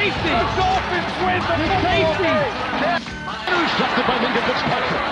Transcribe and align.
safety. 0.00 0.32
The 0.32 0.48
Dolphins 0.56 1.12
win 1.20 1.40
the 1.44 1.76
safety. 1.84 2.32
Intercepted 3.52 4.04
by 4.08 4.16
Minka 4.22 4.40
Fitzpatrick. 4.48 5.04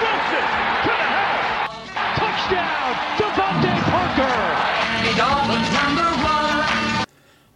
Wilson 0.00 0.46
to 0.84 0.92
the 1.00 1.08
house. 1.16 1.46
Touchdown, 2.16 2.90
Devontae 3.18 3.76
Parker. 3.92 4.36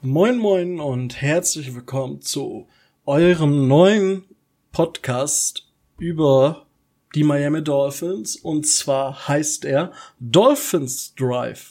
Moin 0.02 0.36
Moin 0.38 0.80
und 0.80 1.22
herzlich 1.22 1.74
willkommen 1.74 2.20
zu 2.20 2.68
eurem 3.06 3.66
neuen 3.68 4.24
Podcast 4.72 5.66
über 5.98 6.66
die 7.14 7.24
Miami 7.24 7.64
Dolphins 7.64 8.36
und 8.36 8.66
zwar 8.66 9.28
heißt 9.28 9.64
er 9.64 9.92
Dolphins 10.20 11.14
Drive. 11.14 11.70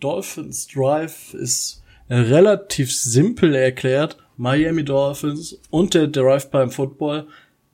Dolphins 0.00 0.66
Drive 0.66 1.34
ist 1.34 1.79
relativ 2.10 2.94
simpel 2.94 3.54
erklärt. 3.54 4.18
Miami 4.36 4.84
Dolphins 4.84 5.60
und 5.70 5.94
der 5.94 6.08
Drive 6.08 6.50
beim 6.50 6.70
Football 6.70 7.26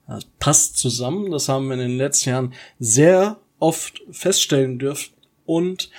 das 0.06 0.24
passt 0.38 0.78
zusammen. 0.78 1.30
Das 1.30 1.48
haben 1.48 1.66
wir 1.66 1.74
in 1.74 1.80
den 1.80 1.98
letzten 1.98 2.30
Jahren 2.30 2.54
sehr 2.78 3.38
oft 3.58 4.02
feststellen 4.10 4.78
dürfen. 4.78 5.14
Und 5.44 5.90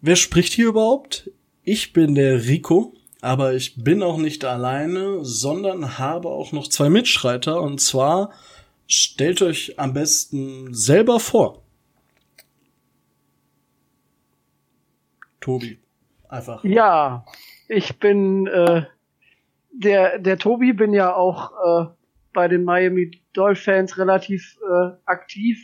wer 0.00 0.16
spricht 0.16 0.52
hier 0.52 0.68
überhaupt? 0.68 1.30
Ich 1.62 1.92
bin 1.92 2.14
der 2.14 2.46
Rico, 2.46 2.94
aber 3.20 3.54
ich 3.54 3.82
bin 3.82 4.02
auch 4.02 4.18
nicht 4.18 4.44
alleine, 4.44 5.24
sondern 5.24 5.98
habe 5.98 6.28
auch 6.28 6.52
noch 6.52 6.68
zwei 6.68 6.88
Mitschreiter. 6.88 7.60
Und 7.60 7.80
zwar 7.80 8.32
stellt 8.86 9.42
euch 9.42 9.78
am 9.78 9.92
besten 9.92 10.74
selber 10.74 11.20
vor. 11.20 11.62
Tobi. 15.40 15.78
Einfach. 16.28 16.62
Ja, 16.64 17.24
ich 17.68 17.98
bin 17.98 18.46
äh, 18.46 18.82
der, 19.70 20.18
der 20.18 20.38
Tobi, 20.38 20.72
bin 20.72 20.92
ja 20.92 21.14
auch 21.14 21.52
äh, 21.52 21.86
bei 22.32 22.48
den 22.48 22.64
Miami 22.64 23.20
Dolphins 23.34 23.98
relativ 23.98 24.58
äh, 24.62 24.90
aktiv 25.04 25.58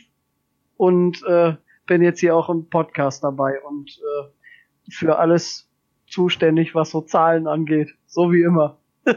und 0.77 1.23
äh, 1.27 1.55
bin 1.87 2.01
jetzt 2.01 2.19
hier 2.19 2.35
auch 2.35 2.49
im 2.49 2.69
Podcast 2.69 3.23
dabei 3.23 3.61
und 3.61 3.89
äh, 3.89 4.91
für 4.91 5.17
alles 5.17 5.67
zuständig, 6.07 6.75
was 6.75 6.91
so 6.91 7.01
Zahlen 7.01 7.47
angeht, 7.47 7.89
so 8.05 8.31
wie 8.31 8.43
immer. 8.43 8.77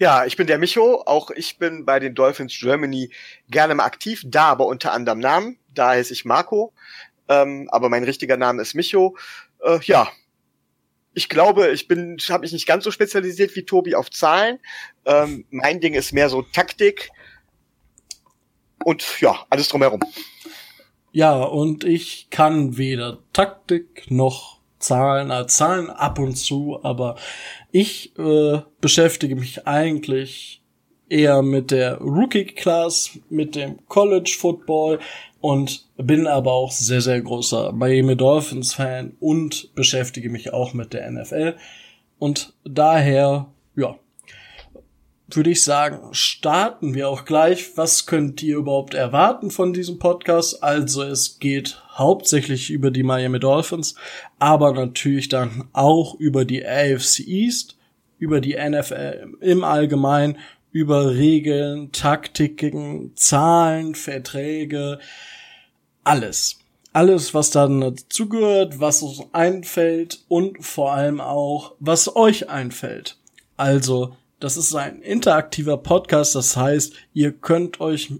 Ja, 0.00 0.24
ich 0.24 0.36
bin 0.36 0.46
der 0.46 0.58
Micho, 0.58 1.02
auch 1.06 1.32
ich 1.32 1.58
bin 1.58 1.84
bei 1.84 1.98
den 1.98 2.14
Dolphins 2.14 2.56
Germany 2.56 3.10
gerne 3.50 3.74
mal 3.74 3.84
aktiv, 3.84 4.22
da 4.24 4.44
aber 4.44 4.66
unter 4.66 4.92
anderem 4.92 5.18
Namen, 5.18 5.58
da 5.74 5.88
heiße 5.88 6.12
ich 6.12 6.24
Marco, 6.24 6.72
ähm, 7.26 7.68
aber 7.72 7.88
mein 7.88 8.04
richtiger 8.04 8.36
Name 8.36 8.62
ist 8.62 8.74
Micho. 8.74 9.16
Äh, 9.60 9.80
ja, 9.82 10.08
ich 11.18 11.28
glaube, 11.28 11.70
ich 11.72 11.88
bin, 11.88 12.16
habe 12.28 12.42
mich 12.42 12.52
nicht 12.52 12.66
ganz 12.66 12.84
so 12.84 12.92
spezialisiert 12.92 13.56
wie 13.56 13.64
Tobi 13.64 13.96
auf 13.96 14.08
Zahlen. 14.08 14.60
Ähm, 15.04 15.44
mein 15.50 15.80
Ding 15.80 15.94
ist 15.94 16.12
mehr 16.12 16.28
so 16.28 16.42
Taktik 16.42 17.10
und 18.84 19.04
ja, 19.20 19.44
alles 19.50 19.68
drumherum. 19.68 19.98
Ja, 21.10 21.42
und 21.42 21.82
ich 21.82 22.28
kann 22.30 22.78
weder 22.78 23.18
Taktik 23.32 24.08
noch 24.12 24.60
Zahlen, 24.78 25.32
äh, 25.32 25.48
Zahlen 25.48 25.90
ab 25.90 26.20
und 26.20 26.36
zu, 26.36 26.78
aber 26.84 27.16
ich 27.72 28.16
äh, 28.16 28.60
beschäftige 28.80 29.34
mich 29.34 29.66
eigentlich 29.66 30.62
eher 31.08 31.42
mit 31.42 31.72
der 31.72 31.98
Rookie 31.98 32.44
Class, 32.44 33.18
mit 33.28 33.56
dem 33.56 33.84
College 33.88 34.36
Football 34.38 35.00
und 35.40 35.86
bin 35.96 36.26
aber 36.26 36.52
auch 36.52 36.72
sehr, 36.72 37.00
sehr 37.00 37.20
großer 37.20 37.72
Miami 37.72 38.16
Dolphins 38.16 38.74
Fan 38.74 39.16
und 39.20 39.74
beschäftige 39.74 40.30
mich 40.30 40.52
auch 40.52 40.74
mit 40.74 40.92
der 40.92 41.10
NFL. 41.10 41.56
Und 42.18 42.54
daher, 42.64 43.46
ja, 43.76 43.96
würde 45.30 45.50
ich 45.50 45.62
sagen, 45.62 46.08
starten 46.12 46.94
wir 46.94 47.08
auch 47.08 47.24
gleich. 47.24 47.76
Was 47.76 48.06
könnt 48.06 48.42
ihr 48.42 48.56
überhaupt 48.56 48.94
erwarten 48.94 49.50
von 49.50 49.72
diesem 49.72 49.98
Podcast? 49.98 50.62
Also 50.62 51.02
es 51.02 51.38
geht 51.38 51.82
hauptsächlich 51.92 52.70
über 52.70 52.90
die 52.90 53.02
Miami 53.02 53.38
Dolphins, 53.38 53.94
aber 54.38 54.72
natürlich 54.72 55.28
dann 55.28 55.68
auch 55.72 56.14
über 56.14 56.44
die 56.44 56.66
AFC 56.66 57.20
East, 57.26 57.76
über 58.18 58.40
die 58.40 58.56
NFL 58.56 59.34
im 59.40 59.64
Allgemeinen, 59.64 60.38
über 60.70 61.14
Regeln, 61.14 61.92
Taktiken, 61.92 63.12
Zahlen, 63.16 63.94
Verträge, 63.94 64.98
alles. 66.04 66.58
Alles, 66.92 67.34
was 67.34 67.50
dann 67.50 67.80
dazugehört, 67.80 68.80
was 68.80 69.02
uns 69.02 69.22
einfällt 69.32 70.24
und 70.28 70.64
vor 70.64 70.92
allem 70.92 71.20
auch, 71.20 71.74
was 71.80 72.16
euch 72.16 72.48
einfällt. 72.48 73.18
Also, 73.56 74.16
das 74.40 74.56
ist 74.56 74.74
ein 74.74 75.02
interaktiver 75.02 75.76
Podcast, 75.76 76.34
das 76.34 76.56
heißt, 76.56 76.94
ihr 77.12 77.32
könnt 77.32 77.80
euch, 77.80 78.12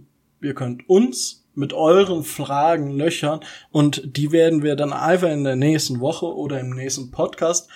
ihr 0.43 0.55
könnt 0.55 0.89
uns 0.89 1.45
mit 1.55 1.73
euren 1.73 2.23
Fragen 2.23 2.91
löchern 2.91 3.41
und 3.73 4.17
die 4.17 4.31
werden 4.31 4.63
wir 4.63 4.77
dann 4.77 4.93
einfach 4.93 5.31
in 5.31 5.45
der 5.45 5.57
nächsten 5.57 5.99
Woche 6.01 6.27
oder 6.27 6.61
im 6.61 6.71
nächsten 6.71 7.11
Podcast 7.11 7.69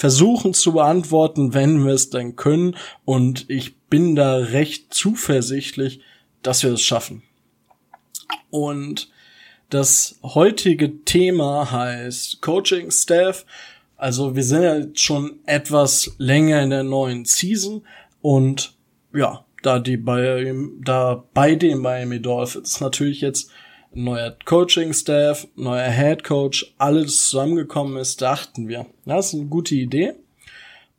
versuchen 0.00 0.54
zu 0.54 0.72
beantworten, 0.72 1.52
wenn 1.52 1.84
wir 1.84 1.92
es 1.92 2.08
denn 2.08 2.34
können 2.34 2.74
und 3.04 3.44
ich 3.50 3.76
bin 3.90 4.16
da 4.16 4.36
recht 4.36 4.94
zuversichtlich, 4.94 6.00
dass 6.40 6.62
wir 6.62 6.72
es 6.72 6.80
schaffen. 6.80 7.22
Und 8.48 9.10
das 9.68 10.18
heutige 10.22 11.04
Thema 11.04 11.70
heißt 11.70 12.40
Coaching 12.40 12.90
Staff. 12.90 13.44
Also 13.98 14.34
wir 14.34 14.42
sind 14.42 14.62
ja 14.62 14.76
jetzt 14.78 15.00
schon 15.00 15.40
etwas 15.44 16.14
länger 16.16 16.62
in 16.62 16.70
der 16.70 16.82
neuen 16.82 17.26
Season 17.26 17.86
und 18.22 18.72
ja, 19.12 19.44
da 19.62 19.78
die 19.80 19.98
bei, 19.98 20.54
da 20.82 21.24
bei 21.34 21.56
den 21.56 21.76
Miami 21.76 22.22
Dolphins 22.22 22.80
natürlich 22.80 23.20
jetzt 23.20 23.50
neuer 23.92 24.36
Coaching 24.44 24.92
Staff, 24.92 25.46
neuer 25.56 25.90
Head 25.90 26.24
Coach, 26.24 26.74
alles 26.78 27.28
zusammengekommen 27.28 27.96
ist, 27.96 28.22
dachten 28.22 28.68
wir, 28.68 28.86
das 29.04 29.28
ist 29.28 29.34
eine 29.34 29.48
gute 29.48 29.74
Idee. 29.74 30.14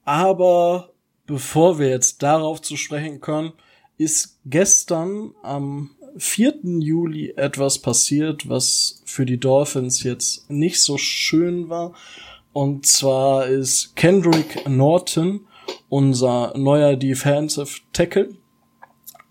Aber 0.03 0.89
bevor 1.25 1.79
wir 1.79 1.89
jetzt 1.89 2.21
darauf 2.23 2.61
zu 2.61 2.75
sprechen 2.75 3.21
können, 3.21 3.53
ist 3.97 4.39
gestern 4.45 5.33
am 5.43 5.91
4. 6.17 6.59
Juli 6.79 7.33
etwas 7.37 7.79
passiert, 7.79 8.49
was 8.49 9.01
für 9.05 9.25
die 9.25 9.39
Dolphins 9.39 10.03
jetzt 10.03 10.49
nicht 10.49 10.81
so 10.81 10.97
schön 10.97 11.69
war. 11.69 11.93
Und 12.53 12.85
zwar 12.85 13.45
ist 13.45 13.95
Kendrick 13.95 14.67
Norton, 14.67 15.47
unser 15.87 16.57
neuer 16.57 16.97
Defensive 16.97 17.79
Tackle, 17.93 18.35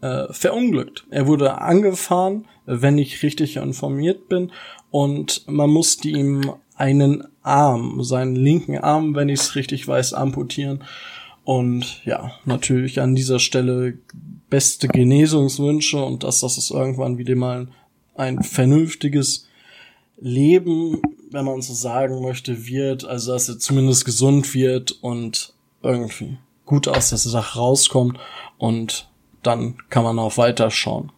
äh, 0.00 0.32
verunglückt. 0.32 1.06
Er 1.10 1.26
wurde 1.26 1.58
angefahren, 1.58 2.46
wenn 2.66 2.98
ich 2.98 3.22
richtig 3.22 3.56
informiert 3.56 4.28
bin, 4.28 4.52
und 4.90 5.46
man 5.46 5.70
musste 5.70 6.08
ihm 6.08 6.52
einen 6.74 7.24
Arm, 7.42 8.02
seinen 8.02 8.36
linken 8.36 8.78
Arm, 8.78 9.14
wenn 9.14 9.28
ich 9.28 9.40
es 9.40 9.54
richtig 9.54 9.86
weiß, 9.86 10.14
amputieren. 10.14 10.82
Und 11.44 12.04
ja, 12.04 12.32
natürlich 12.44 13.00
an 13.00 13.14
dieser 13.14 13.38
Stelle 13.38 13.98
beste 14.48 14.88
Genesungswünsche 14.88 16.02
und 16.02 16.24
dass 16.24 16.40
das 16.40 16.70
irgendwann 16.70 17.18
wieder 17.18 17.36
mal 17.36 17.68
ein 18.14 18.42
vernünftiges 18.42 19.46
Leben, 20.20 21.00
wenn 21.30 21.44
man 21.44 21.62
so 21.62 21.72
sagen 21.72 22.20
möchte, 22.20 22.66
wird, 22.66 23.04
also 23.04 23.32
dass 23.32 23.48
er 23.48 23.58
zumindest 23.58 24.04
gesund 24.04 24.54
wird 24.54 24.92
und 25.02 25.54
irgendwie 25.82 26.36
gut 26.66 26.88
aus 26.88 27.10
der 27.10 27.18
Sache 27.18 27.58
rauskommt 27.58 28.18
und 28.58 29.08
dann 29.42 29.78
kann 29.88 30.04
man 30.04 30.18
auch 30.18 30.36
weiterschauen. 30.36 31.10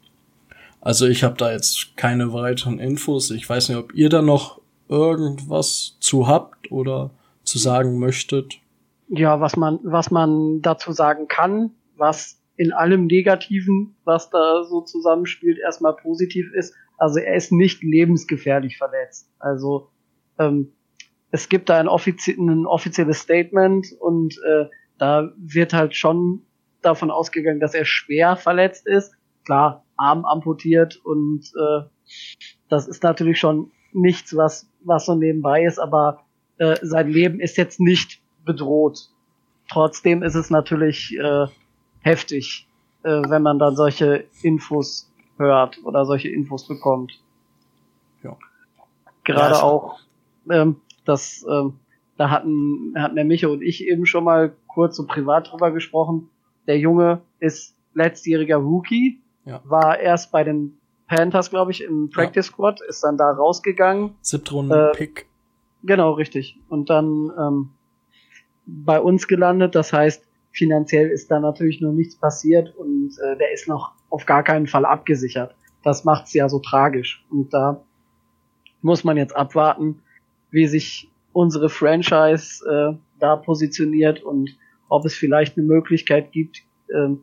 Also 0.82 1.06
ich 1.06 1.22
habe 1.22 1.37
da 1.37 1.53
jetzt 1.53 1.97
keine 1.97 2.32
weiteren 2.32 2.81
Infos. 2.81 3.31
Ich 3.31 3.48
weiß 3.48 3.69
nicht, 3.69 3.78
ob 3.78 3.94
ihr 3.94 4.09
da 4.09 4.20
noch 4.20 4.60
irgendwas 4.88 5.97
zu 6.00 6.26
habt 6.26 6.72
oder 6.72 7.12
zu 7.44 7.59
sagen 7.59 8.00
möchtet. 8.00 8.59
Ja, 9.08 9.40
was 9.40 9.56
man, 9.56 9.79
was 9.84 10.11
man 10.11 10.61
dazu 10.61 10.90
sagen 10.90 11.29
kann, 11.29 11.70
was 11.96 12.43
in 12.56 12.73
allem 12.73 13.06
Negativen, 13.06 13.94
was 14.05 14.31
da 14.31 14.64
so 14.64 14.81
zusammenspielt, 14.81 15.58
erstmal 15.58 15.94
positiv 15.94 16.52
ist. 16.52 16.75
Also 16.99 17.20
er 17.20 17.37
ist 17.37 17.52
nicht 17.52 17.82
lebensgefährlich 17.85 18.76
verletzt. 18.76 19.31
Also 19.38 19.88
ähm, 20.38 20.73
es 21.31 21.49
gibt 21.49 21.69
da 21.69 21.78
ein, 21.78 21.88
offizie 21.88 22.35
ein 22.37 22.67
offizielles 22.67 23.20
Statement 23.20 23.87
und 24.00 24.37
äh, 24.44 24.67
da 24.99 25.32
wird 25.37 25.75
halt 25.75 25.94
schon 25.94 26.43
davon 26.81 27.12
ausgegangen, 27.12 27.61
dass 27.61 27.75
er 27.75 27.85
schwer 27.85 28.35
verletzt 28.35 28.87
ist. 28.88 29.14
Klar, 29.44 29.81
Arm 29.97 30.25
amputiert 30.25 30.97
und 31.05 31.53
äh, 31.56 31.83
das 32.69 32.89
ist 32.89 33.03
natürlich 33.03 33.39
schon 33.39 33.71
nichts, 33.93 34.37
was, 34.37 34.69
was 34.85 35.06
so 35.06 35.15
nebenbei 35.15 35.65
ist, 35.65 35.79
aber 35.79 36.25
äh, 36.59 36.77
sein 36.83 37.09
Leben 37.09 37.41
ist 37.41 37.56
jetzt 37.56 37.81
nicht 37.81 38.21
bedroht. 38.44 39.11
Trotzdem 39.71 40.23
ist 40.23 40.35
es 40.35 40.50
natürlich 40.50 41.17
äh, 41.19 41.47
heftig, 42.00 42.69
äh, 43.03 43.23
wenn 43.29 43.43
man 43.43 43.59
dann 43.59 43.77
solche 43.77 44.25
Infos 44.43 45.11
hört 45.39 45.79
oder 45.85 46.05
solche 46.05 46.29
Infos 46.29 46.67
bekommt. 46.67 47.21
Ja. 48.23 48.37
Gerade 49.25 49.55
ja, 49.55 49.62
auch, 49.62 50.00
ähm, 50.50 50.77
dass 51.05 51.45
ähm, 51.49 51.79
da 52.17 52.31
hatten, 52.31 52.95
hatten 52.97 53.17
der 53.17 53.25
Micho 53.25 53.50
und 53.50 53.62
ich 53.62 53.87
eben 53.87 54.06
schon 54.06 54.25
mal 54.25 54.53
kurz 54.67 54.97
so 54.97 55.06
privat 55.06 55.50
drüber 55.50 55.71
gesprochen. 55.71 56.29
Der 56.67 56.79
Junge 56.79 57.23
ist 57.41 57.77
letztjähriger 57.95 58.56
Rookie, 58.56 59.21
Ja. 59.44 59.61
war 59.65 59.99
erst 59.99 60.31
bei 60.31 60.44
den 60.44 60.79
Panthers, 61.09 61.50
glaube 61.50 61.73
ich, 61.73 61.83
im 61.83 62.11
Practice 62.11 62.47
Squad, 62.47 62.81
ist 62.89 63.03
dann 63.03 63.17
da 63.17 63.31
rausgegangen. 63.31 64.15
Siebtrunden 64.21 64.79
Äh, 64.79 64.93
Pick. 64.93 65.27
Genau, 65.83 66.12
richtig. 66.12 66.59
Und 66.69 66.91
dann 66.91 67.33
ähm, 67.39 67.71
bei 68.67 69.00
uns 69.00 69.27
gelandet. 69.29 69.75
Das 69.75 69.93
heißt, 69.93 70.25
finanziell 70.53 71.09
ist 71.09 71.31
da 71.31 71.41
natürlich 71.41 71.81
noch 71.81 71.93
nichts 71.93 72.17
passiert 72.17 72.75
und 72.77 73.11
äh, 73.19 73.37
der 73.37 73.53
ist 73.53 73.69
noch 73.69 73.93
auf 74.11 74.27
gar 74.27 74.43
keinen 74.43 74.67
Fall 74.67 74.85
abgesichert. 74.85 75.55
Das 75.83 76.05
macht's 76.05 76.33
ja 76.35 76.49
so 76.49 76.61
tragisch. 76.61 77.25
Und 77.31 77.53
da 77.53 77.83
muss 78.81 79.05
man 79.05 79.17
jetzt 79.17 79.35
abwarten, 79.35 80.03
wie 80.50 80.67
sich 80.67 81.11
unsere 81.33 81.69
Franchise 81.69 82.65
äh, 82.69 82.97
da 83.19 83.37
positioniert 83.37 84.23
und 84.23 84.50
ob 84.88 85.05
es 85.06 85.15
vielleicht 85.15 85.56
eine 85.56 85.67
Möglichkeit 85.67 86.33
gibt, 86.33 86.62
ähm, 86.95 87.23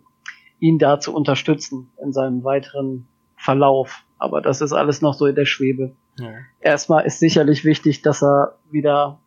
ihn 0.59 0.77
da 0.79 0.99
zu 0.99 1.13
unterstützen 1.13 1.89
in 2.03 2.13
seinem 2.13 2.43
weiteren 2.43 3.07
Verlauf. 3.37 4.03
Aber 4.17 4.41
das 4.41 4.61
ist 4.61 4.73
alles 4.73 5.01
noch 5.01 5.13
so 5.13 5.25
in 5.25 5.35
der 5.35 5.45
Schwebe 5.45 5.95
Ja. 6.19 6.33
erstmal 6.59 7.05
ist 7.05 7.19
sicherlich 7.19 7.63
wichtig, 7.63 8.01
dass 8.01 8.21
er 8.21 8.57
wieder 8.69 9.19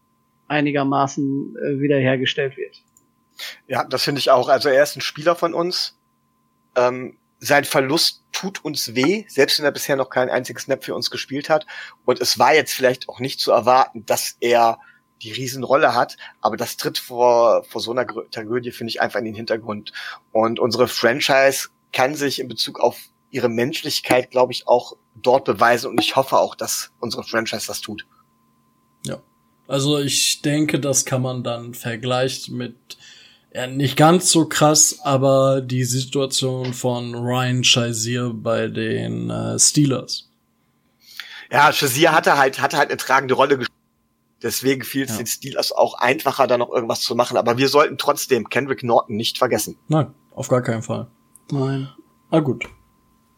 einigermaßen 0.48 1.56
äh, 1.56 1.80
wiederhergestellt 1.80 2.56
wird. 2.56 2.76
Ja, 3.66 3.84
das 3.84 4.04
finde 4.04 4.18
ich 4.18 4.30
auch. 4.30 4.48
Also 4.48 4.68
er 4.68 4.82
ist 4.82 4.96
ein 4.96 5.00
Spieler 5.00 5.34
von 5.34 5.54
uns. 5.54 5.98
Ähm, 6.76 7.16
sein 7.38 7.64
Verlust 7.64 8.22
tut 8.32 8.64
uns 8.64 8.94
weh, 8.94 9.24
selbst 9.28 9.58
wenn 9.58 9.64
er 9.64 9.72
bisher 9.72 9.96
noch 9.96 10.10
keinen 10.10 10.30
einzigen 10.30 10.58
Snap 10.58 10.84
für 10.84 10.94
uns 10.94 11.10
gespielt 11.10 11.48
hat. 11.48 11.66
Und 12.04 12.20
es 12.20 12.38
war 12.38 12.54
jetzt 12.54 12.72
vielleicht 12.72 13.08
auch 13.08 13.18
nicht 13.18 13.40
zu 13.40 13.50
erwarten, 13.50 14.04
dass 14.06 14.36
er 14.40 14.78
die 15.22 15.32
Riesenrolle 15.32 15.94
hat, 15.94 16.16
aber 16.40 16.56
das 16.56 16.76
tritt 16.76 16.98
vor, 16.98 17.64
vor 17.64 17.80
so 17.80 17.92
einer 17.92 18.06
Tragödie, 18.30 18.72
finde 18.72 18.90
ich, 18.90 19.00
einfach 19.00 19.18
in 19.18 19.26
den 19.26 19.34
Hintergrund. 19.34 19.92
Und 20.32 20.58
unsere 20.58 20.88
Franchise 20.88 21.68
kann 21.92 22.14
sich 22.14 22.38
in 22.38 22.48
Bezug 22.48 22.80
auf 22.80 22.98
ihre 23.30 23.48
Menschlichkeit, 23.48 24.30
glaube 24.30 24.52
ich, 24.52 24.66
auch 24.66 24.94
dort 25.14 25.44
beweisen. 25.44 25.90
Und 25.90 26.00
ich 26.00 26.16
hoffe 26.16 26.38
auch, 26.38 26.54
dass 26.54 26.90
unsere 27.00 27.22
Franchise 27.22 27.66
das 27.66 27.80
tut. 27.80 28.06
Also 29.68 29.98
ich 29.98 30.42
denke, 30.42 30.80
das 30.80 31.04
kann 31.04 31.22
man 31.22 31.42
dann 31.42 31.74
vergleichen 31.74 32.56
mit 32.56 32.76
ja, 33.54 33.66
nicht 33.66 33.96
ganz 33.96 34.30
so 34.30 34.46
krass, 34.46 34.98
aber 35.02 35.60
die 35.60 35.84
Situation 35.84 36.72
von 36.72 37.14
Ryan 37.14 37.64
Shazier 37.64 38.32
bei 38.34 38.68
den 38.68 39.30
äh, 39.30 39.58
Steelers. 39.58 40.30
Ja, 41.50 41.70
Shazier 41.72 42.12
hatte 42.12 42.38
halt, 42.38 42.60
hatte 42.60 42.78
halt 42.78 42.88
eine 42.88 42.96
tragende 42.96 43.34
Rolle 43.34 43.58
gespielt. 43.58 43.71
Deswegen 44.42 44.82
fiel 44.82 45.04
es 45.04 45.10
Ja. 45.12 45.16
den 45.18 45.26
Steelers 45.26 45.72
auch 45.72 45.94
einfacher, 45.94 46.46
da 46.46 46.58
noch 46.58 46.70
irgendwas 46.70 47.00
zu 47.02 47.14
machen. 47.14 47.36
Aber 47.36 47.58
wir 47.58 47.68
sollten 47.68 47.98
trotzdem 47.98 48.48
Kendrick 48.48 48.82
Norton 48.82 49.16
nicht 49.16 49.38
vergessen. 49.38 49.76
Nein, 49.88 50.08
auf 50.34 50.48
gar 50.48 50.62
keinen 50.62 50.82
Fall. 50.82 51.06
Nein. 51.50 51.88
Ah 52.30 52.40
gut. 52.40 52.66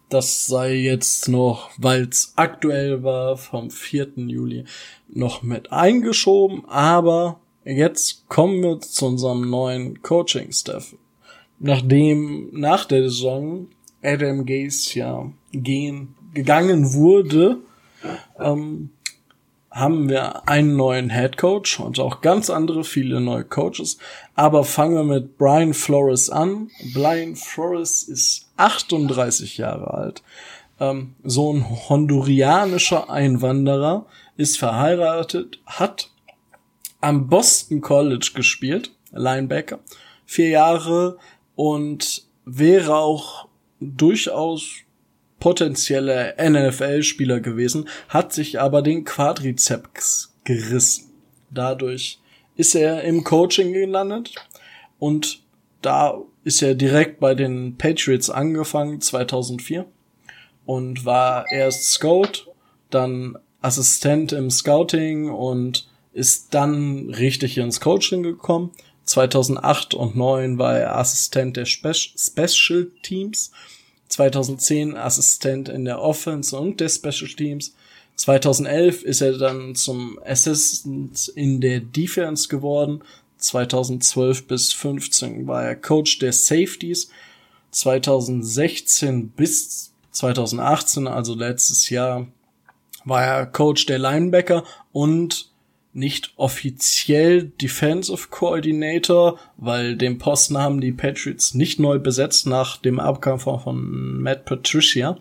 Das 0.08 0.46
sei 0.46 0.74
jetzt 0.74 1.28
noch, 1.28 1.70
weil 1.78 2.02
es 2.08 2.34
aktuell 2.36 3.02
war, 3.02 3.36
vom 3.36 3.70
4. 3.70 4.12
Juli 4.16 4.64
noch 5.08 5.42
mit 5.42 5.72
eingeschoben, 5.72 6.64
aber 6.68 7.40
jetzt 7.64 8.28
kommen 8.28 8.62
wir 8.62 8.80
zu 8.80 9.06
unserem 9.06 9.48
neuen 9.50 10.02
Coaching-Staff. 10.02 10.94
Nachdem 11.58 12.50
nach 12.52 12.84
der 12.84 13.04
Saison 13.04 13.68
Adam 14.02 14.44
Gaze 14.44 14.98
ja 14.98 15.32
gehen, 15.52 16.14
gegangen 16.34 16.92
wurde, 16.92 17.58
ähm, 18.38 18.90
haben 19.74 20.08
wir 20.08 20.48
einen 20.48 20.76
neuen 20.76 21.10
Head 21.10 21.36
Coach 21.36 21.80
und 21.80 21.98
auch 21.98 22.20
ganz 22.20 22.48
andere, 22.48 22.84
viele 22.84 23.20
neue 23.20 23.44
Coaches. 23.44 23.98
Aber 24.36 24.62
fangen 24.62 24.94
wir 24.94 25.04
mit 25.04 25.36
Brian 25.36 25.74
Flores 25.74 26.30
an. 26.30 26.70
Brian 26.94 27.34
Flores 27.34 28.04
ist 28.04 28.52
38 28.56 29.58
Jahre 29.58 29.92
alt. 29.92 30.22
Ähm, 30.78 31.16
so 31.24 31.52
ein 31.52 31.88
hondurianischer 31.88 33.10
Einwanderer, 33.10 34.06
ist 34.36 34.58
verheiratet, 34.58 35.60
hat 35.66 36.10
am 37.00 37.28
Boston 37.28 37.80
College 37.80 38.30
gespielt, 38.34 38.92
Linebacker, 39.12 39.80
vier 40.24 40.48
Jahre 40.50 41.18
und 41.54 42.24
wäre 42.44 42.96
auch 42.96 43.48
durchaus 43.80 44.83
potenzieller 45.44 46.36
NFL-Spieler 46.42 47.38
gewesen, 47.40 47.86
hat 48.08 48.32
sich 48.32 48.62
aber 48.62 48.80
den 48.80 49.04
Quadrizeps 49.04 50.34
gerissen. 50.42 51.10
Dadurch 51.50 52.18
ist 52.56 52.74
er 52.74 53.02
im 53.02 53.24
Coaching 53.24 53.74
gelandet 53.74 54.34
und 54.98 55.42
da 55.82 56.18
ist 56.44 56.62
er 56.62 56.74
direkt 56.74 57.20
bei 57.20 57.34
den 57.34 57.76
Patriots 57.76 58.30
angefangen, 58.30 59.02
2004 59.02 59.84
und 60.64 61.04
war 61.04 61.44
erst 61.52 61.90
Scout, 61.90 62.50
dann 62.88 63.36
Assistent 63.60 64.32
im 64.32 64.50
Scouting 64.50 65.28
und 65.28 65.90
ist 66.14 66.54
dann 66.54 67.10
richtig 67.10 67.58
ins 67.58 67.80
Coaching 67.80 68.22
gekommen. 68.22 68.70
2008 69.02 69.92
und 69.92 70.14
2009 70.14 70.58
war 70.58 70.78
er 70.78 70.96
Assistent 70.96 71.58
der 71.58 71.66
Spe 71.66 71.92
Special 71.92 72.90
Teams. 73.02 73.52
2010 74.14 74.96
Assistent 74.96 75.68
in 75.68 75.84
der 75.84 76.00
Offense 76.00 76.56
und 76.56 76.78
der 76.78 76.88
Special 76.88 77.30
Teams. 77.30 77.74
2011 78.16 79.02
ist 79.02 79.20
er 79.20 79.36
dann 79.38 79.74
zum 79.74 80.20
Assistant 80.24 81.28
in 81.34 81.60
der 81.60 81.80
Defense 81.80 82.48
geworden. 82.48 83.02
2012 83.38 84.46
bis 84.46 84.72
15 84.72 85.48
war 85.48 85.64
er 85.64 85.74
Coach 85.74 86.20
der 86.20 86.32
Safeties. 86.32 87.10
2016 87.72 89.30
bis 89.30 89.92
2018, 90.12 91.08
also 91.08 91.34
letztes 91.34 91.90
Jahr, 91.90 92.28
war 93.04 93.24
er 93.24 93.46
Coach 93.46 93.86
der 93.86 93.98
Linebacker 93.98 94.62
und 94.92 95.50
nicht 95.94 96.32
offiziell 96.36 97.52
Defensive 97.60 98.28
Coordinator, 98.28 99.38
weil 99.56 99.96
den 99.96 100.18
Posten 100.18 100.58
haben 100.58 100.80
die 100.80 100.92
Patriots 100.92 101.54
nicht 101.54 101.78
neu 101.78 101.98
besetzt 101.98 102.46
nach 102.46 102.76
dem 102.76 102.98
Abgang 102.98 103.38
von, 103.38 103.60
von 103.60 104.20
Matt 104.20 104.44
Patricia, 104.44 105.16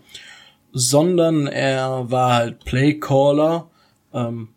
sondern 0.71 1.47
er 1.47 2.09
war 2.09 2.33
halt 2.33 2.65
Playcaller, 2.65 3.69
ähm, 4.13 4.49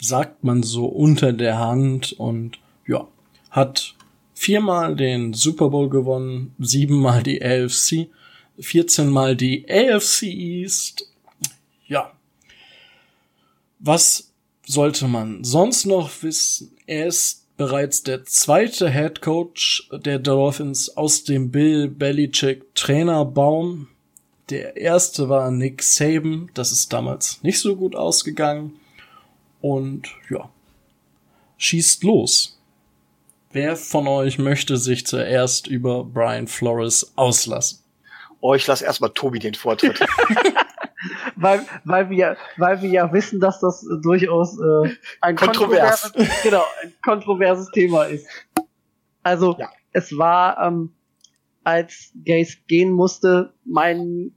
sagt 0.00 0.44
man 0.44 0.62
so 0.62 0.86
unter 0.86 1.32
der 1.32 1.58
Hand 1.58 2.12
und 2.12 2.58
ja, 2.86 3.08
hat 3.50 3.94
viermal 4.34 4.94
den 4.94 5.32
Super 5.32 5.70
Bowl 5.70 5.88
gewonnen, 5.88 6.54
siebenmal 6.58 7.22
die 7.22 7.42
AFC, 7.42 8.08
14 8.58 9.08
mal 9.08 9.36
die 9.36 9.64
AFC 9.68 10.24
East. 10.24 11.08
Ja. 11.86 12.12
Was 13.78 14.31
sollte 14.66 15.08
man 15.08 15.44
sonst 15.44 15.86
noch 15.86 16.10
wissen? 16.22 16.76
Er 16.86 17.06
ist 17.06 17.42
bereits 17.56 18.02
der 18.02 18.24
zweite 18.24 18.90
Head 18.90 19.22
Coach 19.22 19.88
der 19.92 20.18
Dolphins 20.18 20.96
aus 20.96 21.24
dem 21.24 21.50
Bill 21.50 21.88
Belichick 21.88 22.74
Trainerbaum. 22.74 23.88
Der 24.50 24.76
erste 24.76 25.28
war 25.28 25.50
Nick 25.50 25.82
Saban. 25.82 26.50
Das 26.54 26.72
ist 26.72 26.92
damals 26.92 27.42
nicht 27.42 27.60
so 27.60 27.76
gut 27.76 27.94
ausgegangen. 27.94 28.78
Und 29.60 30.08
ja, 30.28 30.50
schießt 31.58 32.02
los. 32.02 32.58
Wer 33.52 33.76
von 33.76 34.08
euch 34.08 34.38
möchte 34.38 34.76
sich 34.76 35.06
zuerst 35.06 35.66
über 35.66 36.04
Brian 36.04 36.48
Flores 36.48 37.12
auslassen? 37.16 37.80
Oh, 38.40 38.54
ich 38.54 38.66
lasse 38.66 38.84
erstmal 38.84 39.10
Tobi 39.10 39.38
den 39.38 39.54
Vortritt. 39.54 40.00
weil, 41.42 41.66
weil, 41.84 42.10
wir, 42.10 42.36
weil 42.56 42.80
wir 42.82 42.88
ja 42.88 43.12
wissen, 43.12 43.40
dass 43.40 43.60
das 43.60 43.82
äh, 43.84 44.00
durchaus 44.00 44.58
äh, 44.58 44.94
ein 45.20 45.36
Kontrovers. 45.36 46.02
kontroverses, 46.02 46.42
genau, 46.42 46.64
ein 46.82 46.92
kontroverses 47.04 47.70
Thema 47.70 48.04
ist. 48.04 48.26
Also 49.22 49.56
Ja. 49.58 49.70
es 49.92 50.16
war, 50.16 50.58
ähm, 50.66 50.94
als 51.64 52.12
Gaze 52.24 52.58
gehen 52.66 52.90
musste, 52.90 53.52
mein 53.64 54.32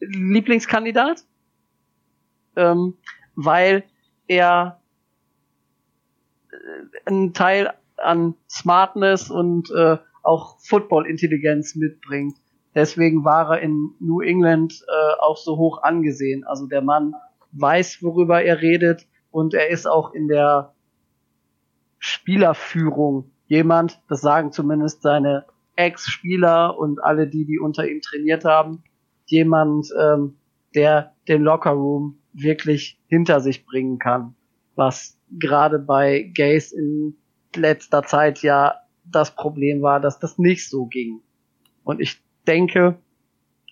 Lieblingskandidat, 0.00 1.24
ähm, 2.56 2.94
weil 3.34 3.84
er 4.26 4.80
äh, 6.50 6.56
einen 7.06 7.32
Teil 7.32 7.72
an 7.96 8.34
Smartness 8.48 9.30
und 9.30 9.70
äh, 9.70 9.96
auch 10.22 10.58
Football-Intelligenz 10.60 11.74
mitbringt. 11.74 12.36
Deswegen 12.74 13.24
war 13.24 13.54
er 13.54 13.60
in 13.60 13.94
New 14.00 14.20
England 14.20 14.84
äh, 14.86 15.20
auch 15.20 15.36
so 15.36 15.56
hoch 15.56 15.82
angesehen. 15.82 16.44
Also 16.44 16.66
der 16.66 16.82
Mann 16.82 17.14
weiß, 17.52 18.02
worüber 18.02 18.42
er 18.42 18.60
redet 18.60 19.06
und 19.30 19.54
er 19.54 19.68
ist 19.68 19.86
auch 19.86 20.12
in 20.12 20.28
der 20.28 20.74
Spielerführung 21.98 23.30
jemand, 23.46 24.00
das 24.08 24.20
sagen 24.20 24.52
zumindest 24.52 25.02
seine 25.02 25.46
Ex-Spieler 25.76 26.78
und 26.78 27.02
alle 27.02 27.26
die, 27.26 27.44
die 27.44 27.58
unter 27.58 27.88
ihm 27.88 28.00
trainiert 28.00 28.44
haben, 28.44 28.82
jemand, 29.26 29.88
ähm, 29.98 30.36
der 30.74 31.14
den 31.28 31.42
Lockerroom 31.42 32.18
wirklich 32.32 33.00
hinter 33.06 33.40
sich 33.40 33.64
bringen 33.64 33.98
kann, 33.98 34.34
was 34.74 35.18
gerade 35.30 35.78
bei 35.78 36.30
Gays 36.34 36.72
in 36.72 37.16
letzter 37.54 38.02
Zeit 38.02 38.42
ja 38.42 38.74
das 39.04 39.34
Problem 39.34 39.82
war, 39.82 40.00
dass 40.00 40.18
das 40.18 40.38
nicht 40.38 40.68
so 40.68 40.86
ging. 40.86 41.20
Und 41.84 42.00
ich 42.00 42.20
denke, 42.48 42.98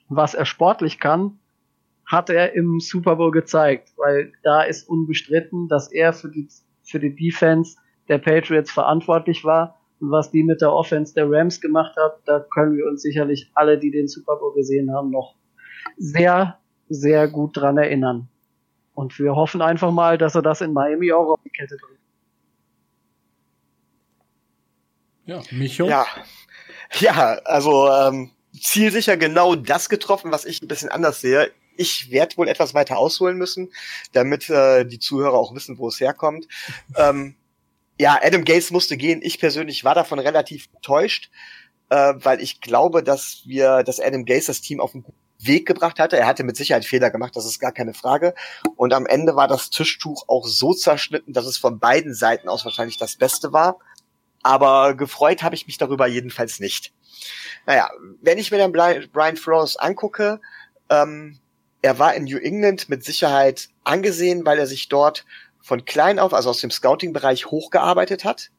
was 0.09 0.35
er 0.35 0.45
sportlich 0.45 1.01
kann, 1.01 1.39
hat 2.07 2.31
er 2.31 2.55
im 2.55 2.79
Super 2.79 3.17
Bowl 3.17 3.33
gezeigt, 3.33 3.93
weil 3.97 4.33
da 4.43 4.63
ist 4.63 4.89
unbestritten, 4.89 5.69
dass 5.69 5.91
er 5.91 6.13
für 6.13 6.31
die, 6.31 6.49
für 6.85 7.01
die 7.01 7.15
Defense 7.15 7.77
der 8.09 8.19
Patriots 8.19 8.71
verantwortlich 8.71 9.45
war. 9.45 9.81
Und 9.99 10.11
was 10.11 10.31
die 10.31 10.45
mit 10.45 10.61
der 10.61 10.73
Offense 10.73 11.15
der 11.15 11.29
Rams 11.29 11.61
gemacht 11.61 11.97
hat, 11.97 12.21
da 12.27 12.41
können 12.55 12.77
wir 12.77 12.87
uns 12.87 13.03
sicherlich 13.03 13.51
alle, 13.55 13.79
die 13.79 13.91
den 13.91 14.07
Super 14.07 14.37
Bowl 14.37 14.55
gesehen 14.55 14.93
haben, 14.93 15.11
noch 15.11 15.35
sehr, 15.97 16.59
sehr 16.89 17.27
gut 17.29 17.57
dran 17.57 17.79
erinnern. 17.79 18.29
Und 18.95 19.19
wir 19.19 19.35
hoffen 19.35 19.61
einfach 19.61 19.91
mal, 19.91 20.17
dass 20.17 20.35
er 20.35 20.43
das 20.43 20.61
in 20.61 20.73
Miami 20.73 21.13
auch 21.13 21.33
auf 21.33 21.41
die 21.45 21.51
Kette 21.51 21.77
bringt. 21.77 22.01
Ja, 25.25 25.43
Micho? 25.51 25.89
Ja, 25.89 26.07
ja 27.01 27.39
also 27.45 27.89
ähm, 27.89 28.31
zielsicher 28.61 29.17
genau 29.17 29.55
das 29.55 29.89
getroffen, 29.89 30.33
was 30.33 30.45
ich 30.45 30.63
ein 30.63 30.69
bisschen 30.69 30.89
anders 30.89 31.21
sehe. 31.21 31.53
Ich 31.77 32.11
werde 32.11 32.37
wohl 32.37 32.49
etwas 32.49 32.75
weiter 32.75 32.97
ausholen 32.99 33.37
müssen, 33.37 33.71
damit 34.13 34.49
äh, 34.49 34.85
die 34.85 34.99
Zuhörer 34.99 35.35
auch 35.35 35.55
wissen, 35.55 35.79
wo 35.79 35.89
es 35.89 36.01
herkommt. 36.01 36.47
ähm, 36.97 37.37
ja, 37.99 38.19
Adam 38.23 38.45
Gates 38.45 38.71
musste 38.71 38.97
gehen. 38.97 39.21
Ich 39.23 39.39
persönlich 39.39 39.85
war 39.85 39.95
davon 39.95 40.19
relativ 40.19 40.69
enttäuscht, 40.75 41.31
äh, 41.89 42.15
weil 42.17 42.41
ich 42.41 42.61
glaube, 42.61 43.03
dass 43.03 43.43
wir, 43.47 43.83
dass 43.83 44.01
Adam 44.01 44.25
Gates 44.25 44.47
das 44.47 44.61
Team 44.61 44.81
auf 44.81 44.95
einen 44.95 45.03
guten 45.03 45.19
Weg 45.39 45.67
gebracht 45.67 45.99
hatte. 45.99 46.17
Er 46.17 46.27
hatte 46.27 46.45
mit 46.45 46.57
Sicherheit 46.57 46.85
Fehler 46.85 47.11
gemacht, 47.11 47.37
das 47.37 47.47
ist 47.47 47.59
gar 47.59 47.73
keine 47.73 47.95
Frage. 47.95 48.35
Und 48.77 48.93
am 48.93 49.07
Ende 49.07 49.37
war 49.37 49.49
das 49.49 49.71
Tischtuch 49.71 50.25
auch 50.29 50.47
so 50.47 50.73
zerschnitten, 50.73 51.33
dass 51.33 51.47
es 51.47 51.59
von 51.59 51.79
beiden 51.79 52.15
Seiten 52.15 52.49
aus 52.49 52.65
wahrscheinlich 52.65 52.97
das 52.97 53.17
Beste 53.17 53.53
war. 53.53 53.79
Aber 54.43 54.95
gefreut 54.95 55.43
habe 55.43 55.55
ich 55.55 55.67
mich 55.67 55.79
darüber 55.79 56.07
jedenfalls 56.07 56.61
nicht. 56.61 56.93
Naja, 57.67 57.91
wenn 58.21 58.39
ich 58.39 58.51
mir 58.51 58.59
dann 58.59 58.73
Brian 58.73 59.37
Flores 59.37 59.77
angucke, 59.77 60.41
ähm, 60.89 61.39
er 61.83 61.99
war 61.99 62.15
in 62.15 62.25
New 62.25 62.39
England 62.39 62.89
mit 62.89 63.05
Sicherheit 63.05 63.69
angesehen, 63.85 64.45
weil 64.45 64.59
er 64.59 64.67
sich 64.67 64.89
dort 64.89 65.25
von 65.61 65.85
klein 65.85 66.19
auf, 66.19 66.33
also 66.33 66.51
aus 66.51 66.61
dem 66.61 66.71
Scouting-Bereich 66.71 67.47
hochgearbeitet 67.47 68.25
hat, 68.25 68.51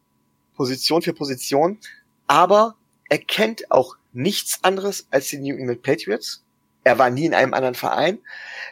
Position 0.56 1.02
für 1.02 1.14
Position, 1.14 1.80
aber 2.28 2.76
er 3.10 3.20
kennt 3.20 3.72
auch 3.72 3.96
nichts 4.12 4.64
anderes 4.64 5.08
als 5.12 5.28
die 5.28 5.38
New 5.38 5.56
England 5.56 5.84
Patriots. 5.84 6.44
Er 6.84 6.98
war 6.98 7.10
nie 7.10 7.26
in 7.26 7.34
einem 7.34 7.54
anderen 7.54 7.76
Verein. 7.76 8.20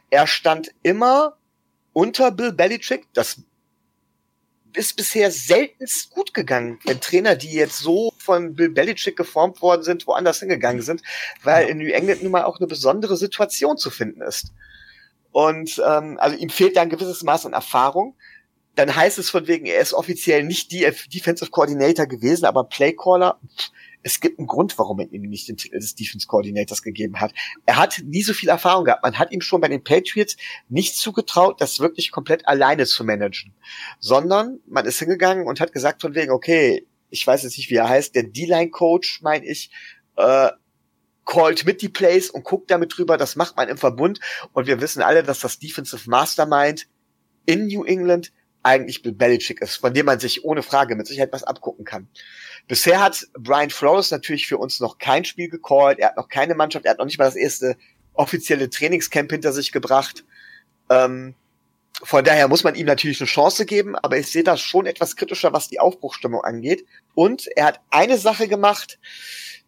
Er 0.10 0.28
stand 0.28 0.72
immer 0.84 1.38
unter 1.94 2.32
Bill 2.32 2.52
Belichick. 2.52 3.08
Das 3.14 3.42
ist 4.74 4.96
bisher 4.96 5.32
seltenst 5.32 6.12
gut 6.12 6.34
gegangen, 6.34 6.80
wenn 6.86 7.00
Trainer, 7.00 7.36
die 7.36 7.52
jetzt 7.52 7.78
so 7.78 8.14
von 8.26 8.54
Bill 8.56 8.70
Belichick 8.70 9.16
geformt 9.16 9.62
worden 9.62 9.84
sind, 9.84 10.06
woanders 10.08 10.40
hingegangen 10.40 10.82
sind, 10.82 11.02
weil 11.44 11.70
in 11.70 11.78
New 11.78 11.92
England 11.92 12.24
nun 12.24 12.32
mal 12.32 12.44
auch 12.44 12.60
eine 12.60 12.68
besondere 12.68 13.16
Situation 13.16 13.78
zu 13.78 13.90
finden 13.90 14.22
ist. 14.22 14.52
Und 15.32 15.82
ähm, 15.86 16.18
also 16.20 16.38
ihm 16.38 16.50
fehlt 16.50 16.78
da 16.78 16.82
ein 16.82 16.90
gewisses 16.90 17.22
Maß 17.24 17.46
an 17.46 17.54
Erfahrung. 17.54 18.16
Dann 18.76 18.96
heißt 18.96 19.18
es 19.18 19.30
von 19.30 19.48
wegen, 19.48 19.66
er 19.66 19.82
ist 19.82 19.94
offiziell 19.94 20.44
nicht 20.44 20.72
die 20.72 20.88
Defensive 21.14 21.52
Coordinator 21.52 22.06
gewesen, 22.06 22.46
aber 22.46 22.66
Playcaller. 22.66 23.40
Es 24.02 24.20
gibt 24.20 24.38
einen 24.38 24.48
Grund, 24.48 24.78
warum 24.78 25.00
er 25.00 25.12
ihm 25.12 25.24
nicht 25.24 25.50
den 25.50 25.58
Titel 25.58 25.80
des 25.80 25.96
Defense 25.96 26.28
Coordinators 26.28 26.84
gegeben 26.84 27.20
hat. 27.20 27.34
Er 27.66 27.78
hat 27.78 28.02
nie 28.06 28.22
so 28.22 28.34
viel 28.34 28.50
Erfahrung 28.50 28.86
gehabt. 28.86 29.04
Man 29.04 29.18
hat 29.18 29.32
ihm 29.32 29.42
schon 29.42 29.60
bei 29.60 29.68
den 29.68 29.84
Patriots 29.84 30.38
nicht 30.70 30.96
zugetraut, 30.96 31.60
das 31.60 31.80
wirklich 31.80 32.12
komplett 32.12 32.48
alleine 32.48 32.86
zu 32.86 33.04
managen, 33.04 33.54
sondern 34.00 34.60
man 34.68 34.86
ist 34.86 35.00
hingegangen 35.00 35.48
und 35.48 35.60
hat 35.60 35.74
gesagt 35.74 36.02
von 36.02 36.14
wegen, 36.16 36.32
okay, 36.32 36.86
ich 37.10 37.26
weiß 37.26 37.44
jetzt 37.44 37.58
nicht, 37.58 37.70
wie 37.70 37.76
er 37.76 37.90
heißt, 37.90 38.16
der 38.16 38.24
D-Line-Coach, 38.24 39.22
meine 39.22 39.46
ich, 39.46 39.72
äh, 40.18 40.50
callt 41.26 41.66
mit 41.66 41.82
die 41.82 41.90
Plays 41.90 42.30
und 42.30 42.44
guckt 42.44 42.70
damit 42.70 42.98
drüber. 42.98 43.18
Das 43.18 43.36
macht 43.36 43.58
man 43.58 43.68
im 43.68 43.78
Verbund. 43.78 44.20
Und 44.54 44.68
wir 44.68 44.80
wissen 44.82 45.02
alle, 45.02 45.24
dass 45.24 45.40
das 45.40 45.60
Defensive 45.60 46.10
Mastermind 46.10 46.88
in 47.46 47.68
New 47.68 47.84
England 47.84 48.32
eigentlich 48.64 49.04
Bill 49.04 49.12
Belichick 49.12 49.62
ist, 49.62 49.76
von 49.76 49.94
dem 49.94 50.08
man 50.08 50.20
sich 50.20 50.44
ohne 50.44 50.64
Frage 50.64 50.96
mit 50.96 51.06
Sicherheit 51.06 51.32
was 51.32 51.44
abgucken 51.44 51.86
kann. 51.86 52.08
Bisher 52.68 53.00
hat 53.00 53.28
Brian 53.38 53.70
Flores 53.70 54.10
natürlich 54.10 54.48
für 54.48 54.58
uns 54.58 54.80
noch 54.80 54.98
kein 54.98 55.24
Spiel 55.24 55.50
gecallt, 55.50 56.00
er 56.00 56.10
hat 56.10 56.18
noch 56.18 56.30
keine 56.30 56.56
Mannschaft, 56.56 56.86
er 56.86 56.92
hat 56.92 56.98
noch 56.98 57.06
nicht 57.06 57.20
mal 57.20 57.26
das 57.26 57.36
erste 57.36 57.78
offizielle 58.14 58.70
Trainingscamp 58.70 59.32
hinter 59.32 59.54
sich 59.54 59.72
gebracht. 59.72 60.26
Ähm, 60.90 61.36
von 62.04 62.24
daher 62.24 62.48
muss 62.48 62.64
man 62.64 62.76
ihm 62.76 62.86
natürlich 62.86 63.22
eine 63.22 63.28
Chance 63.28 63.66
geben, 63.66 63.96
aber 63.96 64.18
ich 64.18 64.32
sehe 64.32 64.44
das 64.44 64.60
schon 64.60 64.86
etwas 64.86 65.16
kritischer, 65.16 65.54
was 65.54 65.70
die 65.70 65.80
Aufbruchstimmung 65.80 66.42
angeht. 66.42 66.86
Und 67.14 67.48
er 67.56 67.66
hat 67.66 67.82
eine 67.90 68.18
Sache 68.18 68.48
gemacht, 68.48 69.00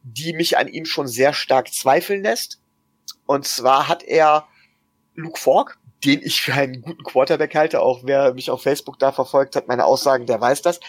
die 0.04 0.34
mich 0.34 0.58
an 0.58 0.68
ihm 0.68 0.86
schon 0.86 1.08
sehr 1.08 1.34
stark 1.34 1.74
zweifeln 1.74 2.24
lässt. 2.24 2.60
Und 3.26 3.48
zwar 3.48 3.88
hat 3.88 4.04
er 4.04 4.48
Luke 5.16 5.40
Falk, 5.40 5.78
den 6.04 6.22
ich 6.22 6.42
für 6.42 6.54
einen 6.54 6.82
guten 6.82 7.04
Quarterback 7.04 7.56
halte, 7.56 7.82
auch 7.82 8.02
wer 8.04 8.34
mich 8.34 8.50
auf 8.50 8.62
Facebook 8.62 9.00
da 9.00 9.12
verfolgt 9.12 9.56
hat, 9.56 9.68
meine 9.68 9.86
Aussagen, 9.86 10.26
der 10.26 10.40
weiß 10.40 10.62
das, 10.62 10.80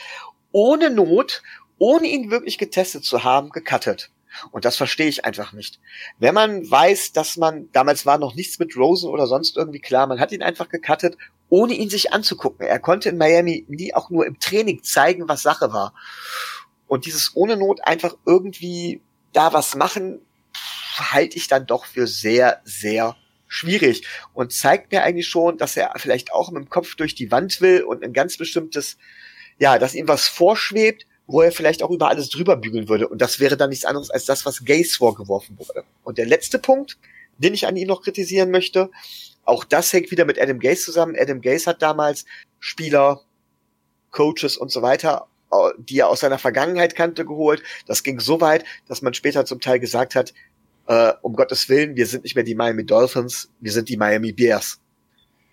ohne 0.53 0.91
Not, 0.91 1.43
ohne 1.79 2.07
ihn 2.07 2.31
wirklich 2.31 2.59
getestet 2.59 3.05
zu 3.05 3.25
haben, 3.25 3.51
gecuttet. 3.51 4.11
Und 4.51 4.65
das 4.65 4.77
verstehe 4.77 5.09
ich 5.09 5.25
einfach 5.25 5.53
nicht. 5.53 5.81
Wenn 6.19 6.35
man 6.35 6.71
weiß, 6.71 7.13
dass 7.13 7.37
man, 7.37 7.71
damals 7.73 8.07
war 8.07 8.19
noch 8.19 8.35
nichts 8.35 8.59
mit 8.59 8.77
Rosen 8.77 9.11
oder 9.11 9.27
sonst 9.27 9.57
irgendwie 9.57 9.81
klar, 9.81 10.07
man 10.07 10.21
hat 10.21 10.33
ihn 10.33 10.43
einfach 10.43 10.69
gecuttet, 10.69 11.17
ohne 11.49 11.75
ihn 11.75 11.91
sich 11.91 12.13
anzugucken. 12.13 12.67
Er 12.67 12.79
konnte 12.79 13.09
in 13.09 13.19
Miami 13.19 13.65
nie 13.69 13.95
auch 13.95 14.11
nur 14.11 14.27
im 14.27 14.39
Training 14.39 14.83
zeigen, 14.83 15.29
was 15.29 15.43
Sache 15.43 15.73
war. 15.73 15.95
Und 16.87 17.07
dieses 17.07 17.35
ohne 17.35 17.57
Not 17.57 17.81
einfach 17.85 18.17
irgendwie 18.27 19.03
da 19.33 19.53
was 19.53 19.75
machen, 19.75 20.21
halte 20.97 21.37
ich 21.37 21.49
dann 21.49 21.67
doch 21.67 21.85
für 21.85 22.07
sehr, 22.07 22.61
sehr 22.65 23.17
schwierig 23.47 24.07
und 24.35 24.53
zeigt 24.53 24.93
mir 24.93 25.03
eigentlich 25.03 25.29
schon, 25.29 25.57
dass 25.57 25.77
er 25.77 25.93
vielleicht 25.97 26.33
auch 26.33 26.51
mit 26.51 26.65
dem 26.65 26.69
Kopf 26.69 26.95
durch 26.97 27.15
die 27.15 27.31
Wand 27.31 27.61
will 27.61 27.83
und 27.83 28.05
ein 28.05 28.13
ganz 28.13 28.37
bestimmtes, 28.37 28.99
ja, 29.59 29.79
dass 29.79 29.95
ihm 29.95 30.07
was 30.07 30.29
vorschwebt, 30.29 31.07
wo 31.29 31.43
er 31.43 31.53
vielleicht 31.53 31.83
auch 31.83 31.91
über 31.91 32.09
alles 32.09 32.31
drüber 32.31 32.57
bügeln 32.57 32.89
würde. 32.89 33.07
Und 33.07 33.21
das 33.21 33.39
wäre 33.39 33.57
dann 33.57 33.69
nichts 33.69 33.85
anderes 33.85 34.11
als 34.11 34.25
das, 34.25 34.47
was 34.47 34.65
Gaze 34.65 34.97
vorgeworfen 34.97 35.59
wurde. 35.59 35.85
Und 36.03 36.19
der 36.19 36.27
letzte 36.27 36.59
Punkt, 36.59 36.99
den 37.37 37.55
ich 37.55 37.67
an 37.67 37.77
ihm 37.77 37.87
noch 37.87 38.03
kritisieren 38.03 38.51
möchte, 38.51 38.91
auch 39.45 39.65
das 39.65 39.93
hängt 39.93 40.11
wieder 40.11 40.25
mit 40.25 40.41
Adam 40.41 40.59
Gaze 40.59 40.83
zusammen. 40.83 41.15
Adam 41.19 41.41
Gaze 41.43 41.67
hat 41.67 41.83
damals 41.83 42.25
Spieler, 42.59 43.21
Coaches 44.11 44.57
und 44.57 44.73
so 44.73 44.81
weiter, 44.81 45.29
äh, 45.53 45.71
die 45.79 45.99
er 45.99 46.09
aus 46.09 46.21
seiner 46.21 46.39
Vergangenheit 46.39 46.95
kannte, 46.95 47.27
geholt. 47.27 47.63
Das 47.87 48.03
ging 48.03 48.21
so 48.21 48.41
weit, 48.41 48.65
dass 48.89 49.03
man 49.03 49.13
später 49.13 49.45
zum 49.45 49.61
Teil 49.61 49.81
gesagt 49.81 50.15
hat, 50.15 50.33
äh, 50.87 51.13
um 51.21 51.35
Gottes 51.35 51.69
Willen, 51.69 51.95
wir 51.95 52.07
sind 52.07 52.25
nicht 52.25 52.37
mehr 52.37 52.45
die 52.45 52.55
Miami 52.55 52.87
Dolphins, 52.87 53.51
wir 53.61 53.73
sind 53.73 53.91
die 53.91 53.99
Miami 53.99 54.33
Bears. 54.33 54.81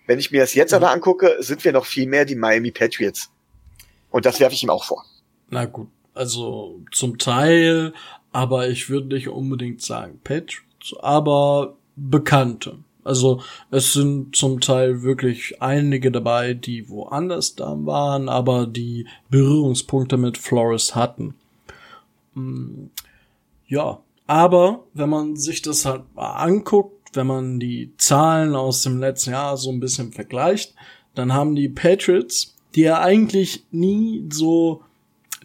Wenn 0.06 0.18
ich 0.18 0.30
mir 0.30 0.40
das 0.40 0.54
jetzt 0.54 0.70
mhm. 0.70 0.76
aber 0.76 0.90
angucke, 0.90 1.36
sind 1.40 1.62
wir 1.64 1.72
noch 1.72 1.84
viel 1.84 2.06
mehr 2.06 2.24
die 2.24 2.34
Miami 2.34 2.70
Patriots. 2.70 3.30
Und 4.08 4.24
das 4.24 4.40
werfe 4.40 4.54
ich 4.54 4.62
ihm 4.62 4.70
auch 4.70 4.84
vor. 4.84 5.04
Na 5.50 5.64
gut, 5.66 5.88
also 6.14 6.80
zum 6.92 7.18
Teil, 7.18 7.92
aber 8.32 8.68
ich 8.68 8.88
würde 8.88 9.14
nicht 9.14 9.28
unbedingt 9.28 9.82
sagen 9.82 10.20
Patriots, 10.24 10.94
aber 11.00 11.76
Bekannte. 11.96 12.78
Also 13.04 13.40
es 13.70 13.92
sind 13.92 14.34
zum 14.34 14.60
Teil 14.60 15.02
wirklich 15.02 15.62
einige 15.62 16.10
dabei, 16.10 16.54
die 16.54 16.88
woanders 16.88 17.54
da 17.54 17.76
waren, 17.86 18.28
aber 18.28 18.66
die 18.66 19.06
Berührungspunkte 19.30 20.16
mit 20.16 20.36
Flores 20.36 20.96
hatten. 20.96 21.34
Hm, 22.34 22.90
ja, 23.68 24.00
aber 24.26 24.84
wenn 24.92 25.08
man 25.08 25.36
sich 25.36 25.62
das 25.62 25.84
halt 25.84 26.02
mal 26.14 26.32
anguckt, 26.32 27.16
wenn 27.16 27.28
man 27.28 27.60
die 27.60 27.92
Zahlen 27.96 28.56
aus 28.56 28.82
dem 28.82 28.98
letzten 28.98 29.30
Jahr 29.30 29.56
so 29.56 29.70
ein 29.70 29.80
bisschen 29.80 30.12
vergleicht, 30.12 30.74
dann 31.14 31.32
haben 31.32 31.54
die 31.54 31.68
Patriots, 31.68 32.56
die 32.74 32.82
ja 32.82 33.00
eigentlich 33.00 33.64
nie 33.70 34.26
so 34.30 34.82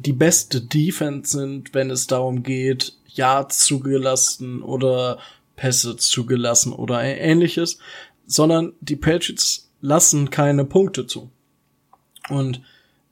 die 0.05 0.13
beste 0.13 0.61
Defense 0.61 1.37
sind, 1.37 1.73
wenn 1.73 1.89
es 1.89 2.07
darum 2.07 2.43
geht, 2.43 2.93
Yards 3.07 3.65
zugelassen 3.65 4.61
oder 4.61 5.19
Pässe 5.55 5.97
zugelassen 5.97 6.73
oder 6.73 7.01
ähnliches, 7.03 7.77
sondern 8.25 8.73
die 8.81 8.95
Patriots 8.95 9.69
lassen 9.81 10.29
keine 10.29 10.65
Punkte 10.65 11.07
zu. 11.07 11.29
Und 12.29 12.61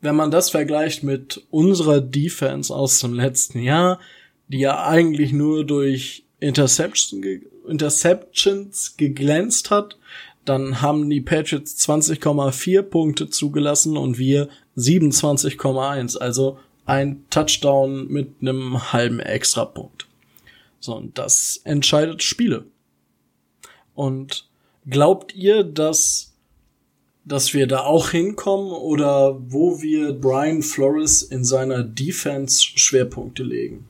wenn 0.02 0.16
man 0.16 0.32
das 0.32 0.50
vergleicht 0.50 1.04
mit 1.04 1.46
unserer 1.50 2.00
Defense 2.00 2.74
aus 2.74 3.00
dem 3.00 3.14
letzten 3.14 3.60
Jahr, 3.60 4.00
die 4.48 4.60
ja 4.60 4.86
eigentlich 4.86 5.32
nur 5.32 5.66
durch 5.66 6.24
Interception, 6.40 7.24
Interceptions 7.68 8.98
geglänzt 8.98 9.72
hat. 9.72 9.98
Dann 10.46 10.82
haben 10.82 11.10
die 11.10 11.22
Patriots 11.22 11.78
20,4 11.88 12.82
Punkte 12.82 13.30
zugelassen 13.30 13.98
und 13.98 14.18
wir 14.18 14.50
27,1. 14.78 16.18
Also 16.18 16.58
ein 16.90 17.26
Touchdown 17.30 18.08
mit 18.08 18.36
einem 18.42 18.92
halben 18.92 19.20
Extrapunkt. 19.20 20.08
So, 20.80 20.96
und 20.96 21.18
das 21.18 21.62
entscheidet 21.64 22.24
Spiele. 22.24 22.66
Und 23.94 24.50
glaubt 24.90 25.36
ihr, 25.36 25.64
dass 25.64 26.30
dass 27.26 27.54
wir 27.54 27.68
da 27.68 27.82
auch 27.82 28.10
hinkommen 28.10 28.72
oder 28.72 29.38
wo 29.40 29.82
wir 29.82 30.14
Brian 30.14 30.64
Flores 30.64 31.22
in 31.22 31.44
seiner 31.44 31.84
Defense 31.84 32.60
Schwerpunkte 32.64 33.44
legen? 33.44 33.88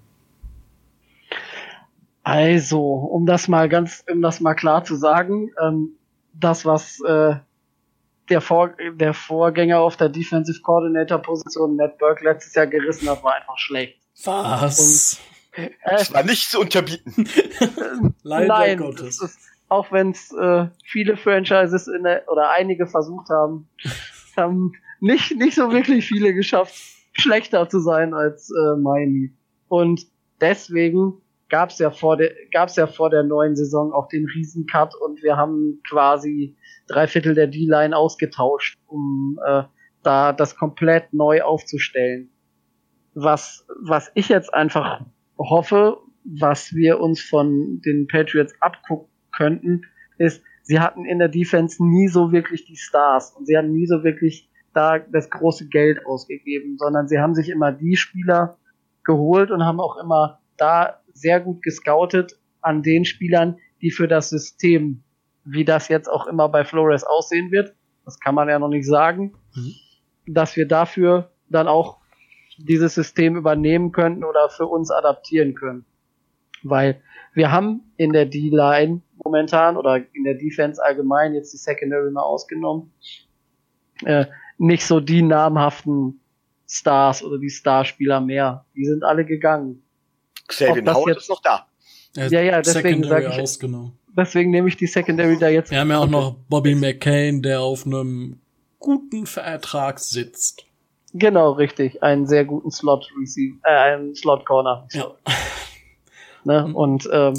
Also, 2.23 2.81
um 2.81 3.25
das 3.25 3.47
mal 3.47 3.69
ganz, 3.69 4.03
um 4.11 4.21
das 4.21 4.41
mal 4.41 4.55
klar 4.55 4.83
zu 4.83 4.95
sagen, 4.95 5.51
ähm, 5.63 5.91
das, 6.33 6.65
was 6.65 6.99
äh, 7.07 7.35
der, 8.29 8.41
Vor 8.41 8.73
der 8.93 9.13
Vorgänger 9.13 9.79
auf 9.79 9.97
der 9.97 10.09
Defensive 10.09 10.61
Coordinator 10.61 11.19
Position, 11.19 11.75
Matt 11.75 11.97
Burke, 11.97 12.23
letztes 12.23 12.55
Jahr 12.55 12.67
gerissen 12.67 13.09
hat, 13.09 13.23
war 13.23 13.35
einfach 13.35 13.57
schlecht. 13.57 13.99
Was? 14.23 15.19
Und, 15.55 15.63
äh, 15.63 15.69
das 15.85 16.13
war 16.13 16.23
nicht 16.23 16.49
zu 16.49 16.59
unterbieten. 16.59 17.27
Leider 18.23 18.47
Nein, 18.47 18.77
Gottes. 18.77 19.21
Ist, 19.21 19.39
auch 19.67 19.91
wenn 19.91 20.11
es 20.11 20.31
äh, 20.33 20.67
viele 20.83 21.15
Franchises 21.15 21.87
in 21.87 22.03
der, 22.03 22.23
oder 22.27 22.51
einige 22.51 22.87
versucht 22.87 23.29
haben, 23.29 23.69
haben 24.35 24.73
nicht, 24.99 25.35
nicht 25.37 25.55
so 25.55 25.71
wirklich 25.71 26.07
viele 26.07 26.33
geschafft, 26.33 26.75
schlechter 27.13 27.69
zu 27.69 27.79
sein 27.79 28.13
als 28.13 28.49
äh, 28.51 28.79
Miami. 28.79 29.33
Und 29.67 30.05
deswegen 30.41 31.21
gab 31.49 31.69
es 31.69 31.79
ja 31.79 31.91
vor 31.91 32.17
der 32.17 32.31
gab's 32.51 32.75
ja 32.75 32.87
vor 32.87 33.09
der 33.09 33.23
neuen 33.23 33.55
Saison 33.55 33.91
auch 33.93 34.07
den 34.07 34.25
Riesencut 34.25 34.93
und 34.95 35.21
wir 35.23 35.35
haben 35.35 35.81
quasi 35.89 36.55
drei 36.89 37.07
Viertel 37.07 37.35
der 37.35 37.47
D-Line 37.47 37.95
ausgetauscht, 37.95 38.77
um 38.87 39.39
äh, 39.45 39.63
da 40.03 40.33
das 40.33 40.55
komplett 40.55 41.13
neu 41.13 41.41
aufzustellen. 41.41 42.29
Was 43.13 43.65
was 43.81 44.11
ich 44.15 44.29
jetzt 44.29 44.53
einfach 44.53 45.01
hoffe, 45.37 45.97
was 46.23 46.73
wir 46.73 46.99
uns 46.99 47.21
von 47.21 47.81
den 47.85 48.07
Patriots 48.07 48.53
abgucken 48.61 49.09
könnten, 49.31 49.81
ist, 50.17 50.43
sie 50.63 50.79
hatten 50.79 51.05
in 51.05 51.19
der 51.19 51.29
Defense 51.29 51.83
nie 51.83 52.07
so 52.07 52.31
wirklich 52.31 52.65
die 52.65 52.75
Stars 52.75 53.31
und 53.31 53.45
sie 53.45 53.57
haben 53.57 53.71
nie 53.71 53.87
so 53.87 54.03
wirklich 54.03 54.49
da 54.73 54.99
das 54.99 55.29
große 55.29 55.67
Geld 55.67 56.05
ausgegeben, 56.05 56.77
sondern 56.77 57.07
sie 57.07 57.19
haben 57.19 57.33
sich 57.33 57.49
immer 57.49 57.71
die 57.71 57.95
Spieler 57.95 58.57
geholt 59.03 59.49
und 59.49 59.63
haben 59.63 59.79
auch 59.79 59.97
immer 59.97 60.39
da 60.57 61.01
sehr 61.13 61.39
gut 61.39 61.63
gescoutet 61.63 62.39
an 62.61 62.83
den 62.83 63.05
Spielern, 63.05 63.57
die 63.81 63.91
für 63.91 64.07
das 64.07 64.29
System, 64.29 65.03
wie 65.51 65.65
das 65.65 65.87
jetzt 65.87 66.07
auch 66.07 66.27
immer 66.27 66.49
bei 66.49 66.63
Flores 66.63 67.03
aussehen 67.03 67.51
wird, 67.51 67.73
das 68.05 68.19
kann 68.19 68.35
man 68.35 68.49
ja 68.49 68.59
noch 68.59 68.69
nicht 68.69 68.87
sagen, 68.87 69.33
mhm. 69.55 69.73
dass 70.27 70.55
wir 70.55 70.67
dafür 70.67 71.31
dann 71.49 71.67
auch 71.67 71.97
dieses 72.57 72.95
System 72.95 73.35
übernehmen 73.35 73.91
könnten 73.91 74.23
oder 74.23 74.49
für 74.49 74.65
uns 74.65 74.91
adaptieren 74.91 75.55
können. 75.55 75.85
Weil 76.63 77.01
wir 77.33 77.51
haben 77.51 77.93
in 77.97 78.11
der 78.11 78.25
D-Line 78.25 79.01
momentan 79.23 79.77
oder 79.77 79.97
in 80.13 80.23
der 80.23 80.35
Defense 80.35 80.83
allgemein, 80.83 81.33
jetzt 81.33 81.53
die 81.53 81.57
Secondary 81.57 82.11
mal 82.11 82.23
ausgenommen, 82.23 82.91
äh, 84.05 84.25
nicht 84.57 84.85
so 84.85 84.99
die 84.99 85.21
namhaften 85.21 86.19
Stars 86.67 87.23
oder 87.23 87.37
die 87.37 87.49
Starspieler 87.49 88.21
mehr. 88.21 88.65
Die 88.75 88.85
sind 88.85 89.03
alle 89.03 89.25
gegangen. 89.25 89.83
Xavier 90.47 90.83
Howard 90.93 91.07
jetzt, 91.07 91.21
ist 91.21 91.29
noch 91.29 91.41
da. 91.41 91.67
Ja, 92.15 92.41
ja, 92.41 92.61
deswegen 92.61 93.03
sage 93.03 93.27
ich, 93.27 93.39
ausgenommen. 93.39 93.98
Deswegen 94.19 94.51
nehme 94.51 94.67
ich 94.67 94.77
die 94.77 94.87
Secondary 94.87 95.37
da 95.37 95.49
jetzt. 95.49 95.71
Wir 95.71 95.79
haben 95.79 95.89
ja 95.89 95.99
auch 95.99 96.07
noch 96.07 96.35
Bobby 96.49 96.75
McCain, 96.75 97.41
der 97.41 97.61
auf 97.61 97.85
einem 97.85 98.39
guten 98.79 99.25
Vertrag 99.25 99.99
sitzt. 99.99 100.65
Genau, 101.13 101.51
richtig. 101.53 102.03
Einen 102.03 102.27
sehr 102.27 102.45
guten 102.45 102.71
Slot 102.71 103.09
Receive, 103.19 103.57
äh, 103.63 103.69
einen 103.69 104.15
Slot 104.15 104.45
Corner. 104.45 104.87
Ja. 104.91 105.11
Ne? 106.45 106.67
Mhm. 106.69 106.75
Und 106.75 107.09
ähm, 107.11 107.33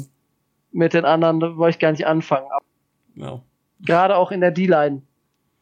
mit 0.71 0.93
den 0.93 1.05
anderen 1.05 1.57
wollte 1.57 1.75
ich 1.75 1.79
gar 1.79 1.91
nicht 1.91 2.05
anfangen. 2.05 2.45
Ja. 3.15 3.41
Gerade 3.83 4.15
auch 4.15 4.31
in 4.31 4.41
der 4.41 4.51
D-Line 4.51 5.01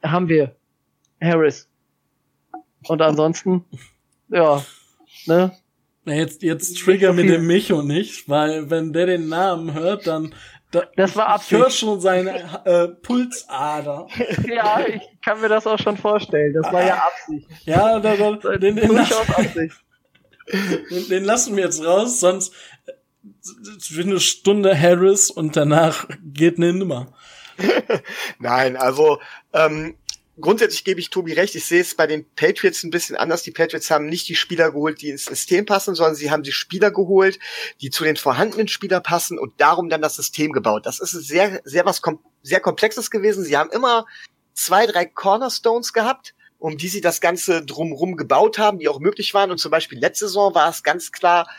haben 0.04 0.28
wir 0.28 0.56
Harris. 1.22 1.70
Und 2.88 3.02
ansonsten, 3.02 3.64
ja, 4.28 4.62
ne? 5.26 5.54
Jetzt, 6.06 6.44
jetzt 6.44 6.80
trigger 6.80 7.14
mit 7.14 7.30
dem 7.30 7.48
Micho 7.48 7.82
nicht, 7.82 8.28
weil 8.28 8.70
wenn 8.70 8.94
der 8.94 9.06
den 9.06 9.30
Namen 9.30 9.74
hört, 9.74 10.08
dann 10.08 10.34
da, 10.72 10.84
das 10.96 11.16
war 11.16 11.28
Absicht. 11.28 11.52
Ich 11.52 11.58
höre 11.58 11.70
schon 11.72 12.00
seine 12.00 12.66
äh, 12.66 12.88
Pulsader. 12.88 14.08
ja, 14.48 14.86
ich 14.86 15.02
kann 15.24 15.42
mir 15.42 15.50
das 15.50 15.66
auch 15.66 15.80
schon 15.80 15.98
vorstellen. 15.98 16.54
Das 16.54 16.72
war 16.72 16.86
ja 16.86 17.04
Absicht. 17.08 17.48
Ja, 17.66 18.00
da, 18.00 18.16
da, 18.16 18.58
den, 18.58 18.76
den, 18.76 18.92
lassen, 18.92 19.14
Absicht. 19.34 19.76
Den, 20.92 21.10
den 21.10 21.24
lassen 21.24 21.56
wir 21.56 21.64
jetzt 21.64 21.84
raus, 21.84 22.20
sonst 22.20 22.54
für 23.82 24.02
eine 24.02 24.20
Stunde 24.20 24.80
Harris 24.80 25.32
und 25.32 25.56
danach 25.56 26.08
geht 26.24 26.58
eine 26.58 26.74
Nummer. 26.74 27.14
Nein, 28.40 28.78
also 28.78 29.20
ähm, 29.54 29.96
grundsätzlich 30.40 30.84
gebe 30.84 31.00
ich 31.00 31.10
Tobi 31.10 31.34
recht. 31.34 31.56
Ich 31.56 31.66
sehe 31.66 31.82
es 31.82 31.96
bei 31.96 32.08
den 32.08 32.26
Patriots 32.36 32.84
ein 32.84 32.92
bisschen 32.92 33.16
anders. 33.16 33.44
Die 33.44 33.52
Patriots 33.52 33.92
haben 33.92 34.08
nicht 34.08 34.28
die 34.28 34.36
Spieler 34.36 34.72
geholt, 34.72 35.02
die 35.02 35.10
ins 35.10 35.26
System 35.26 35.66
passen, 35.66 35.96
sondern 35.96 36.16
sie 36.16 36.32
haben 36.32 36.44
die 36.44 36.52
Spieler 36.52 36.92
geholt, 36.92 37.40
die 37.82 37.90
zu 37.90 38.04
den 38.04 38.16
vorhandenen 38.16 38.68
Spielern 38.68 39.04
passen 39.04 39.38
und 39.38 39.60
darum 39.60 39.90
dann 39.90 40.02
das 40.02 40.16
System 40.16 40.52
gebaut. 40.52 40.86
Das 40.86 41.00
ist 41.00 41.12
sehr, 41.12 41.62
sehr 41.64 41.86
was 41.86 42.02
kom 42.02 42.20
sehr 42.42 42.62
komplexes 42.62 43.12
gewesen. 43.12 43.44
Sie 43.44 43.58
haben 43.58 43.70
immer 43.70 44.06
zwei, 44.54 44.86
drei 44.86 45.06
Cornerstones 45.06 45.92
gehabt, 45.92 46.36
um 46.58 46.78
die 46.78 46.88
sie 46.88 47.02
das 47.02 47.20
Ganze 47.22 47.66
drumrum 47.66 48.16
gebaut 48.16 48.58
haben, 48.58 48.80
die 48.80 48.88
auch 48.88 49.00
möglich 49.00 49.34
waren. 49.34 49.52
Und 49.52 49.58
zum 49.58 49.72
Beispiel 49.72 50.00
letzte 50.00 50.28
Saison 50.28 50.56
war 50.56 50.70
es 50.70 50.84
ganz 50.84 51.12
klar, 51.12 51.50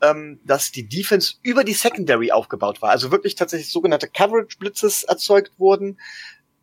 ähm, 0.00 0.40
dass 0.44 0.72
die 0.72 0.88
Defense 0.88 1.34
über 1.42 1.64
die 1.64 1.74
Secondary 1.74 2.32
aufgebaut 2.32 2.82
war. 2.82 2.90
Also 2.90 3.10
wirklich 3.10 3.34
tatsächlich 3.34 3.70
sogenannte 3.70 4.08
Coverage 4.08 4.58
Blitzes 4.58 5.02
erzeugt 5.02 5.52
wurden 5.58 5.98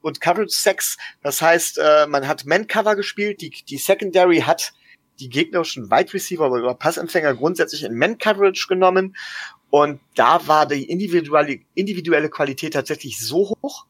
und 0.02 0.22
Coverage 0.22 0.56
Sex. 0.56 0.98
Das 1.22 1.42
heißt, 1.42 1.78
äh, 1.78 2.08
man 2.08 2.28
hat 2.28 2.46
Man-Cover 2.46 2.96
gespielt, 2.96 3.42
die, 3.42 3.50
die 3.50 3.78
Secondary 3.78 4.42
hat 4.42 4.74
die 5.20 5.30
gegnerischen 5.30 5.92
Wide 5.92 6.14
Receiver 6.14 6.50
oder 6.50 6.74
Passempfänger 6.74 7.36
grundsätzlich 7.36 7.84
in 7.84 7.98
Man-Coverage 7.98 8.68
genommen. 8.68 9.16
Und 9.70 10.00
da 10.16 10.48
war 10.48 10.66
die 10.66 10.90
individuelle, 10.90 11.60
individuelle 11.76 12.30
Qualität 12.30 12.74
tatsächlich 12.74 13.20
so 13.20 13.56
hoch, 13.62 13.86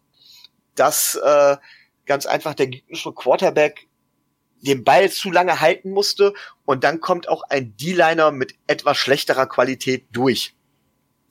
dass 0.75 1.15
äh, 1.15 1.57
ganz 2.05 2.25
einfach 2.25 2.53
der 2.53 2.67
gegnerische 2.67 3.13
Quarterback 3.13 3.87
den 4.61 4.83
Ball 4.83 5.09
zu 5.09 5.31
lange 5.31 5.61
halten 5.61 5.91
musste 5.91 6.33
und 6.65 6.83
dann 6.83 6.99
kommt 6.99 7.29
auch 7.29 7.43
ein 7.49 7.77
D-Liner 7.77 8.31
mit 8.31 8.55
etwas 8.67 8.97
schlechterer 8.97 9.47
Qualität 9.47 10.05
durch. 10.11 10.53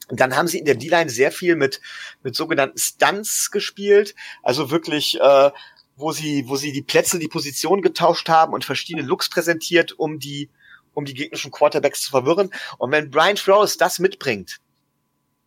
Und 0.08 0.20
dann 0.20 0.36
haben 0.36 0.48
sie 0.48 0.58
in 0.58 0.64
der 0.64 0.74
D-Line 0.74 1.10
sehr 1.10 1.30
viel 1.32 1.56
mit, 1.56 1.80
mit 2.22 2.34
sogenannten 2.34 2.78
Stunts 2.78 3.50
gespielt, 3.50 4.14
also 4.42 4.70
wirklich, 4.70 5.20
äh, 5.20 5.50
wo 5.96 6.12
sie, 6.12 6.44
wo 6.48 6.56
sie 6.56 6.72
die 6.72 6.82
Plätze, 6.82 7.18
die 7.18 7.28
Position 7.28 7.82
getauscht 7.82 8.28
haben 8.28 8.52
und 8.52 8.64
verschiedene 8.64 9.06
Looks 9.06 9.28
präsentiert, 9.28 9.92
um 9.92 10.18
die, 10.18 10.48
um 10.94 11.04
die 11.04 11.14
gegnerischen 11.14 11.50
Quarterbacks 11.50 12.02
zu 12.02 12.10
verwirren. 12.10 12.50
Und 12.78 12.90
wenn 12.90 13.10
Brian 13.10 13.36
Flores 13.36 13.76
das 13.76 13.98
mitbringt, 13.98 14.60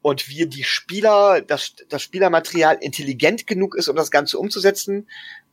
und 0.01 0.29
wir 0.29 0.47
die 0.47 0.63
Spieler, 0.63 1.41
das, 1.41 1.75
das 1.89 2.01
Spielermaterial 2.01 2.77
intelligent 2.81 3.45
genug 3.45 3.75
ist, 3.75 3.87
um 3.87 3.95
das 3.95 4.11
Ganze 4.11 4.39
umzusetzen. 4.39 5.07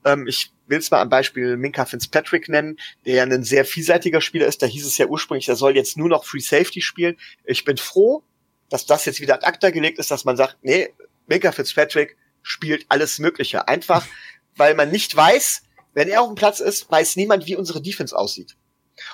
Ähm, 0.04 0.26
ich 0.26 0.52
will 0.66 0.78
es 0.78 0.90
mal 0.90 1.00
am 1.00 1.10
Beispiel 1.10 1.56
Minka 1.56 1.84
Fitzpatrick 1.84 2.48
nennen, 2.48 2.78
der 3.04 3.16
ja 3.16 3.22
ein 3.24 3.44
sehr 3.44 3.64
vielseitiger 3.64 4.20
Spieler 4.20 4.46
ist. 4.46 4.62
Da 4.62 4.66
hieß 4.66 4.86
es 4.86 4.98
ja 4.98 5.06
ursprünglich, 5.06 5.48
er 5.48 5.56
soll 5.56 5.76
jetzt 5.76 5.96
nur 5.96 6.08
noch 6.08 6.24
Free 6.24 6.40
Safety 6.40 6.80
spielen. 6.80 7.16
Ich 7.44 7.64
bin 7.64 7.76
froh, 7.76 8.22
dass 8.70 8.86
das 8.86 9.04
jetzt 9.04 9.20
wieder 9.20 9.34
ad 9.34 9.46
acta 9.46 9.70
gelegt 9.70 9.98
ist, 9.98 10.10
dass 10.10 10.24
man 10.24 10.36
sagt, 10.36 10.56
nee, 10.62 10.92
Minka 11.26 11.52
Fitzpatrick 11.52 12.16
spielt 12.42 12.86
alles 12.88 13.18
Mögliche. 13.18 13.68
Einfach, 13.68 14.06
weil 14.56 14.74
man 14.74 14.90
nicht 14.90 15.14
weiß, 15.14 15.62
wenn 15.94 16.08
er 16.08 16.22
auf 16.22 16.28
dem 16.28 16.36
Platz 16.36 16.60
ist, 16.60 16.90
weiß 16.90 17.16
niemand, 17.16 17.46
wie 17.46 17.56
unsere 17.56 17.80
Defense 17.80 18.16
aussieht. 18.16 18.56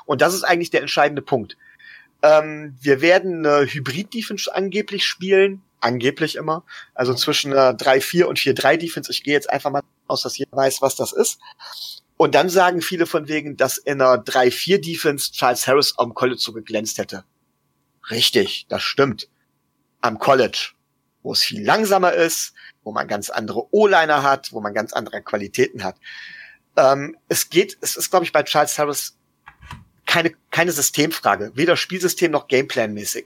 Und 0.06 0.22
das 0.22 0.34
ist 0.34 0.44
eigentlich 0.44 0.70
der 0.70 0.80
entscheidende 0.80 1.22
Punkt. 1.22 1.56
Ähm, 2.22 2.76
wir 2.80 3.00
werden 3.00 3.44
eine 3.44 3.66
Hybrid-Defense 3.66 4.54
angeblich 4.54 5.06
spielen. 5.06 5.62
Angeblich 5.80 6.36
immer. 6.36 6.64
Also 6.94 7.12
zwischen 7.14 7.52
einer 7.52 7.76
3-4 7.76 8.24
und 8.24 8.38
4-3-Defense. 8.38 9.10
Ich 9.10 9.22
gehe 9.22 9.34
jetzt 9.34 9.50
einfach 9.50 9.70
mal 9.70 9.82
aus, 10.06 10.22
dass 10.22 10.38
jeder 10.38 10.56
weiß, 10.56 10.80
was 10.80 10.96
das 10.96 11.12
ist. 11.12 11.38
Und 12.16 12.34
dann 12.34 12.48
sagen 12.48 12.80
viele 12.80 13.06
von 13.06 13.28
wegen, 13.28 13.56
dass 13.56 13.76
in 13.76 14.00
einer 14.00 14.22
3-4-Defense 14.22 15.32
Charles 15.32 15.66
Harris 15.66 15.98
am 15.98 16.14
College 16.14 16.40
so 16.40 16.52
geglänzt 16.52 16.96
hätte. 16.98 17.24
Richtig, 18.10 18.66
das 18.68 18.82
stimmt. 18.82 19.28
Am 20.04 20.18
College, 20.18 20.72
wo 21.22 21.32
es 21.32 21.42
viel 21.42 21.64
langsamer 21.64 22.12
ist, 22.12 22.52
wo 22.82 22.92
man 22.92 23.08
ganz 23.08 23.30
andere 23.30 23.72
O-Liner 23.74 24.22
hat, 24.22 24.52
wo 24.52 24.60
man 24.60 24.74
ganz 24.74 24.92
andere 24.92 25.22
Qualitäten 25.22 25.82
hat. 25.82 25.96
Ähm, 26.76 27.16
es 27.28 27.48
geht, 27.48 27.78
es 27.80 27.96
ist, 27.96 28.10
glaube 28.10 28.26
ich, 28.26 28.32
bei 28.32 28.42
Charles 28.42 28.78
Harris 28.78 29.16
keine, 30.04 30.34
keine 30.50 30.72
Systemfrage, 30.72 31.52
weder 31.54 31.78
Spielsystem 31.78 32.30
noch 32.30 32.48
Gameplan-mäßig. 32.48 33.24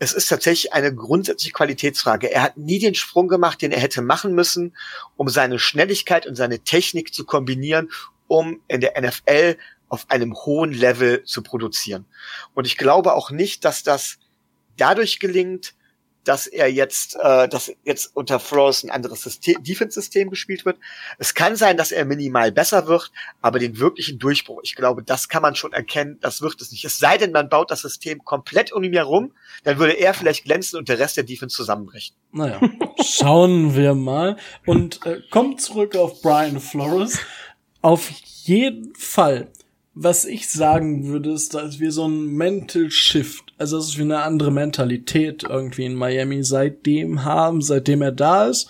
Es 0.00 0.12
ist 0.12 0.28
tatsächlich 0.28 0.72
eine 0.72 0.92
grundsätzliche 0.92 1.52
Qualitätsfrage. 1.52 2.32
Er 2.32 2.42
hat 2.42 2.56
nie 2.56 2.80
den 2.80 2.96
Sprung 2.96 3.28
gemacht, 3.28 3.62
den 3.62 3.70
er 3.70 3.80
hätte 3.80 4.02
machen 4.02 4.34
müssen, 4.34 4.76
um 5.16 5.28
seine 5.28 5.60
Schnelligkeit 5.60 6.26
und 6.26 6.34
seine 6.34 6.58
Technik 6.58 7.14
zu 7.14 7.24
kombinieren, 7.24 7.90
um 8.26 8.60
in 8.66 8.80
der 8.80 9.00
NFL 9.00 9.56
auf 9.88 10.10
einem 10.10 10.34
hohen 10.34 10.72
Level 10.72 11.22
zu 11.24 11.42
produzieren. 11.42 12.06
Und 12.54 12.66
ich 12.66 12.76
glaube 12.76 13.14
auch 13.14 13.30
nicht, 13.30 13.64
dass 13.64 13.84
das 13.84 14.18
dadurch 14.76 15.20
gelingt, 15.20 15.74
dass 16.28 16.46
er 16.46 16.70
jetzt, 16.70 17.16
äh, 17.16 17.48
dass 17.48 17.72
jetzt 17.84 18.14
unter 18.14 18.38
Flores 18.38 18.84
ein 18.84 18.90
anderes 18.90 19.22
System, 19.22 19.62
Defense-System 19.62 20.28
gespielt 20.28 20.66
wird. 20.66 20.76
Es 21.18 21.34
kann 21.34 21.56
sein, 21.56 21.78
dass 21.78 21.90
er 21.90 22.04
minimal 22.04 22.52
besser 22.52 22.86
wird, 22.86 23.10
aber 23.40 23.58
den 23.58 23.78
wirklichen 23.78 24.18
Durchbruch, 24.18 24.60
ich 24.62 24.74
glaube, 24.74 25.02
das 25.02 25.30
kann 25.30 25.40
man 25.40 25.54
schon 25.54 25.72
erkennen, 25.72 26.18
das 26.20 26.42
wird 26.42 26.60
es 26.60 26.70
nicht. 26.70 26.84
Es 26.84 26.98
sei 26.98 27.16
denn, 27.16 27.32
man 27.32 27.48
baut 27.48 27.70
das 27.70 27.80
System 27.80 28.22
komplett 28.24 28.72
um 28.72 28.84
ihn 28.84 28.92
herum, 28.92 29.32
dann 29.64 29.78
würde 29.78 29.94
er 29.94 30.12
vielleicht 30.12 30.44
glänzen 30.44 30.78
und 30.78 30.90
der 30.90 30.98
Rest 30.98 31.16
der 31.16 31.24
Defense 31.24 31.56
zusammenbrechen. 31.56 32.14
Naja, 32.32 32.60
schauen 33.02 33.74
wir 33.74 33.94
mal. 33.94 34.36
Und 34.66 35.06
äh, 35.06 35.22
kommt 35.30 35.62
zurück 35.62 35.96
auf 35.96 36.20
Brian 36.20 36.60
Flores. 36.60 37.20
Auf 37.80 38.10
jeden 38.44 38.94
Fall 38.94 39.50
was 40.00 40.24
ich 40.24 40.48
sagen 40.48 41.08
würde, 41.08 41.32
ist, 41.32 41.54
dass 41.54 41.80
wir 41.80 41.90
so 41.90 42.06
ein 42.06 42.28
Mental 42.28 42.88
Shift, 42.88 43.52
also 43.58 43.78
dass 43.78 43.96
wir 43.96 44.04
eine 44.04 44.22
andere 44.22 44.52
Mentalität 44.52 45.42
irgendwie 45.42 45.86
in 45.86 45.96
Miami 45.96 46.44
seitdem 46.44 47.24
haben, 47.24 47.62
seitdem 47.62 48.02
er 48.02 48.12
da 48.12 48.46
ist. 48.46 48.68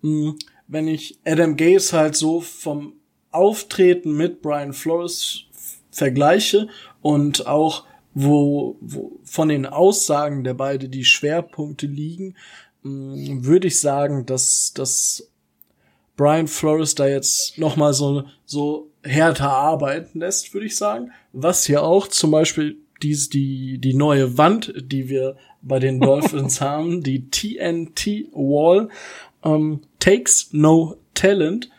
Hm, 0.00 0.38
wenn 0.68 0.88
ich 0.88 1.18
Adam 1.26 1.58
Gaze 1.58 1.94
halt 1.94 2.16
so 2.16 2.40
vom 2.40 2.94
Auftreten 3.30 4.16
mit 4.16 4.40
Brian 4.40 4.72
Flores 4.72 5.42
vergleiche 5.90 6.68
und 7.02 7.46
auch 7.46 7.84
wo, 8.14 8.78
wo 8.80 9.20
von 9.24 9.50
den 9.50 9.66
Aussagen 9.66 10.42
der 10.42 10.54
beide 10.54 10.88
die 10.88 11.04
Schwerpunkte 11.04 11.86
liegen, 11.86 12.34
hm, 12.82 13.44
würde 13.44 13.66
ich 13.66 13.78
sagen, 13.78 14.24
dass, 14.24 14.72
dass 14.74 15.30
Brian 16.16 16.48
Flores 16.48 16.94
da 16.94 17.06
jetzt 17.06 17.58
noch 17.58 17.76
mal 17.76 17.92
so, 17.92 18.24
so 18.46 18.91
härter 19.02 19.50
arbeiten 19.50 20.20
lässt, 20.20 20.54
würde 20.54 20.66
ich 20.66 20.76
sagen. 20.76 21.12
Was 21.32 21.68
ja 21.68 21.80
auch 21.80 22.06
zum 22.08 22.30
Beispiel 22.30 22.76
dies, 23.02 23.28
die, 23.28 23.78
die 23.78 23.94
neue 23.94 24.38
Wand, 24.38 24.72
die 24.76 25.08
wir 25.08 25.36
bei 25.60 25.78
den 25.78 26.00
Dolphins 26.00 26.60
haben, 26.60 27.02
die 27.02 27.30
TNT 27.30 28.28
Wall, 28.32 28.88
ähm, 29.44 29.80
takes 29.98 30.50
no 30.52 30.96
talent. 31.14 31.70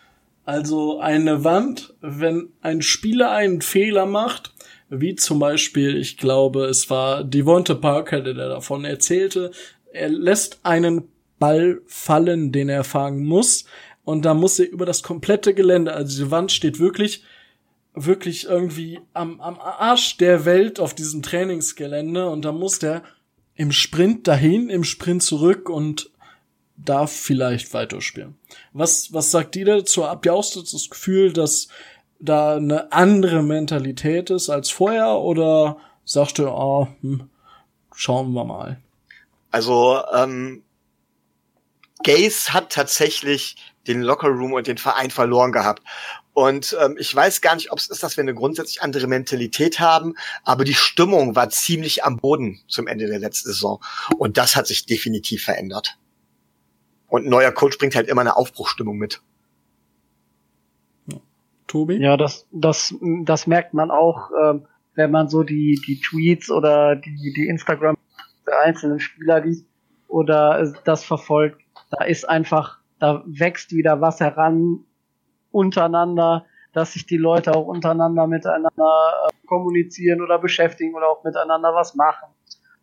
Also 0.46 1.00
eine 1.00 1.44
Wand, 1.46 1.94
wenn 2.02 2.50
ein 2.62 2.82
Spieler 2.82 3.32
einen 3.32 3.62
Fehler 3.62 4.06
macht, 4.06 4.54
wie 4.90 5.16
zum 5.16 5.40
Beispiel, 5.40 5.98
ich 5.98 6.18
glaube, 6.18 6.66
es 6.66 6.90
war 6.90 7.24
Devonta 7.24 7.76
Parker, 7.76 8.22
der 8.22 8.34
davon 8.34 8.84
erzählte, 8.84 9.52
er 9.92 10.10
lässt 10.10 10.60
einen 10.64 11.08
Ball 11.40 11.82
fallen, 11.88 12.52
den 12.52 12.70
er 12.70 12.84
fangen 12.84 13.26
muss, 13.26 13.66
und 14.06 14.24
da 14.26 14.34
muss 14.34 14.60
er 14.60 14.70
über 14.70 14.86
das 14.86 15.04
komplette 15.04 15.54
Gelände, 15.54 15.94
also 15.94 16.26
die 16.26 16.32
Wand 16.32 16.52
steht 16.52 16.80
wirklich, 16.80 17.24
wirklich 17.94 18.46
irgendwie 18.46 19.00
am, 19.14 19.40
am 19.40 19.60
Arsch 19.60 20.18
der 20.18 20.46
Welt 20.46 20.80
auf 20.80 20.94
diesem 20.94 21.22
Trainingsgelände 21.22 22.30
und 22.30 22.44
da 22.44 22.52
muss 22.52 22.80
der 22.80 23.04
im 23.56 23.72
Sprint 23.72 24.28
dahin, 24.28 24.70
im 24.70 24.84
Sprint 24.84 25.24
zurück 25.24 25.70
und 25.70 26.10
darf 26.76 27.12
vielleicht 27.12 27.74
weiterspielen. 27.74 28.36
Was, 28.74 29.14
was 29.14 29.32
sagt 29.32 29.56
ihr 29.56 29.66
dazu? 29.66 30.06
Habt 30.06 30.26
ihr 30.26 30.34
auch 30.34 30.44
das 30.44 30.90
Gefühl, 30.90 31.32
dass 31.32 31.68
da 32.20 32.56
eine 32.56 32.92
andere 32.92 33.44
Mentalität 33.44 34.30
ist 34.30 34.50
als 34.50 34.70
vorher 34.70 35.20
oder 35.20 35.78
sagst 36.04 36.40
du, 36.40 36.48
oh, 36.48 36.88
hm, 37.02 37.30
schauen 37.94 38.34
wir 38.34 38.44
mal? 38.44 38.80
Also, 39.52 40.02
ähm, 40.14 40.64
Gaze 42.04 42.54
hat 42.54 42.72
tatsächlich 42.72 43.56
den 43.88 44.02
Lockerroom 44.02 44.54
und 44.54 44.68
den 44.68 44.78
Verein 44.78 45.12
verloren 45.12 45.52
gehabt. 45.52 45.84
Und 46.34 46.76
ähm, 46.82 46.96
ich 47.00 47.14
weiß 47.16 47.42
gar 47.42 47.56
nicht, 47.56 47.72
ob 47.72 47.78
es 47.78 47.90
ist, 47.90 48.02
dass 48.02 48.18
wir 48.18 48.24
eine 48.24 48.34
grundsätzlich 48.34 48.82
andere 48.82 49.08
Mentalität 49.08 49.80
haben, 49.80 50.16
aber 50.44 50.64
die 50.64 50.74
Stimmung 50.74 51.36
war 51.36 51.50
ziemlich 51.50 52.04
am 52.04 52.18
Boden 52.18 52.62
zum 52.68 52.88
Ende 52.88 53.08
der 53.08 53.20
letzten 53.20 53.50
Saison. 53.50 53.84
Und 54.18 54.38
das 54.38 54.56
hat 54.56 54.68
sich 54.68 54.86
definitiv 54.86 55.44
verändert. 55.44 55.98
Und 57.08 57.26
ein 57.26 57.30
neuer 57.30 57.52
Coach 57.52 57.78
bringt 57.78 57.96
halt 57.96 58.08
immer 58.08 58.22
eine 58.22 58.36
Aufbruchstimmung 58.36 58.98
mit. 58.98 59.22
Tobi? 61.68 61.98
Ja, 61.98 62.18
das, 62.18 62.48
das, 62.52 62.94
das 63.24 63.48
merkt 63.48 63.74
man 63.74 63.90
auch, 63.90 64.30
ähm, 64.44 64.68
wenn 64.96 65.12
man 65.12 65.28
so 65.28 65.44
die, 65.44 65.82
die 65.88 66.00
Tweets 66.00 66.52
oder 66.52 66.96
die, 66.96 67.34
die 67.36 67.48
Instagram 67.48 67.98
der 68.46 68.60
einzelnen 68.60 69.00
Spieler 69.00 69.40
liest 69.40 69.66
oder 70.08 70.72
das 70.86 71.04
verfolgt. 71.04 71.62
Da 71.90 72.04
ist 72.06 72.30
einfach 72.30 72.80
da 73.04 73.22
wächst 73.26 73.74
wieder 73.74 74.00
was 74.00 74.22
heran 74.22 74.86
untereinander, 75.52 76.46
dass 76.72 76.94
sich 76.94 77.06
die 77.06 77.18
Leute 77.18 77.54
auch 77.54 77.68
untereinander 77.68 78.28
miteinander 78.28 78.70
äh, 79.28 79.46
kommunizieren 79.46 80.22
oder 80.22 80.40
beschäftigen 80.40 80.96
oder 80.96 81.10
auch 81.10 81.22
miteinander 81.26 81.76
was 81.76 81.96
machen 81.96 82.30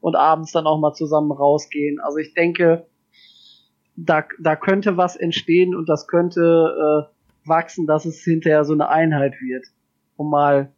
und 0.02 0.16
abends 0.16 0.52
dann 0.52 0.66
auch 0.66 0.78
mal 0.78 0.92
zusammen 0.92 1.33
rausgehen. 1.33 2.00
Also 2.00 2.18
ich 2.18 2.35
denke, 2.35 2.87
da, 3.96 4.24
da 4.38 4.56
könnte 4.56 4.98
was 4.98 5.16
entstehen 5.16 5.74
und 5.74 5.88
das 5.88 6.06
könnte 6.06 7.09
äh, 7.09 7.48
wachsen, 7.48 7.87
dass 7.87 8.04
es 8.04 8.22
hinterher 8.22 8.66
so 8.66 8.74
eine 8.74 8.90
Einheit 8.90 9.40
wird. 9.40 9.68
Um 10.16 10.28
mal 10.28 10.70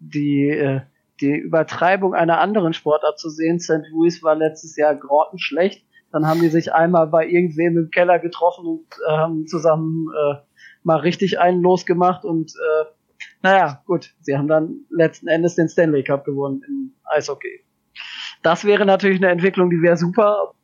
die, 0.00 0.48
äh, 0.48 0.80
die 1.20 1.36
Übertreibung 1.36 2.12
einer 2.12 2.40
anderen 2.40 2.72
Sportart 2.72 3.20
zu 3.20 3.30
sehen. 3.30 3.60
St. 3.60 3.86
Louis 3.92 4.20
war 4.24 4.34
letztes 4.34 4.76
Jahr 4.76 4.96
grottenschlecht 4.96 5.84
dann 6.12 6.26
haben 6.26 6.40
die 6.40 6.48
sich 6.48 6.72
einmal 6.72 7.06
bei 7.06 7.26
irgendwem 7.26 7.76
im 7.78 7.90
Keller 7.90 8.18
getroffen 8.18 8.66
und 8.66 8.86
äh, 9.08 9.12
haben 9.12 9.46
zusammen 9.46 10.08
äh, 10.08 10.36
mal 10.82 10.96
richtig 10.96 11.38
einen 11.38 11.62
losgemacht 11.62 12.24
und 12.24 12.52
äh, 12.52 12.84
naja, 13.42 13.82
gut, 13.86 14.14
sie 14.20 14.36
haben 14.36 14.48
dann 14.48 14.80
letzten 14.90 15.28
Endes 15.28 15.54
den 15.54 15.68
Stanley 15.68 16.02
Cup 16.02 16.24
gewonnen 16.24 16.62
im 16.66 16.92
Eishockey. 17.04 17.64
Das 18.42 18.64
wäre 18.64 18.86
natürlich 18.86 19.18
eine 19.18 19.28
Entwicklung, 19.28 19.70
die 19.70 19.82
wäre 19.82 19.96
super. 19.96 20.54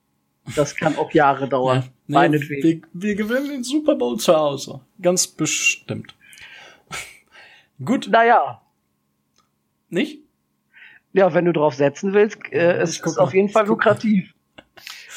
Das 0.55 0.77
kann 0.77 0.97
auch 0.97 1.11
Jahre 1.13 1.49
dauern. 1.49 1.85
Ja, 2.07 2.29
nee, 2.29 2.41
wir, 2.41 2.81
wir 2.93 3.15
gewinnen 3.17 3.49
den 3.49 3.65
Super 3.65 3.97
Bowl 3.97 4.17
zu 4.19 4.35
Hause. 4.35 4.81
Ganz 5.03 5.27
bestimmt. 5.27 6.15
Gut. 7.85 8.09
Naja. 8.11 8.63
Nicht? 9.89 10.23
Ja, 11.13 11.35
wenn 11.35 11.47
du 11.47 11.53
drauf 11.53 11.75
setzen 11.75 12.13
willst, 12.13 12.39
äh, 12.53 12.77
es 12.79 13.01
ist 13.01 13.19
auf 13.19 13.35
jeden 13.35 13.49
Fall 13.49 13.67
lukrativ. 13.67 14.33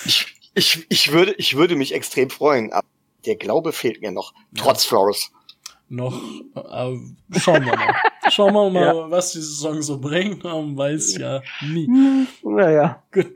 Ich, 0.06 0.26
ich, 0.54 0.86
ich, 0.90 1.12
würde, 1.12 1.34
ich 1.38 1.56
würde 1.56 1.76
mich 1.76 1.94
extrem 1.94 2.30
freuen, 2.30 2.72
aber 2.72 2.88
der 3.26 3.36
Glaube 3.36 3.72
fehlt 3.74 4.02
mir 4.02 4.12
noch, 4.12 4.34
trotz 4.56 4.84
ja. 4.86 4.90
Flores. 4.90 5.32
Noch, 5.90 6.22
äh, 6.56 6.96
schauen 7.40 7.66
wir 7.66 7.76
mal. 7.76 7.96
schauen 8.30 8.54
wir 8.54 8.70
mal, 8.70 8.96
ja. 8.96 9.12
was 9.12 9.32
die 9.32 9.42
Saison 9.42 9.82
so 9.82 10.00
bringt. 10.00 10.44
Man 10.44 10.78
weiß 10.78 11.18
ja 11.18 11.42
nie. 11.62 11.90
Naja. 12.44 13.04
Gut. 13.12 13.34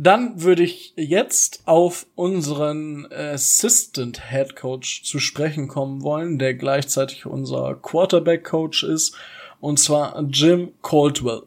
Dann 0.00 0.40
würde 0.40 0.62
ich 0.62 0.92
jetzt 0.94 1.62
auf 1.64 2.06
unseren 2.14 3.10
Assistant 3.12 4.30
Head 4.30 4.54
Coach 4.54 5.02
zu 5.02 5.18
sprechen 5.18 5.66
kommen 5.66 6.02
wollen, 6.02 6.38
der 6.38 6.54
gleichzeitig 6.54 7.26
unser 7.26 7.74
Quarterback 7.74 8.44
Coach 8.44 8.84
ist, 8.84 9.16
und 9.58 9.80
zwar 9.80 10.22
Jim 10.30 10.72
Caldwell. 10.82 11.42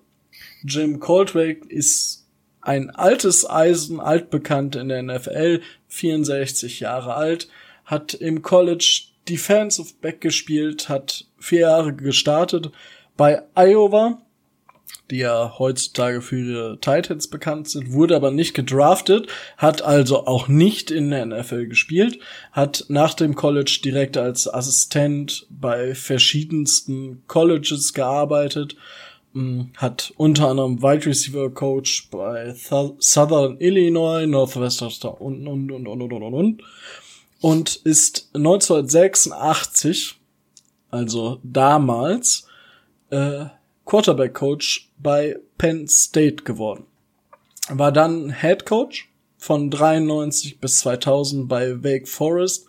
Jim 0.63 0.99
Caldwell 0.99 1.61
ist 1.69 2.20
ein 2.61 2.89
altes 2.89 3.49
Eisen, 3.49 3.99
altbekannt 3.99 4.75
in 4.75 4.89
der 4.89 5.01
NFL, 5.03 5.61
64 5.87 6.79
Jahre 6.79 7.15
alt, 7.15 7.47
hat 7.85 8.13
im 8.13 8.41
College 8.41 9.03
Defensive 9.27 9.93
Back 10.01 10.21
gespielt, 10.21 10.89
hat 10.89 11.25
vier 11.37 11.61
Jahre 11.61 11.93
gestartet 11.93 12.71
bei 13.17 13.43
Iowa, 13.55 14.21
die 15.09 15.17
ja 15.17 15.59
heutzutage 15.59 16.21
für 16.21 16.39
ihre 16.39 16.79
Titans 16.79 17.27
bekannt 17.27 17.69
sind, 17.69 17.91
wurde 17.91 18.15
aber 18.15 18.31
nicht 18.31 18.53
gedraftet, 18.53 19.27
hat 19.57 19.81
also 19.81 20.25
auch 20.25 20.47
nicht 20.47 20.89
in 20.89 21.11
der 21.11 21.25
NFL 21.25 21.67
gespielt, 21.67 22.19
hat 22.51 22.85
nach 22.87 23.13
dem 23.13 23.35
College 23.35 23.79
direkt 23.83 24.17
als 24.17 24.51
Assistent 24.51 25.45
bei 25.49 25.93
verschiedensten 25.93 27.23
Colleges 27.27 27.93
gearbeitet, 27.93 28.75
hat 29.77 30.13
unter 30.17 30.49
anderem 30.49 30.81
Wide 30.81 31.05
Receiver 31.05 31.49
Coach 31.49 32.09
bei 32.11 32.53
Southern 32.53 33.57
Illinois, 33.59 34.25
Northwestern 34.25 34.89
und, 35.19 35.47
und, 35.47 35.71
und, 35.71 35.87
und, 35.87 36.01
und, 36.01 36.13
und, 36.13 36.33
und. 36.33 36.63
Und 37.39 37.75
ist 37.77 38.29
1986, 38.33 40.15
also 40.89 41.39
damals, 41.43 42.45
äh, 43.09 43.45
Quarterback 43.85 44.33
Coach 44.33 44.89
bei 44.99 45.37
Penn 45.57 45.87
State 45.87 46.43
geworden. 46.43 46.85
War 47.69 47.91
dann 47.91 48.31
Head 48.31 48.65
Coach 48.65 49.09
von 49.37 49.71
93 49.71 50.59
bis 50.59 50.79
2000 50.79 51.47
bei 51.47 51.83
Wake 51.83 52.07
Forest 52.07 52.67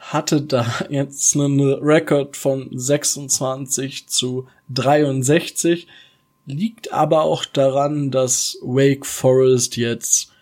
hatte 0.00 0.42
da 0.42 0.66
jetzt 0.90 1.36
einen 1.36 1.60
Rekord 1.60 2.36
von 2.36 2.68
26 2.72 4.08
zu 4.08 4.48
63, 4.70 5.86
liegt 6.46 6.92
aber 6.92 7.22
auch 7.22 7.44
daran, 7.44 8.10
dass 8.10 8.58
Wake 8.62 9.06
Forest 9.06 9.76
jetzt 9.76 10.32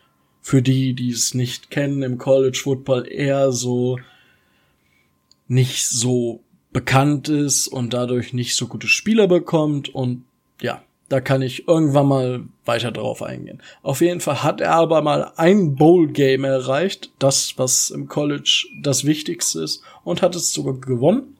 für 0.41 0.63
die, 0.63 0.95
die 0.95 1.11
es 1.11 1.35
nicht 1.35 1.71
kennen, 1.71 2.03
im 2.03 2.17
College 2.17 2.59
Football 2.63 3.07
eher 3.07 3.53
so 3.53 3.99
nicht 5.47 5.87
so 5.87 6.41
bekannt 6.73 7.29
ist 7.29 7.69
und 7.69 7.93
dadurch 7.93 8.33
nicht 8.33 8.57
so 8.57 8.67
gute 8.67 8.89
Spieler 8.89 9.27
bekommt 9.27 9.95
und 9.95 10.25
ja, 10.61 10.83
Da 11.09 11.21
kann 11.21 11.41
ich 11.41 11.67
irgendwann 11.67 12.07
mal 12.07 12.45
weiter 12.67 12.93
drauf 12.93 13.23
eingehen. 13.23 13.63
Auf 13.83 14.03
jeden 14.03 14.21
Fall 14.21 14.43
hat 14.43 14.61
er 14.61 14.75
aber 14.75 15.01
mal 15.01 15.33
ein 15.37 15.75
Bowl-Game 15.75 16.45
erreicht, 16.45 17.11
das, 17.19 17.55
was 17.57 17.91
im 17.91 18.09
College 18.09 18.67
das 18.83 19.05
Wichtigste 19.05 19.63
ist, 19.63 19.83
und 20.05 20.21
hat 20.21 20.37
es 20.37 20.53
sogar 20.53 20.75
gewonnen 20.75 21.39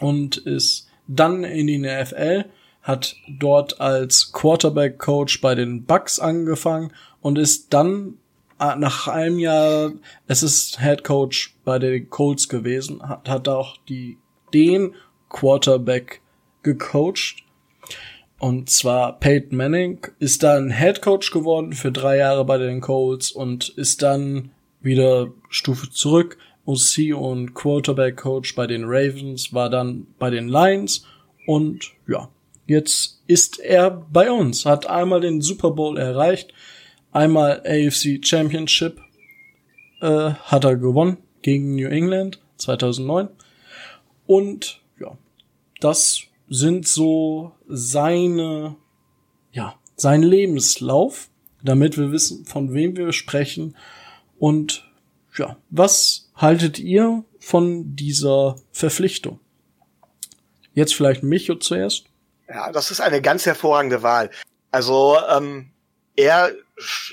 und 0.00 0.38
ist 0.38 0.88
dann 1.06 1.44
in 1.44 1.68
die 1.68 1.78
NFL, 1.78 2.46
hat 2.82 3.16
dort 3.28 3.80
als 3.80 4.32
Quarterback-Coach 4.32 5.40
bei 5.40 5.54
den 5.54 5.84
Bucks 5.84 6.18
angefangen 6.18 6.92
und 7.20 7.38
ist 7.38 7.72
dann 7.72 8.14
äh, 8.58 8.76
nach 8.76 9.08
einem 9.08 9.38
Jahr, 9.38 9.92
es 10.26 10.42
ist 10.42 10.80
Head 10.80 11.04
Coach 11.04 11.54
bei 11.64 11.78
den 11.78 12.10
Colts 12.10 12.48
gewesen, 12.48 13.08
hat, 13.08 13.28
hat 13.28 13.48
auch 13.48 13.76
die, 13.88 14.18
den 14.52 14.94
Quarterback 15.28 16.20
gecoacht 16.62 17.44
und 18.40 18.70
zwar 18.70 19.20
Peyton 19.20 19.58
Manning 19.58 20.06
ist 20.18 20.42
dann 20.42 20.70
Head 20.70 21.02
Coach 21.02 21.30
geworden 21.30 21.74
für 21.74 21.92
drei 21.92 22.16
Jahre 22.16 22.46
bei 22.46 22.56
den 22.56 22.80
Colts 22.80 23.30
und 23.30 23.68
ist 23.68 24.00
dann 24.00 24.50
wieder 24.80 25.28
Stufe 25.50 25.90
zurück. 25.90 26.38
OC 26.64 27.14
und 27.14 27.52
Quarterback 27.52 28.16
Coach 28.16 28.54
bei 28.54 28.66
den 28.66 28.84
Ravens 28.84 29.52
war 29.52 29.68
dann 29.68 30.06
bei 30.18 30.30
den 30.30 30.48
Lions 30.48 31.04
und 31.46 31.92
ja, 32.08 32.30
jetzt 32.66 33.22
ist 33.26 33.58
er 33.58 33.90
bei 33.90 34.30
uns, 34.30 34.64
hat 34.64 34.86
einmal 34.86 35.20
den 35.20 35.42
Super 35.42 35.72
Bowl 35.72 35.98
erreicht, 35.98 36.54
einmal 37.12 37.60
AFC 37.66 38.24
Championship 38.24 39.02
äh, 40.00 40.30
hat 40.30 40.64
er 40.64 40.76
gewonnen 40.76 41.18
gegen 41.42 41.74
New 41.74 41.88
England 41.88 42.40
2009 42.56 43.28
und 44.26 44.80
ja, 44.98 45.18
das 45.80 46.29
sind 46.50 46.86
so 46.86 47.52
seine, 47.68 48.76
ja, 49.52 49.76
sein 49.96 50.22
Lebenslauf, 50.22 51.28
damit 51.62 51.96
wir 51.96 52.10
wissen, 52.10 52.44
von 52.44 52.74
wem 52.74 52.96
wir 52.96 53.12
sprechen. 53.12 53.76
Und 54.38 54.84
ja, 55.38 55.56
was 55.70 56.30
haltet 56.34 56.78
ihr 56.78 57.24
von 57.38 57.94
dieser 57.94 58.56
Verpflichtung? 58.72 59.38
Jetzt 60.74 60.94
vielleicht 60.94 61.22
Micho 61.22 61.54
zuerst. 61.54 62.06
Ja, 62.48 62.72
das 62.72 62.90
ist 62.90 63.00
eine 63.00 63.22
ganz 63.22 63.46
hervorragende 63.46 64.02
Wahl. 64.02 64.30
Also 64.72 65.16
ähm, 65.30 65.70
er 66.16 66.52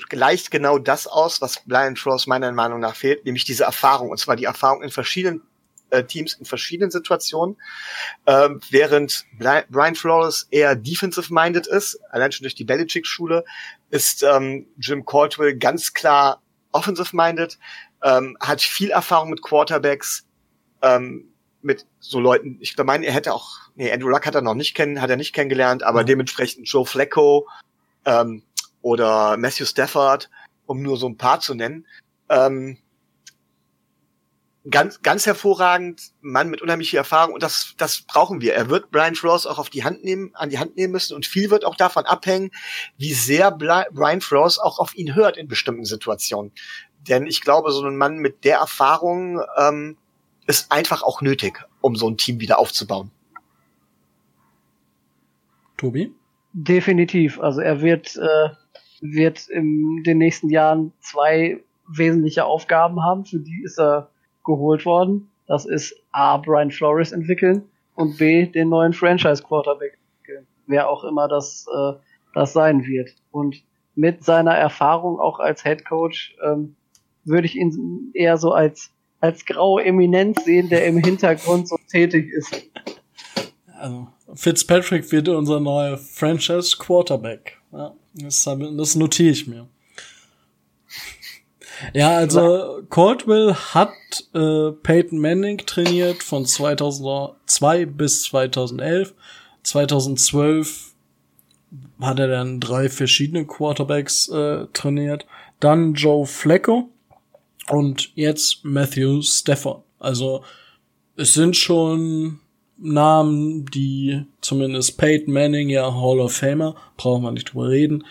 gleicht 0.08 0.50
genau 0.50 0.78
das 0.78 1.06
aus, 1.06 1.40
was 1.40 1.62
Brian 1.64 1.96
Frost 1.96 2.26
meiner 2.26 2.50
Meinung 2.50 2.80
nach 2.80 2.96
fehlt, 2.96 3.24
nämlich 3.24 3.44
diese 3.44 3.64
Erfahrung, 3.64 4.10
und 4.10 4.18
zwar 4.18 4.34
die 4.34 4.44
Erfahrung 4.44 4.82
in 4.82 4.90
verschiedenen 4.90 5.42
äh, 5.90 6.04
Teams 6.04 6.34
in 6.34 6.44
verschiedenen 6.44 6.90
Situationen, 6.90 7.56
ähm, 8.26 8.60
während 8.70 9.24
Brian 9.38 9.94
Flores 9.94 10.46
eher 10.50 10.74
defensive-minded 10.76 11.66
ist, 11.66 11.98
allein 12.10 12.32
schon 12.32 12.44
durch 12.44 12.54
die 12.54 12.64
Belichick-Schule, 12.64 13.44
ist 13.90 14.22
ähm, 14.22 14.66
Jim 14.78 15.04
Caldwell 15.04 15.56
ganz 15.56 15.92
klar 15.92 16.42
offensive-minded, 16.72 17.58
ähm, 18.02 18.36
hat 18.40 18.60
viel 18.60 18.90
Erfahrung 18.90 19.30
mit 19.30 19.42
Quarterbacks, 19.42 20.24
ähm, 20.82 21.32
mit 21.62 21.86
so 21.98 22.20
Leuten, 22.20 22.58
ich 22.60 22.76
meine, 22.78 23.06
er 23.06 23.12
hätte 23.12 23.34
auch, 23.34 23.48
nee, 23.74 23.92
Andrew 23.92 24.08
Luck 24.08 24.26
hat 24.26 24.34
er 24.34 24.42
noch 24.42 24.54
nicht 24.54 24.74
kennen, 24.74 25.00
hat 25.00 25.10
er 25.10 25.16
nicht 25.16 25.32
kennengelernt, 25.32 25.82
aber 25.82 26.02
mhm. 26.02 26.06
dementsprechend 26.06 26.68
Joe 26.68 26.86
Flacco 26.86 27.48
ähm, 28.04 28.42
oder 28.82 29.36
Matthew 29.36 29.66
Stafford, 29.66 30.30
um 30.66 30.82
nur 30.82 30.96
so 30.96 31.08
ein 31.08 31.16
paar 31.16 31.40
zu 31.40 31.54
nennen. 31.54 31.86
Ähm, 32.28 32.78
ganz, 34.70 35.02
ganz 35.02 35.26
hervorragend, 35.26 36.12
Mann 36.20 36.50
mit 36.50 36.62
unheimlich 36.62 36.90
viel 36.90 36.98
Erfahrung 36.98 37.34
und 37.34 37.42
das, 37.42 37.74
das 37.78 38.02
brauchen 38.02 38.40
wir. 38.40 38.54
Er 38.54 38.68
wird 38.68 38.90
Brian 38.90 39.14
Flores 39.14 39.46
auch 39.46 39.58
auf 39.58 39.70
die 39.70 39.84
Hand 39.84 40.04
nehmen, 40.04 40.30
an 40.34 40.50
die 40.50 40.58
Hand 40.58 40.76
nehmen 40.76 40.92
müssen 40.92 41.14
und 41.14 41.26
viel 41.26 41.50
wird 41.50 41.64
auch 41.64 41.76
davon 41.76 42.04
abhängen, 42.06 42.50
wie 42.96 43.12
sehr 43.12 43.50
Brian 43.50 44.20
Flores 44.20 44.58
auch 44.58 44.78
auf 44.78 44.96
ihn 44.96 45.14
hört 45.14 45.36
in 45.36 45.48
bestimmten 45.48 45.84
Situationen. 45.84 46.52
Denn 47.08 47.26
ich 47.26 47.40
glaube, 47.40 47.70
so 47.72 47.84
ein 47.84 47.96
Mann 47.96 48.18
mit 48.18 48.44
der 48.44 48.58
Erfahrung 48.58 49.40
ähm, 49.56 49.96
ist 50.46 50.72
einfach 50.72 51.02
auch 51.02 51.22
nötig, 51.22 51.62
um 51.80 51.94
so 51.96 52.08
ein 52.08 52.16
Team 52.16 52.40
wieder 52.40 52.58
aufzubauen. 52.58 53.10
Tobi? 55.76 56.12
Definitiv. 56.52 57.38
Also 57.40 57.60
er 57.60 57.80
wird, 57.82 58.16
äh, 58.16 58.48
wird 59.00 59.48
in 59.48 60.02
den 60.04 60.18
nächsten 60.18 60.50
Jahren 60.50 60.92
zwei 61.00 61.62
wesentliche 61.86 62.44
Aufgaben 62.44 63.02
haben, 63.02 63.24
für 63.24 63.38
die 63.38 63.62
ist 63.64 63.78
er 63.78 64.10
geholt 64.48 64.84
worden. 64.84 65.30
Das 65.46 65.64
ist 65.64 65.94
A, 66.10 66.38
Brian 66.38 66.70
Flores 66.72 67.12
entwickeln 67.12 67.62
und 67.94 68.18
B, 68.18 68.46
den 68.46 68.70
neuen 68.70 68.92
Franchise 68.92 69.42
Quarterback 69.42 69.98
entwickeln. 70.16 70.46
Wer 70.66 70.88
auch 70.88 71.04
immer 71.04 71.28
das, 71.28 71.66
äh, 71.72 71.92
das 72.34 72.52
sein 72.52 72.84
wird. 72.84 73.10
Und 73.30 73.62
mit 73.94 74.24
seiner 74.24 74.54
Erfahrung 74.54 75.20
auch 75.20 75.38
als 75.38 75.62
Head 75.62 75.84
Coach 75.84 76.36
ähm, 76.44 76.74
würde 77.24 77.46
ich 77.46 77.56
ihn 77.56 78.10
eher 78.14 78.38
so 78.38 78.52
als, 78.52 78.90
als 79.20 79.44
graue 79.44 79.84
Eminenz 79.84 80.44
sehen, 80.44 80.68
der 80.68 80.86
im 80.86 80.98
Hintergrund 80.98 81.68
so 81.68 81.76
tätig 81.90 82.30
ist. 82.32 82.54
Also, 83.78 84.08
Fitzpatrick 84.34 85.10
wird 85.12 85.28
unser 85.28 85.60
neuer 85.60 85.98
Franchise 85.98 86.76
Quarterback. 86.78 87.58
Ja, 87.72 87.94
das, 88.14 88.44
das 88.44 88.94
notiere 88.94 89.30
ich 89.30 89.46
mir. 89.46 89.68
Ja, 91.92 92.16
also 92.16 92.82
Caldwell 92.90 93.54
hat 93.54 93.90
äh, 94.34 94.72
Peyton 94.72 95.18
Manning 95.18 95.58
trainiert 95.58 96.22
von 96.22 96.46
2002 96.46 97.86
bis 97.86 98.22
2011. 98.24 99.14
2012 99.62 100.92
hat 102.00 102.18
er 102.18 102.28
dann 102.28 102.60
drei 102.60 102.88
verschiedene 102.88 103.44
Quarterbacks 103.44 104.28
äh, 104.28 104.66
trainiert. 104.72 105.26
Dann 105.60 105.94
Joe 105.94 106.26
Flacco 106.26 106.88
und 107.68 108.10
jetzt 108.14 108.64
Matthew 108.64 109.22
Stafford. 109.22 109.82
Also 109.98 110.42
es 111.16 111.34
sind 111.34 111.56
schon 111.56 112.40
Namen, 112.78 113.66
die 113.66 114.24
zumindest 114.40 114.98
Peyton 114.98 115.34
Manning, 115.34 115.68
ja 115.68 115.92
Hall 115.92 116.20
of 116.20 116.32
Famer, 116.32 116.76
brauchen 116.96 117.24
wir 117.24 117.32
nicht 117.32 117.52
drüber 117.52 117.68
reden. 117.68 118.04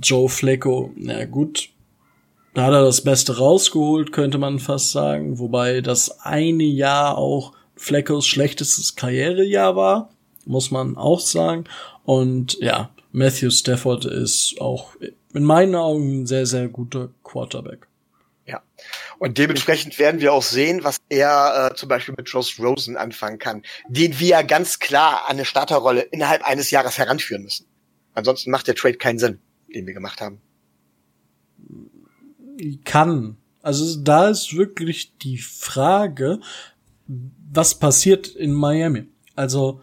Joe 0.00 0.28
Flacco, 0.28 0.92
na 0.94 1.24
gut, 1.24 1.70
da 2.58 2.64
hat 2.64 2.72
er 2.72 2.82
das 2.82 3.02
Beste 3.02 3.38
rausgeholt, 3.38 4.10
könnte 4.10 4.36
man 4.36 4.58
fast 4.58 4.90
sagen. 4.90 5.38
Wobei 5.38 5.80
das 5.80 6.22
eine 6.22 6.64
Jahr 6.64 7.16
auch 7.16 7.52
Fleckos 7.76 8.26
schlechtestes 8.26 8.96
Karrierejahr 8.96 9.76
war, 9.76 10.10
muss 10.44 10.72
man 10.72 10.96
auch 10.96 11.20
sagen. 11.20 11.66
Und 12.02 12.58
ja, 12.58 12.90
Matthew 13.12 13.50
Stafford 13.50 14.06
ist 14.06 14.56
auch 14.60 14.96
in 15.32 15.44
meinen 15.44 15.76
Augen 15.76 16.22
ein 16.22 16.26
sehr, 16.26 16.46
sehr 16.46 16.66
guter 16.66 17.10
Quarterback. 17.22 17.86
Ja. 18.44 18.60
Und 19.20 19.38
dementsprechend 19.38 19.96
werden 20.00 20.20
wir 20.20 20.32
auch 20.32 20.42
sehen, 20.42 20.82
was 20.82 20.96
er 21.08 21.70
äh, 21.70 21.76
zum 21.76 21.88
Beispiel 21.88 22.16
mit 22.18 22.28
Josh 22.28 22.58
Rosen 22.58 22.96
anfangen 22.96 23.38
kann, 23.38 23.62
den 23.86 24.18
wir 24.18 24.42
ganz 24.42 24.80
klar 24.80 25.26
an 25.28 25.36
eine 25.36 25.44
Starterrolle 25.44 26.00
innerhalb 26.00 26.42
eines 26.42 26.72
Jahres 26.72 26.98
heranführen 26.98 27.44
müssen. 27.44 27.66
Ansonsten 28.14 28.50
macht 28.50 28.66
der 28.66 28.74
Trade 28.74 28.96
keinen 28.96 29.20
Sinn, 29.20 29.38
den 29.72 29.86
wir 29.86 29.94
gemacht 29.94 30.20
haben 30.20 30.40
kann. 32.84 33.36
Also 33.62 34.00
da 34.02 34.28
ist 34.28 34.56
wirklich 34.56 35.16
die 35.18 35.38
Frage, 35.38 36.40
was 37.06 37.78
passiert 37.78 38.28
in 38.28 38.52
Miami? 38.52 39.06
Also 39.34 39.80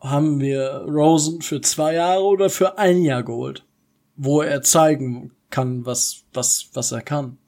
haben 0.00 0.40
wir 0.40 0.84
Rosen 0.86 1.42
für 1.42 1.60
zwei 1.60 1.94
Jahre 1.94 2.22
oder 2.22 2.50
für 2.50 2.78
ein 2.78 3.02
Jahr 3.02 3.22
geholt, 3.22 3.64
wo 4.16 4.42
er 4.42 4.62
zeigen 4.62 5.32
kann, 5.50 5.84
was, 5.84 6.24
was, 6.32 6.70
was 6.74 6.92
er 6.92 7.02
kann. 7.02 7.38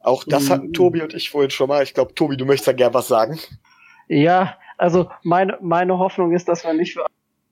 Auch 0.00 0.24
das 0.24 0.48
hatten 0.48 0.68
mhm. 0.68 0.72
Tobi 0.72 1.02
und 1.02 1.14
ich 1.14 1.30
vorhin 1.30 1.50
schon 1.50 1.68
mal. 1.68 1.82
Ich 1.82 1.94
glaube, 1.94 2.14
Tobi, 2.14 2.36
du 2.36 2.46
möchtest 2.46 2.68
da 2.68 2.72
gern 2.72 2.94
was 2.94 3.08
sagen. 3.08 3.38
Ja, 4.08 4.56
also 4.78 5.10
meine, 5.22 5.58
meine 5.60 5.98
Hoffnung 5.98 6.32
ist, 6.32 6.48
dass 6.48 6.64
wir 6.64 6.72
nicht 6.72 6.94
für 6.94 7.06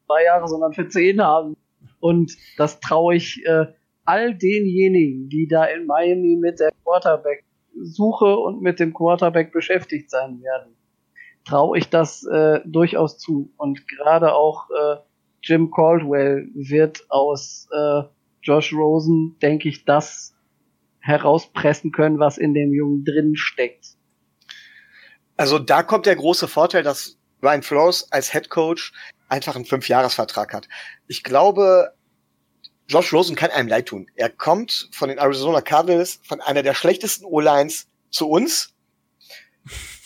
zwei 0.06 0.24
Jahre, 0.24 0.48
sondern 0.48 0.72
für 0.72 0.88
zehn 0.88 1.20
haben. 1.22 1.56
Und 2.00 2.36
das 2.56 2.80
traue 2.80 3.16
ich 3.16 3.44
äh, 3.44 3.66
all 4.08 4.34
denjenigen, 4.34 5.28
die 5.28 5.46
da 5.46 5.66
in 5.66 5.84
Miami 5.84 6.36
mit 6.40 6.60
der 6.60 6.70
Quarterback-Suche 6.82 8.36
und 8.38 8.62
mit 8.62 8.80
dem 8.80 8.94
Quarterback 8.94 9.52
beschäftigt 9.52 10.10
sein 10.10 10.40
werden, 10.40 10.74
traue 11.44 11.76
ich 11.76 11.90
das 11.90 12.24
äh, 12.24 12.60
durchaus 12.64 13.18
zu. 13.18 13.52
Und 13.58 13.86
gerade 13.86 14.32
auch 14.32 14.70
äh, 14.70 14.96
Jim 15.42 15.70
Caldwell 15.70 16.48
wird 16.54 17.04
aus 17.10 17.68
äh, 17.70 18.02
Josh 18.40 18.72
Rosen, 18.72 19.36
denke 19.42 19.68
ich, 19.68 19.84
das 19.84 20.34
herauspressen 21.00 21.92
können, 21.92 22.18
was 22.18 22.38
in 22.38 22.54
dem 22.54 22.72
Jungen 22.72 23.04
drin 23.04 23.36
steckt. 23.36 23.88
Also 25.36 25.58
da 25.58 25.82
kommt 25.82 26.06
der 26.06 26.16
große 26.16 26.48
Vorteil, 26.48 26.82
dass 26.82 27.18
Ryan 27.42 27.62
Flores 27.62 28.10
als 28.10 28.32
Head 28.32 28.48
Coach 28.48 28.92
einfach 29.28 29.54
einen 29.54 29.66
Fünfjahresvertrag 29.66 30.54
hat. 30.54 30.66
Ich 31.08 31.22
glaube, 31.22 31.92
Josh 32.88 33.12
Rosen 33.12 33.36
kann 33.36 33.50
einem 33.50 33.68
leid 33.68 33.86
tun. 33.86 34.10
Er 34.14 34.30
kommt 34.30 34.88
von 34.92 35.10
den 35.10 35.18
Arizona 35.18 35.60
Cardinals, 35.60 36.20
von 36.26 36.40
einer 36.40 36.62
der 36.62 36.74
schlechtesten 36.74 37.26
O-Lines 37.26 37.86
zu 38.10 38.28
uns. 38.28 38.74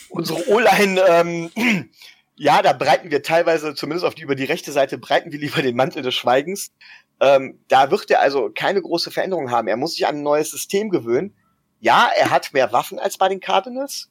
Unsere 0.08 0.48
O-Line 0.48 1.00
ähm, 1.08 1.50
ja, 2.36 2.60
da 2.60 2.72
breiten 2.72 3.10
wir 3.10 3.22
teilweise, 3.22 3.74
zumindest 3.74 4.04
auf 4.04 4.16
die, 4.16 4.22
über 4.22 4.34
die 4.34 4.44
rechte 4.44 4.72
Seite, 4.72 4.98
breiten 4.98 5.30
wir 5.30 5.38
lieber 5.38 5.62
den 5.62 5.76
Mantel 5.76 6.02
des 6.02 6.14
Schweigens. 6.14 6.72
Ähm, 7.20 7.60
da 7.68 7.92
wird 7.92 8.10
er 8.10 8.20
also 8.20 8.50
keine 8.52 8.82
große 8.82 9.12
Veränderung 9.12 9.52
haben. 9.52 9.68
Er 9.68 9.76
muss 9.76 9.94
sich 9.94 10.06
an 10.06 10.16
ein 10.16 10.22
neues 10.22 10.50
System 10.50 10.90
gewöhnen. 10.90 11.36
Ja, 11.78 12.10
er 12.16 12.30
hat 12.30 12.52
mehr 12.52 12.72
Waffen 12.72 12.98
als 12.98 13.16
bei 13.16 13.28
den 13.28 13.40
Cardinals. 13.40 14.10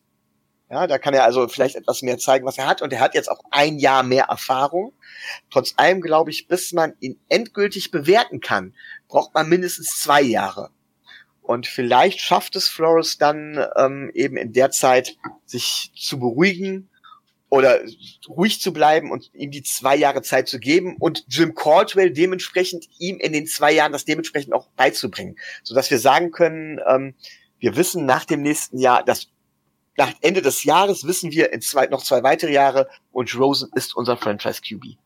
Ja, 0.71 0.87
da 0.87 0.97
kann 0.97 1.13
er 1.13 1.25
also 1.25 1.49
vielleicht 1.49 1.75
etwas 1.75 2.01
mehr 2.01 2.17
zeigen, 2.17 2.45
was 2.45 2.57
er 2.57 2.65
hat. 2.65 2.81
Und 2.81 2.93
er 2.93 3.01
hat 3.01 3.13
jetzt 3.13 3.29
auch 3.29 3.43
ein 3.51 3.77
Jahr 3.77 4.03
mehr 4.03 4.25
Erfahrung. 4.25 4.93
Trotz 5.49 5.73
allem 5.75 5.99
glaube 5.99 6.31
ich, 6.31 6.47
bis 6.47 6.71
man 6.71 6.93
ihn 7.01 7.19
endgültig 7.27 7.91
bewerten 7.91 8.39
kann, 8.39 8.73
braucht 9.09 9.33
man 9.33 9.49
mindestens 9.49 9.99
zwei 9.99 10.21
Jahre. 10.21 10.69
Und 11.41 11.67
vielleicht 11.67 12.21
schafft 12.21 12.55
es 12.55 12.69
Flores 12.69 13.17
dann 13.17 13.61
ähm, 13.75 14.11
eben 14.13 14.37
in 14.37 14.53
der 14.53 14.71
Zeit, 14.71 15.17
sich 15.45 15.91
zu 15.93 16.19
beruhigen 16.19 16.89
oder 17.49 17.81
ruhig 18.29 18.61
zu 18.61 18.71
bleiben 18.71 19.11
und 19.11 19.29
ihm 19.33 19.51
die 19.51 19.63
zwei 19.63 19.97
Jahre 19.97 20.21
Zeit 20.21 20.47
zu 20.47 20.57
geben 20.57 20.95
und 20.97 21.25
Jim 21.27 21.53
Caldwell 21.53 22.11
dementsprechend 22.11 22.87
ihm 22.97 23.17
in 23.17 23.33
den 23.33 23.45
zwei 23.45 23.73
Jahren 23.73 23.91
das 23.91 24.05
dementsprechend 24.05 24.53
auch 24.53 24.69
beizubringen, 24.77 25.35
so 25.63 25.75
dass 25.75 25.91
wir 25.91 25.99
sagen 25.99 26.31
können, 26.31 26.79
ähm, 26.87 27.13
wir 27.59 27.75
wissen 27.75 28.05
nach 28.05 28.23
dem 28.23 28.41
nächsten 28.41 28.77
Jahr, 28.77 29.03
dass 29.03 29.27
nach 29.97 30.13
Ende 30.21 30.41
des 30.41 30.63
Jahres 30.63 31.05
wissen 31.05 31.31
wir 31.31 31.51
in 31.53 31.61
zwei, 31.61 31.87
noch 31.87 32.03
zwei 32.03 32.23
weitere 32.23 32.53
Jahre 32.53 32.87
und 33.11 33.37
Rosen 33.37 33.69
ist 33.75 33.95
unser 33.95 34.17
Franchise 34.17 34.61
QB. 34.61 34.97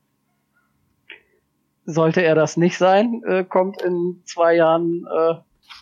Sollte 1.85 2.21
er 2.21 2.35
das 2.35 2.57
nicht 2.57 2.77
sein, 2.77 3.21
äh, 3.27 3.43
kommt 3.43 3.81
in 3.81 4.21
zwei 4.25 4.55
Jahren 4.55 5.05
äh, 5.05 5.35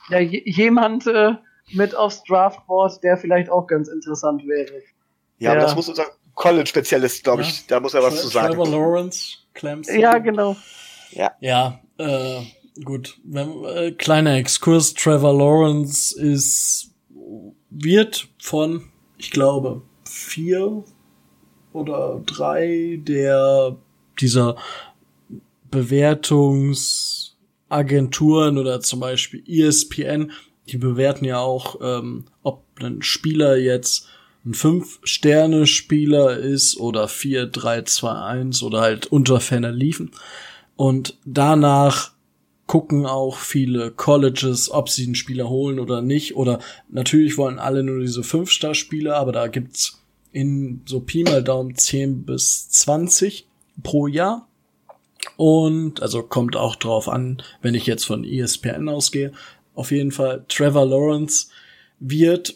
ja, 0.10 0.20
jemand 0.20 1.08
äh, 1.08 1.34
mit 1.72 1.96
aufs 1.96 2.24
Draftboard, 2.24 3.04
der 3.04 3.18
vielleicht 3.18 3.50
auch 3.50 3.68
ganz 3.68 3.88
interessant 3.88 4.46
wäre. 4.46 4.82
Ja, 5.38 5.52
aber 5.52 5.62
das 5.62 5.76
muss 5.76 5.90
unser 5.90 6.06
College-Spezialist, 6.36 7.24
glaube 7.24 7.44
ich, 7.44 7.60
ja. 7.62 7.64
da 7.68 7.80
muss 7.80 7.94
er 7.94 8.04
was 8.04 8.16
Tra 8.16 8.22
zu 8.22 8.28
sagen. 8.28 8.54
Trevor 8.54 8.68
Lawrence, 8.70 9.38
Clemson. 9.54 10.00
Ja, 10.00 10.18
genau. 10.18 10.56
Ja. 11.12 11.32
Ja, 11.40 11.80
äh, 11.98 12.42
gut. 12.84 13.18
Wenn, 13.24 13.64
äh, 13.66 13.92
kleiner 13.92 14.36
Exkurs, 14.36 14.94
Trevor 14.94 15.38
Lawrence 15.38 16.20
ist, 16.20 16.92
wird 17.70 18.30
von, 18.40 18.90
ich 19.24 19.32
glaube, 19.32 19.82
vier 20.04 20.84
oder 21.72 22.22
drei 22.26 23.00
der 23.02 23.78
dieser 24.20 24.58
Bewertungsagenturen 25.72 28.58
oder 28.58 28.82
zum 28.82 29.00
Beispiel 29.00 29.42
ESPN, 29.48 30.34
die 30.68 30.78
bewerten 30.78 31.24
ja 31.24 31.40
auch, 31.40 31.78
ähm, 31.82 32.26
ob 32.44 32.66
ein 32.82 33.02
Spieler 33.02 33.56
jetzt 33.56 34.10
ein 34.46 34.54
Fünf-Sterne-Spieler 34.54 36.36
ist 36.38 36.76
oder 36.78 37.06
4-3-2-1 37.06 38.62
oder 38.62 38.82
halt 38.82 39.06
unter 39.06 39.40
Ferner 39.40 39.72
liefen. 39.72 40.12
Und 40.76 41.18
danach 41.26 42.12
gucken 42.68 43.06
auch 43.06 43.38
viele 43.38 43.92
Colleges, 43.92 44.72
ob 44.72 44.90
sie 44.90 45.06
einen 45.06 45.16
Spieler 45.16 45.50
holen 45.50 45.80
oder 45.80 46.02
nicht. 46.02 46.36
Oder 46.36 46.60
natürlich 46.90 47.38
wollen 47.38 47.60
alle 47.60 47.84
nur 47.84 48.00
diese 48.00 48.24
Fünf-Star-Spieler, 48.24 49.16
aber 49.16 49.32
da 49.32 49.48
gibt's 49.48 50.02
in 50.32 50.82
so 50.86 51.00
Pi 51.00 51.24
mal 51.24 51.44
Daumen 51.44 51.76
10 51.76 52.26
bis 52.26 52.70
20 52.70 53.48
pro 53.84 54.08
Jahr. 54.08 54.48
Und 55.38 56.02
also 56.02 56.24
kommt 56.24 56.56
auch 56.56 56.76
drauf 56.76 57.08
an, 57.08 57.42
wenn 57.62 57.76
ich 57.76 57.86
jetzt 57.86 58.06
von 58.06 58.24
ESPN 58.24 58.90
ausgehe. 58.90 59.32
Auf 59.74 59.92
jeden 59.92 60.12
Fall, 60.12 60.46
Trevor 60.50 60.86
Lawrence 60.86 61.48
wird 62.00 62.56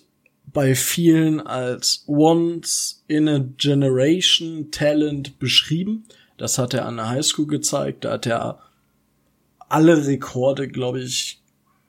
bei 0.51 0.75
vielen 0.75 1.39
als 1.39 2.03
Once 2.07 3.03
in 3.07 3.27
a 3.27 3.45
Generation 3.57 4.71
Talent 4.71 5.39
beschrieben. 5.39 6.05
Das 6.37 6.57
hat 6.57 6.73
er 6.73 6.85
an 6.85 6.97
der 6.97 7.09
Highschool 7.09 7.47
gezeigt. 7.47 8.05
Da 8.05 8.13
hat 8.13 8.25
er 8.25 8.59
alle 9.69 10.05
Rekorde, 10.07 10.67
glaube 10.67 11.01
ich, 11.01 11.41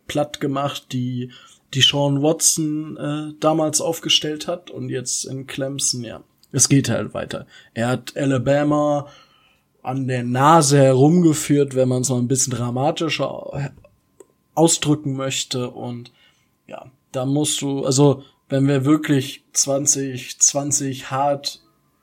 platt 0.07 0.41
gemacht, 0.41 0.87
die 0.93 1.31
die 1.75 1.83
Sean 1.83 2.23
Watson 2.23 2.97
äh, 2.97 3.35
damals 3.41 3.81
aufgestellt 3.81 4.49
hat 4.49 4.71
und 4.71 4.88
jetzt 4.88 5.25
in 5.25 5.47
Clemson, 5.47 6.03
ja. 6.03 6.23
Es 6.51 6.69
geht 6.69 6.88
halt 6.88 7.12
weiter. 7.12 7.47
Er 7.75 7.88
hat 7.88 8.17
Alabama 8.17 9.07
an 9.83 10.09
der 10.09 10.23
Nase 10.23 10.79
herumgeführt, 10.79 11.75
wenn 11.75 11.88
man 11.88 12.03
es 12.03 12.09
mal 12.09 12.19
ein 12.19 12.29
bisschen 12.29 12.55
dramatischer 12.55 13.71
ausdrücken 14.55 15.14
möchte 15.14 15.71
und 15.71 16.11
ja, 16.67 16.91
da 17.12 17.27
musst 17.27 17.61
du, 17.61 17.85
also 17.85 18.25
wenn 18.49 18.67
wir 18.67 18.85
wirklich 18.85 19.45
2020 19.53 21.11
hart 21.11 21.62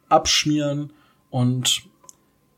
abschmieren 0.09 0.93
und 1.31 1.83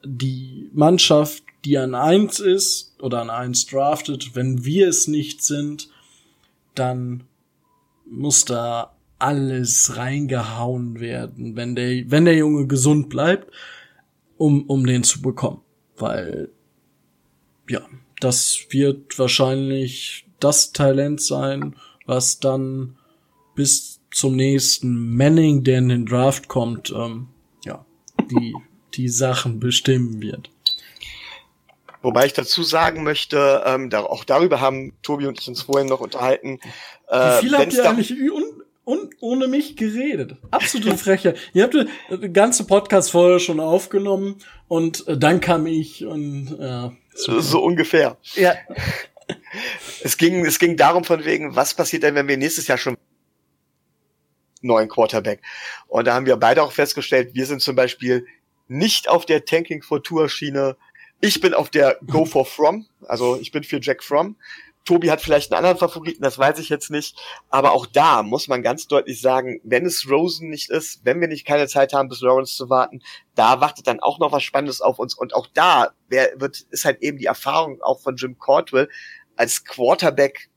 die 0.04 0.70
Mannschaft, 0.74 1.44
die 1.66 1.78
an 1.78 1.96
eins 1.96 2.40
ist 2.40 2.87
oder 3.02 3.22
an 3.22 3.30
eins 3.30 3.66
draftet, 3.66 4.36
wenn 4.36 4.66
wir 4.66 4.88
es 4.90 5.08
nicht 5.08 5.44
sind, 5.44 5.90
dann 6.76 7.24
muss 8.06 8.46
da 8.46 8.96
alles 9.20 9.98
reingehauen 9.98 11.00
werden, 11.00 11.56
wenn 11.56 11.76
der, 11.76 12.10
wenn 12.12 12.26
der 12.26 12.36
Junge 12.36 12.68
gesund 12.68 13.10
bleibt, 13.10 13.52
um, 14.38 14.64
um 14.66 14.86
den 14.86 15.04
zu 15.04 15.22
bekommen. 15.22 15.62
Weil, 15.98 16.50
ja, 17.68 17.82
das 18.20 18.60
wird 18.70 19.18
wahrscheinlich 19.18 20.28
das 20.40 20.72
Talent 20.72 21.22
sein, 21.22 21.76
was 22.06 22.40
dann 22.40 22.98
bis 23.56 24.02
zum 24.12 24.36
nächsten 24.36 25.16
Manning, 25.16 25.64
der 25.64 25.80
in 25.80 25.90
den 25.90 26.06
Draft 26.06 26.48
kommt, 26.48 26.92
ähm, 26.96 27.28
ja, 27.66 27.86
die, 28.30 28.56
die 28.94 29.10
Sachen 29.10 29.60
bestimmen 29.60 30.22
wird. 30.22 30.50
Wobei 32.08 32.26
ich 32.26 32.32
dazu 32.32 32.64
sagen 32.64 33.04
möchte, 33.04 33.64
ähm, 33.66 33.90
da, 33.90 34.00
auch 34.00 34.24
darüber 34.24 34.62
haben 34.62 34.94
Tobi 35.02 35.28
und 35.28 35.42
ich 35.42 35.48
uns 35.50 35.64
vorhin 35.64 35.88
noch 35.88 36.00
unterhalten. 36.00 36.62
Äh, 37.10 37.18
Wie 37.18 37.48
viel 37.48 37.58
habt 37.58 37.74
ihr 37.74 37.90
eigentlich 37.90 38.14
un, 38.14 38.46
un, 38.86 39.10
ohne 39.20 39.50
mich 39.50 39.76
geredet? 39.76 40.38
Absolute 40.50 40.98
Freche. 40.98 41.36
ihr 41.52 41.64
habt 41.64 41.76
die 41.76 42.32
ganze 42.32 42.66
Podcast-Folge 42.66 43.42
schon 43.42 43.60
aufgenommen 43.60 44.38
und 44.70 45.06
äh, 45.10 45.18
dann 45.18 45.42
kam 45.42 45.66
ich 45.66 46.06
und 46.06 46.58
äh, 46.58 46.92
so, 47.14 47.42
so 47.42 47.62
ungefähr. 47.62 48.16
Ja. 48.36 48.56
Es 50.02 50.16
ging, 50.16 50.46
es 50.46 50.60
ging 50.60 50.78
darum 50.78 51.04
von 51.04 51.26
wegen, 51.26 51.58
was 51.58 51.74
passiert 51.74 52.04
denn, 52.04 52.16
wenn 52.16 52.30
wir 52.30 52.38
nächstes 52.38 52.68
Jahr 52.68 52.78
schon 52.78 52.96
neuen 54.62 54.88
Quarterback. 54.88 55.42
Und 55.88 56.08
da 56.08 56.14
haben 56.14 56.26
wir 56.26 56.38
beide 56.38 56.64
auch 56.64 56.72
festgestellt, 56.72 57.32
wir 57.34 57.46
sind 57.46 57.62
zum 57.62 57.76
Beispiel 57.76 58.26
nicht 58.70 59.10
auf 59.10 59.26
der 59.26 59.44
Tanking 59.44 59.82
for 59.82 60.02
Tour 60.02 60.30
Schiene. 60.30 60.78
Ich 61.20 61.42
bin 61.42 61.54
auf 61.54 61.70
der 61.70 61.98
Go 62.06 62.26
for 62.26 62.46
From, 62.46 62.86
also 63.08 63.38
ich 63.40 63.52
bin 63.52 63.64
für 63.64 63.80
Jack 63.82 64.04
From. 64.04 64.36
Tobi 64.86 65.12
hat 65.12 65.22
vielleicht 65.22 65.52
einen 65.52 65.58
anderen 65.58 65.78
Favoriten, 65.78 66.24
das 66.24 66.38
weiß 66.38 66.60
ich 66.60 66.70
jetzt 66.70 66.90
nicht. 66.90 67.18
Aber 67.50 67.74
auch 67.74 67.86
da 67.86 68.24
muss 68.24 68.48
man 68.48 68.64
ganz 68.64 68.88
deutlich 68.88 69.20
sagen, 69.20 69.60
wenn 69.64 69.86
es 69.86 70.10
Rosen 70.10 70.50
nicht 70.50 70.70
ist, 70.70 71.02
wenn 71.04 71.20
wir 71.20 71.28
nicht 71.28 71.46
keine 71.46 71.68
Zeit 71.68 71.92
haben, 71.92 72.08
bis 72.08 72.22
Lawrence 72.22 72.56
zu 72.56 72.70
warten, 72.70 73.02
da 73.36 73.60
wartet 73.60 73.88
dann 73.88 74.00
auch 74.00 74.20
noch 74.20 74.32
was 74.32 74.44
Spannendes 74.44 74.80
auf 74.80 74.98
uns. 74.98 75.14
Und 75.14 75.34
auch 75.34 75.48
da 75.54 75.92
wer, 76.08 76.40
wird, 76.40 76.62
ist 76.70 76.86
halt 76.86 77.02
eben 77.02 77.18
die 77.18 77.26
Erfahrung 77.26 77.82
auch 77.82 78.00
von 78.00 78.16
Jim 78.16 78.38
Cordwell 78.38 78.88
als 79.36 79.66
Quarterback 79.66 80.50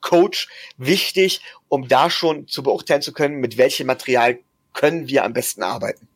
Coach 0.00 0.48
wichtig, 0.76 1.40
um 1.68 1.86
da 1.86 2.10
schon 2.10 2.48
zu 2.48 2.62
beurteilen 2.62 3.02
zu 3.02 3.12
können, 3.12 3.38
mit 3.38 3.56
welchem 3.56 3.86
Material 3.86 4.40
können 4.72 5.08
wir 5.08 5.24
am 5.24 5.32
besten 5.32 5.62
arbeiten. 5.62 6.08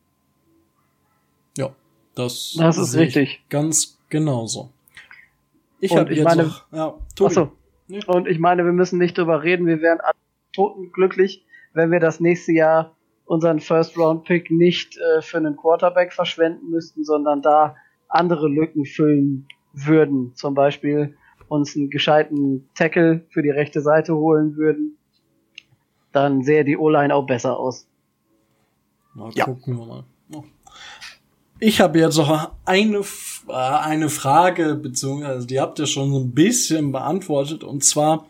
Ja, 2.16 2.24
das, 2.24 2.55
das 2.59 2.79
ist 2.79 2.96
richtig. 2.96 3.42
Ganz 3.48 3.98
genauso. 4.09 4.70
Ich 5.81 5.96
habe 5.96 6.14
jetzt 6.14 6.24
meine, 6.24 6.44
noch, 6.44 6.64
ja, 6.72 6.94
achso, 7.20 7.53
und 8.07 8.27
ich 8.27 8.38
meine, 8.38 8.64
wir 8.64 8.72
müssen 8.72 8.98
nicht 8.98 9.18
drüber 9.18 9.42
reden, 9.42 9.66
wir 9.66 9.83
wären 9.83 9.98
toten 10.53 10.92
glücklich, 10.92 11.44
wenn 11.74 11.90
wir 11.90 12.00
das 12.00 12.20
nächste 12.20 12.53
Jahr 12.53 12.96
unseren 13.27 13.61
First 13.61 13.98
Round 13.98 14.24
Pick 14.24 14.50
nicht 14.50 14.96
äh, 14.96 15.20
für 15.20 15.38
einen 15.38 15.57
Quarterback 15.57 16.12
verschwenden 16.12 16.70
müssten, 16.70 17.05
sondern 17.05 17.42
da 17.42 17.77
andere 18.09 18.48
Lücken 18.48 18.85
füllen 18.85 19.46
würden. 19.72 20.35
Zum 20.35 20.55
Beispiel 20.55 21.16
uns 21.48 21.77
einen 21.77 21.90
gescheiten 21.90 22.68
Tackle 22.74 23.27
für 23.31 23.42
die 23.42 23.50
rechte 23.50 23.81
Seite 23.81 24.14
holen 24.14 24.57
würden, 24.57 24.96
dann 26.12 26.42
sähe 26.42 26.64
die 26.64 26.77
O-Line 26.77 27.14
auch 27.14 27.27
besser 27.27 27.59
aus. 27.59 27.87
Mal 29.15 29.31
ja. 29.35 29.44
gucken 29.44 29.79
wir 29.79 29.87
mal. 29.87 30.04
Ich 31.61 31.81
habe 31.81 31.98
jetzt 31.98 32.17
noch 32.17 32.52
eine, 32.65 32.98
äh, 33.48 33.52
eine 33.52 34.09
Frage, 34.09 34.75
beziehungsweise 34.75 35.46
die 35.46 35.61
habt 35.61 35.79
ihr 35.79 35.87
schon 35.87 36.13
so 36.13 36.21
ein 36.21 36.33
bisschen 36.33 36.92
beantwortet, 36.92 37.65
und 37.65 37.85
zwar 37.85 38.27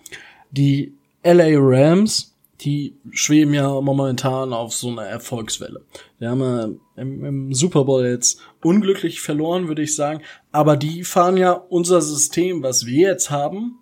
die 0.51 0.95
LA 1.23 1.55
Rams 1.57 2.35
die 2.65 2.97
schweben 3.11 3.53
ja 3.53 3.81
momentan 3.81 4.53
auf 4.53 4.73
so 4.73 4.89
einer 4.89 5.05
Erfolgswelle. 5.05 5.83
Die 6.21 6.27
haben 6.27 6.41
ja 6.41 6.69
im, 6.97 7.25
im, 7.25 7.55
Super 7.55 7.85
Bowl 7.85 8.05
jetzt 8.05 8.41
unglücklich 8.63 9.21
verloren, 9.21 9.69
würde 9.69 9.83
ich 9.83 9.95
sagen. 9.95 10.23
Aber 10.51 10.77
die 10.77 11.05
fahren 11.05 11.37
ja 11.37 11.53
unser 11.53 12.01
System, 12.01 12.63
was 12.63 12.87
wir 12.87 13.11
jetzt 13.11 13.31
haben. 13.31 13.79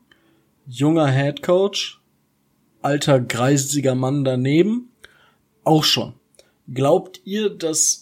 Junger 0.66 1.10
Head 1.10 1.42
Coach, 1.42 2.00
alter 2.80 3.20
greisiger 3.20 3.94
Mann 3.94 4.24
daneben, 4.24 4.90
auch 5.64 5.84
schon. 5.84 6.14
Glaubt 6.72 7.20
ihr, 7.24 7.50
dass 7.50 8.01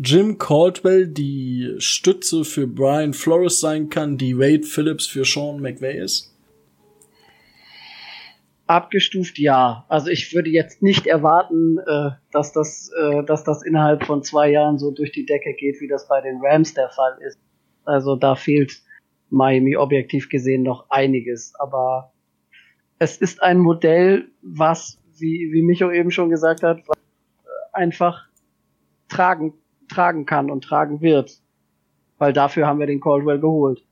Jim 0.00 0.38
Caldwell 0.38 1.08
die 1.08 1.74
Stütze 1.78 2.44
für 2.44 2.68
Brian 2.68 3.14
Flores 3.14 3.58
sein 3.58 3.88
kann, 3.88 4.16
die 4.16 4.38
Wade 4.38 4.62
Phillips 4.62 5.08
für 5.08 5.24
Sean 5.24 5.60
McVay 5.60 5.98
ist? 5.98 6.32
Abgestuft 8.68 9.38
ja. 9.38 9.84
Also 9.88 10.08
ich 10.08 10.32
würde 10.32 10.50
jetzt 10.50 10.82
nicht 10.82 11.06
erwarten, 11.06 11.78
äh, 11.78 12.10
dass 12.30 12.52
das, 12.52 12.92
äh, 12.96 13.24
dass 13.24 13.42
das 13.42 13.64
innerhalb 13.64 14.04
von 14.04 14.22
zwei 14.22 14.50
Jahren 14.50 14.78
so 14.78 14.92
durch 14.92 15.10
die 15.10 15.26
Decke 15.26 15.54
geht, 15.54 15.80
wie 15.80 15.88
das 15.88 16.06
bei 16.06 16.20
den 16.20 16.38
Rams 16.42 16.74
der 16.74 16.90
Fall 16.90 17.18
ist. 17.26 17.38
Also 17.84 18.14
da 18.14 18.36
fehlt 18.36 18.80
Miami 19.30 19.76
objektiv 19.76 20.28
gesehen 20.28 20.62
noch 20.62 20.90
einiges. 20.90 21.54
Aber 21.58 22.12
es 23.00 23.16
ist 23.16 23.42
ein 23.42 23.58
Modell, 23.58 24.28
was, 24.42 25.00
wie, 25.18 25.50
wie 25.52 25.62
Micho 25.62 25.90
eben 25.90 26.12
schon 26.12 26.30
gesagt 26.30 26.62
hat, 26.62 26.82
einfach 27.72 28.28
tragen, 29.08 29.54
tragen 29.88 30.26
kann 30.26 30.50
und 30.50 30.64
tragen 30.64 31.00
wird. 31.00 31.38
Weil 32.18 32.32
dafür 32.32 32.66
haben 32.66 32.80
wir 32.80 32.86
den 32.86 33.00
Caldwell 33.00 33.40
geholt. 33.40 33.82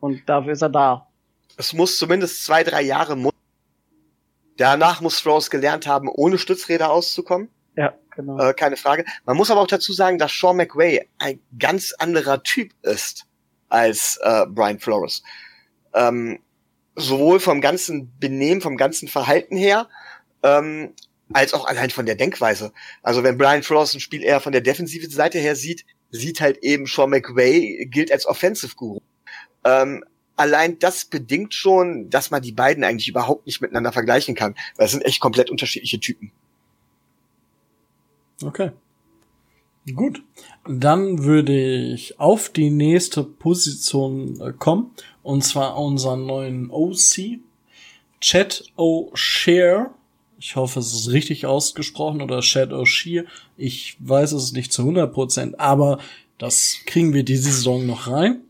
Und 0.00 0.28
dafür 0.28 0.52
ist 0.52 0.62
er 0.62 0.70
da. 0.70 1.08
Es 1.56 1.72
muss 1.72 1.98
zumindest 1.98 2.44
zwei, 2.44 2.64
drei 2.64 2.82
Jahre 2.82 3.16
Danach 4.56 5.00
muss 5.00 5.24
Rose 5.26 5.50
gelernt 5.50 5.86
haben, 5.86 6.08
ohne 6.08 6.38
Stützräder 6.38 6.90
auszukommen. 6.90 7.48
Ja, 7.76 7.94
genau. 8.14 8.38
Äh, 8.38 8.54
keine 8.54 8.76
Frage. 8.76 9.04
Man 9.24 9.36
muss 9.36 9.50
aber 9.50 9.60
auch 9.60 9.66
dazu 9.66 9.92
sagen, 9.92 10.18
dass 10.18 10.32
Sean 10.38 10.56
McWay 10.56 11.08
ein 11.18 11.40
ganz 11.58 11.94
anderer 11.98 12.42
Typ 12.42 12.72
ist 12.82 13.26
als 13.68 14.18
äh, 14.22 14.46
Brian 14.46 14.78
Flores. 14.78 15.22
Ähm, 15.94 16.38
sowohl 16.94 17.40
vom 17.40 17.60
ganzen 17.60 18.12
Benehmen, 18.18 18.60
vom 18.60 18.76
ganzen 18.76 19.08
Verhalten 19.08 19.56
her, 19.56 19.88
ähm, 20.42 20.94
als 21.32 21.54
auch 21.54 21.64
allein 21.66 21.90
von 21.90 22.06
der 22.06 22.14
Denkweise. 22.14 22.72
Also 23.02 23.22
wenn 23.22 23.38
Brian 23.38 23.62
Flores 23.62 23.94
ein 23.94 24.00
Spiel 24.00 24.22
eher 24.22 24.40
von 24.40 24.52
der 24.52 24.60
defensiven 24.60 25.10
Seite 25.10 25.38
her 25.38 25.56
sieht, 25.56 25.84
sieht 26.10 26.40
halt 26.40 26.58
eben 26.58 26.86
Sean 26.86 27.10
McWay 27.10 27.86
gilt 27.90 28.12
als 28.12 28.26
Offensive 28.26 28.74
Guru. 28.76 29.00
Ähm, 29.64 30.04
allein 30.36 30.78
das 30.78 31.04
bedingt 31.04 31.54
schon, 31.54 32.10
dass 32.10 32.30
man 32.30 32.42
die 32.42 32.52
beiden 32.52 32.84
eigentlich 32.84 33.08
überhaupt 33.08 33.46
nicht 33.46 33.60
miteinander 33.60 33.92
vergleichen 33.92 34.34
kann, 34.34 34.54
weil 34.76 34.86
es 34.86 34.92
sind 34.92 35.04
echt 35.04 35.20
komplett 35.20 35.50
unterschiedliche 35.50 36.00
Typen. 36.00 36.32
Okay. 38.42 38.72
Gut, 39.94 40.22
dann 40.64 41.24
würde 41.24 41.92
ich 41.92 42.20
auf 42.20 42.50
die 42.50 42.70
nächste 42.70 43.24
Position 43.24 44.40
äh, 44.40 44.52
kommen, 44.52 44.92
und 45.24 45.42
zwar 45.42 45.76
unseren 45.76 46.24
neuen 46.24 46.70
OC, 46.70 47.40
Chat 48.20 48.64
O'Share. 48.76 49.90
Ich 50.42 50.56
hoffe, 50.56 50.80
es 50.80 50.92
ist 50.92 51.12
richtig 51.12 51.46
ausgesprochen, 51.46 52.20
oder 52.20 52.40
Chat 52.40 52.72
O'Share. 52.72 53.26
Ich 53.56 53.96
weiß 54.00 54.32
es 54.32 54.52
nicht 54.52 54.72
zu 54.72 54.82
100%, 54.82 55.54
aber 55.56 55.98
das 56.36 56.78
kriegen 56.84 57.14
wir 57.14 57.22
diese 57.22 57.52
Saison 57.52 57.86
noch 57.86 58.08
rein. 58.08 58.40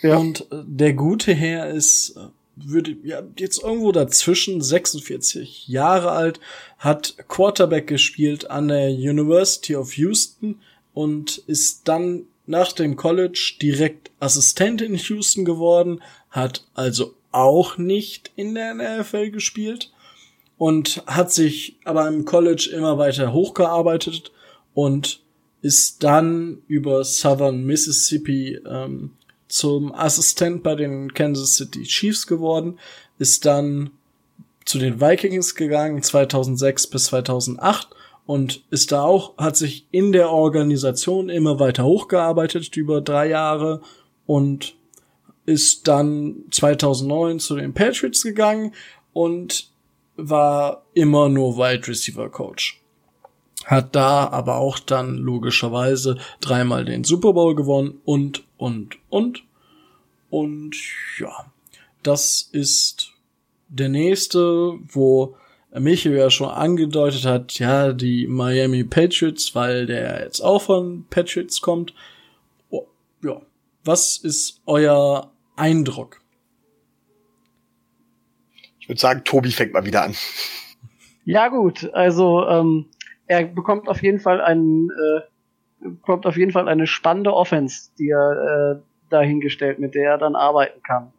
Ja. 0.00 0.16
Und 0.16 0.50
äh, 0.50 0.62
der 0.64 0.94
gute 0.94 1.34
Herr 1.34 1.68
ist, 1.68 2.16
äh, 2.16 2.20
würde 2.56 2.96
ja 3.04 3.22
jetzt 3.38 3.62
irgendwo 3.62 3.92
dazwischen 3.92 4.62
46 4.62 5.68
Jahre 5.68 6.12
alt, 6.12 6.40
hat 6.78 7.16
Quarterback 7.28 7.86
gespielt 7.86 8.50
an 8.50 8.68
der 8.68 8.88
University 8.88 9.76
of 9.76 9.98
Houston 9.98 10.58
und 10.94 11.42
ist 11.46 11.88
dann 11.88 12.22
nach 12.46 12.72
dem 12.72 12.96
College 12.96 13.56
direkt 13.60 14.10
Assistent 14.18 14.80
in 14.80 14.94
Houston 14.94 15.44
geworden, 15.44 16.00
hat 16.30 16.64
also 16.72 17.14
auch 17.32 17.76
nicht 17.76 18.30
in 18.34 18.54
der 18.54 18.74
NFL 18.74 19.30
gespielt 19.30 19.92
und 20.58 21.02
hat 21.06 21.32
sich 21.32 21.78
aber 21.84 22.06
im 22.08 22.24
College 22.24 22.70
immer 22.74 22.98
weiter 22.98 23.32
hochgearbeitet 23.32 24.32
und 24.74 25.20
ist 25.62 26.02
dann 26.02 26.62
über 26.66 27.04
Southern 27.04 27.64
Mississippi 27.64 28.60
ähm, 28.66 29.12
zum 29.48 29.94
Assistent 29.94 30.62
bei 30.62 30.74
den 30.74 31.14
Kansas 31.14 31.56
City 31.56 31.84
Chiefs 31.84 32.26
geworden, 32.26 32.78
ist 33.18 33.46
dann 33.46 33.90
zu 34.64 34.78
den 34.78 35.00
Vikings 35.00 35.54
gegangen 35.54 36.02
2006 36.02 36.88
bis 36.88 37.04
2008 37.06 37.88
und 38.26 38.62
ist 38.70 38.92
da 38.92 39.02
auch, 39.02 39.38
hat 39.38 39.56
sich 39.56 39.86
in 39.90 40.12
der 40.12 40.30
Organisation 40.30 41.30
immer 41.30 41.58
weiter 41.58 41.84
hochgearbeitet 41.84 42.76
über 42.76 43.00
drei 43.00 43.28
Jahre 43.28 43.80
und 44.26 44.74
ist 45.46 45.88
dann 45.88 46.44
2009 46.50 47.40
zu 47.40 47.56
den 47.56 47.72
Patriots 47.72 48.22
gegangen 48.22 48.74
und 49.14 49.70
war 50.18 50.84
immer 50.92 51.28
nur 51.28 51.56
Wide 51.56 51.88
Receiver 51.88 52.28
Coach. 52.28 52.82
Hat 53.64 53.94
da 53.94 54.28
aber 54.28 54.56
auch 54.56 54.78
dann 54.78 55.16
logischerweise 55.16 56.18
dreimal 56.40 56.84
den 56.84 57.04
Super 57.04 57.32
Bowl 57.32 57.54
gewonnen 57.54 58.00
und 58.04 58.44
und, 58.56 58.98
und. 59.08 59.44
Und 60.30 60.76
ja, 61.18 61.50
das 62.02 62.48
ist 62.52 63.12
der 63.68 63.88
nächste, 63.88 64.78
wo 64.88 65.36
Michael 65.72 66.16
ja 66.16 66.30
schon 66.30 66.48
angedeutet 66.48 67.24
hat, 67.24 67.58
ja, 67.58 67.92
die 67.92 68.26
Miami 68.26 68.84
Patriots, 68.84 69.54
weil 69.54 69.86
der 69.86 70.22
jetzt 70.22 70.40
auch 70.40 70.62
von 70.62 71.06
Patriots 71.10 71.60
kommt. 71.60 71.94
Oh, 72.70 72.86
ja, 73.22 73.40
was 73.84 74.16
ist 74.16 74.60
euer 74.66 75.30
Eindruck? 75.56 76.20
Ich 78.88 78.92
würde 78.92 79.00
sagen, 79.00 79.22
Tobi 79.22 79.50
fängt 79.50 79.74
mal 79.74 79.84
wieder 79.84 80.02
an. 80.02 80.14
Ja 81.26 81.48
gut, 81.48 81.92
also 81.92 82.48
ähm, 82.48 82.86
er 83.26 83.44
bekommt 83.44 83.86
auf 83.86 84.02
jeden 84.02 84.18
Fall 84.18 84.40
einen 84.40 84.88
äh, 84.88 85.90
kommt 86.00 86.24
auf 86.24 86.38
jeden 86.38 86.52
Fall 86.52 86.68
eine 86.68 86.86
spannende 86.86 87.34
Offense, 87.34 87.90
die 87.98 88.08
er 88.08 88.78
äh, 88.78 88.82
dahingestellt, 89.10 89.78
mit 89.78 89.94
der 89.94 90.12
er 90.12 90.18
dann 90.18 90.36
arbeiten 90.36 90.82
kann. 90.82 91.12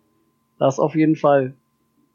Das 0.58 0.80
auf 0.80 0.96
jeden 0.96 1.16
Fall. 1.16 1.54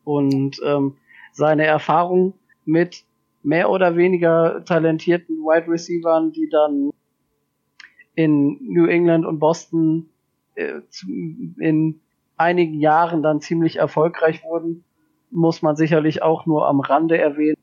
Und 0.03 0.61
ähm, 0.65 0.97
seine 1.31 1.67
Erfahrung 1.67 2.35
mit 2.65 3.05
mehr 3.45 3.71
oder 3.71 3.97
weniger 3.97 4.65
talentierten 4.65 5.37
Wide 5.37 5.71
Receivern, 5.71 6.33
die 6.33 6.49
dann 6.49 6.91
in 8.17 8.59
New 8.61 8.87
England 8.87 9.25
und 9.25 9.39
Boston 9.39 10.11
äh, 10.57 10.81
in 11.59 12.01
einigen 12.37 12.81
Jahren 12.81 13.23
dann 13.23 13.41
ziemlich 13.41 13.77
erfolgreich 13.77 14.43
wurden, 14.43 14.83
muss 15.35 15.63
man 15.63 15.77
sicherlich 15.77 16.23
auch 16.23 16.47
nur 16.47 16.67
am 16.67 16.81
Rande 16.81 17.19
erwähnen. 17.19 17.59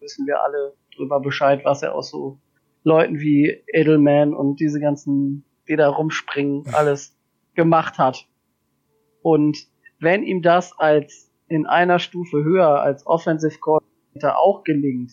Wissen 0.00 0.26
wir 0.26 0.42
alle 0.42 0.72
drüber 0.96 1.20
Bescheid, 1.20 1.64
was 1.64 1.82
er 1.82 1.94
aus 1.94 2.10
so 2.10 2.38
Leuten 2.82 3.20
wie 3.20 3.62
Edelman 3.72 4.34
und 4.34 4.58
diese 4.58 4.80
ganzen, 4.80 5.44
die 5.68 5.76
da 5.76 5.88
rumspringen, 5.88 6.64
alles 6.72 7.16
gemacht 7.54 7.98
hat. 7.98 8.26
Und 9.22 9.58
wenn 9.98 10.22
ihm 10.22 10.40
das 10.40 10.72
als 10.78 11.30
in 11.46 11.66
einer 11.66 11.98
Stufe 11.98 12.42
höher 12.42 12.80
als 12.80 13.06
Offensive 13.06 13.58
Coordinator 13.58 14.38
auch 14.38 14.64
gelingt, 14.64 15.12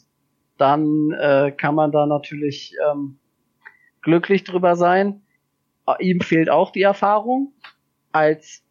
dann 0.57 1.11
äh, 1.11 1.51
kann 1.51 1.75
man 1.75 1.91
da 1.91 2.05
natürlich 2.05 2.73
ähm, 2.89 3.19
glücklich 4.01 4.43
drüber 4.45 4.75
sein. 4.75 5.23
Ihm 5.99 6.21
fehlt 6.21 6.49
auch 6.49 6.71
die 6.71 6.81
Erfahrung 6.81 7.53
als 8.11 8.63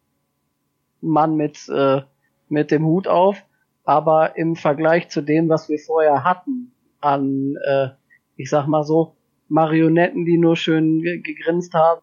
Mann 1.01 1.35
mit, 1.35 1.69
äh, 1.69 2.01
mit 2.49 2.71
dem 2.71 2.85
Hut 2.85 3.07
auf, 3.07 3.43
aber 3.83 4.37
im 4.37 4.55
Vergleich 4.55 5.09
zu 5.09 5.21
dem, 5.21 5.49
was 5.49 5.69
wir 5.69 5.79
vorher 5.79 6.23
hatten 6.23 6.73
an 6.99 7.55
äh, 7.65 7.89
ich 8.37 8.49
sag 8.49 8.67
mal 8.67 8.83
so, 8.83 9.15
Marionetten, 9.49 10.25
die 10.25 10.37
nur 10.37 10.55
schön 10.55 11.01
gegrinst 11.01 11.73
haben, 11.73 12.01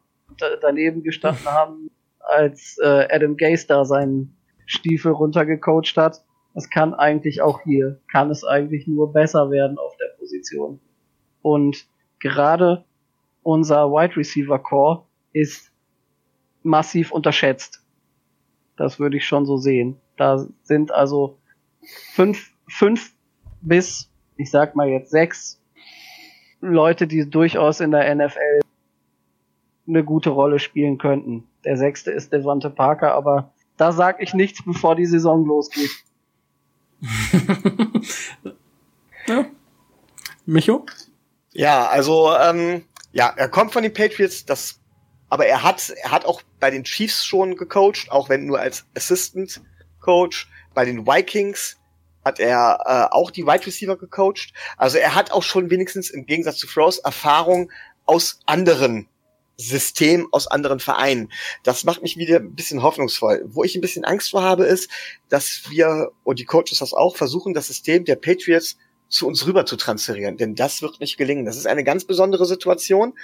daneben 0.60 1.02
gestanden 1.02 1.46
haben, 1.50 1.90
als 2.18 2.78
äh, 2.82 3.06
Adam 3.10 3.36
Gase 3.36 3.66
da 3.66 3.84
seinen 3.84 4.36
Stiefel 4.66 5.12
runtergecoacht 5.12 5.96
hat. 5.96 6.24
Das 6.54 6.70
kann 6.70 6.94
eigentlich 6.94 7.42
auch 7.42 7.60
hier, 7.62 8.00
kann 8.10 8.30
es 8.30 8.44
eigentlich 8.44 8.86
nur 8.86 9.12
besser 9.12 9.50
werden 9.50 9.78
auf 9.78 9.96
der 9.96 10.16
Position. 10.18 10.80
Und 11.42 11.86
gerade 12.20 12.84
unser 13.42 13.90
Wide 13.90 14.16
Receiver 14.16 14.58
Core 14.58 15.04
ist 15.32 15.72
massiv 16.62 17.12
unterschätzt. 17.12 17.84
Das 18.76 18.98
würde 18.98 19.18
ich 19.18 19.26
schon 19.26 19.44
so 19.44 19.56
sehen. 19.56 20.00
Da 20.16 20.46
sind 20.62 20.92
also 20.92 21.38
fünf, 22.12 22.52
fünf 22.68 23.12
bis, 23.60 24.10
ich 24.36 24.50
sag 24.50 24.76
mal 24.76 24.88
jetzt 24.88 25.10
sechs 25.10 25.60
Leute, 26.60 27.06
die 27.06 27.28
durchaus 27.28 27.80
in 27.80 27.90
der 27.90 28.14
NFL 28.14 28.60
eine 29.86 30.04
gute 30.04 30.30
Rolle 30.30 30.58
spielen 30.58 30.98
könnten. 30.98 31.46
Der 31.64 31.76
sechste 31.76 32.10
ist 32.10 32.32
Devante 32.32 32.70
Parker, 32.70 33.12
aber 33.14 33.52
da 33.76 33.92
sag 33.92 34.22
ich 34.22 34.34
nichts, 34.34 34.64
bevor 34.64 34.96
die 34.96 35.06
Saison 35.06 35.44
losgeht. 35.44 35.90
ja. 39.26 39.46
Micho? 40.46 40.86
Ja, 41.52 41.86
also 41.86 42.34
ähm, 42.34 42.84
ja, 43.12 43.32
er 43.36 43.48
kommt 43.48 43.72
von 43.72 43.82
den 43.82 43.92
Patriots, 43.92 44.44
das, 44.44 44.80
aber 45.28 45.46
er 45.46 45.62
hat, 45.62 45.92
er 46.02 46.10
hat 46.10 46.24
auch 46.24 46.42
bei 46.60 46.70
den 46.70 46.84
Chiefs 46.84 47.24
schon 47.24 47.56
gecoacht, 47.56 48.10
auch 48.10 48.28
wenn 48.28 48.46
nur 48.46 48.58
als 48.58 48.86
Assistant 48.96 49.60
Coach. 50.04 50.48
Bei 50.74 50.84
den 50.84 51.06
Vikings 51.06 51.76
hat 52.24 52.40
er 52.40 52.78
äh, 52.84 53.14
auch 53.14 53.30
die 53.30 53.46
Wide 53.46 53.66
Receiver 53.66 53.96
gecoacht. 53.96 54.52
Also 54.76 54.98
er 54.98 55.14
hat 55.14 55.30
auch 55.32 55.42
schon 55.42 55.70
wenigstens 55.70 56.10
im 56.10 56.26
Gegensatz 56.26 56.56
zu 56.58 56.66
Frost 56.66 57.04
Erfahrung 57.04 57.70
aus 58.06 58.40
anderen 58.46 59.08
System 59.56 60.26
aus 60.32 60.46
anderen 60.46 60.80
Vereinen. 60.80 61.30
Das 61.62 61.84
macht 61.84 62.02
mich 62.02 62.16
wieder 62.16 62.40
ein 62.40 62.54
bisschen 62.54 62.82
hoffnungsvoll. 62.82 63.44
Wo 63.46 63.62
ich 63.62 63.74
ein 63.74 63.80
bisschen 63.80 64.04
Angst 64.04 64.30
vor 64.30 64.42
habe, 64.42 64.64
ist, 64.64 64.90
dass 65.28 65.62
wir, 65.70 66.10
und 66.24 66.38
die 66.38 66.44
Coaches 66.44 66.78
das 66.78 66.92
auch, 66.92 67.16
versuchen, 67.16 67.54
das 67.54 67.68
System 67.68 68.04
der 68.04 68.16
Patriots 68.16 68.76
zu 69.08 69.28
uns 69.28 69.46
rüber 69.46 69.64
zu 69.64 69.76
transferieren. 69.76 70.36
Denn 70.36 70.54
das 70.54 70.82
wird 70.82 70.98
nicht 70.98 71.16
gelingen. 71.16 71.44
Das 71.44 71.56
ist 71.56 71.66
eine 71.66 71.84
ganz 71.84 72.04
besondere 72.04 72.46
Situation. 72.46 73.14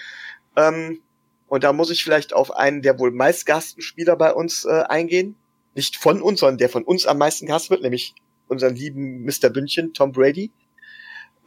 Ähm, 0.57 1.03
und 1.49 1.65
da 1.65 1.73
muss 1.73 1.91
ich 1.91 2.05
vielleicht 2.05 2.33
auf 2.33 2.53
einen 2.57 2.81
der 2.81 2.99
wohl 3.01 3.11
meistgasten 3.11 3.83
Spieler 3.83 4.15
bei 4.15 4.33
uns 4.33 4.65
äh, 4.65 4.85
eingehen. 4.89 5.35
Nicht 5.75 5.97
von 5.97 6.21
uns, 6.23 6.41
sondern 6.41 6.59
der 6.59 6.69
von 6.69 6.85
uns 6.85 7.07
am 7.07 7.19
meisten 7.19 7.47
gehasst 7.47 7.71
wird, 7.71 7.83
nämlich 7.83 8.15
unseren 8.49 8.75
lieben 8.75 9.25
Mr. 9.25 9.51
Bündchen, 9.51 9.95
Tom 9.95 10.13
Brady. 10.13 10.51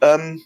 Ähm, 0.00 0.42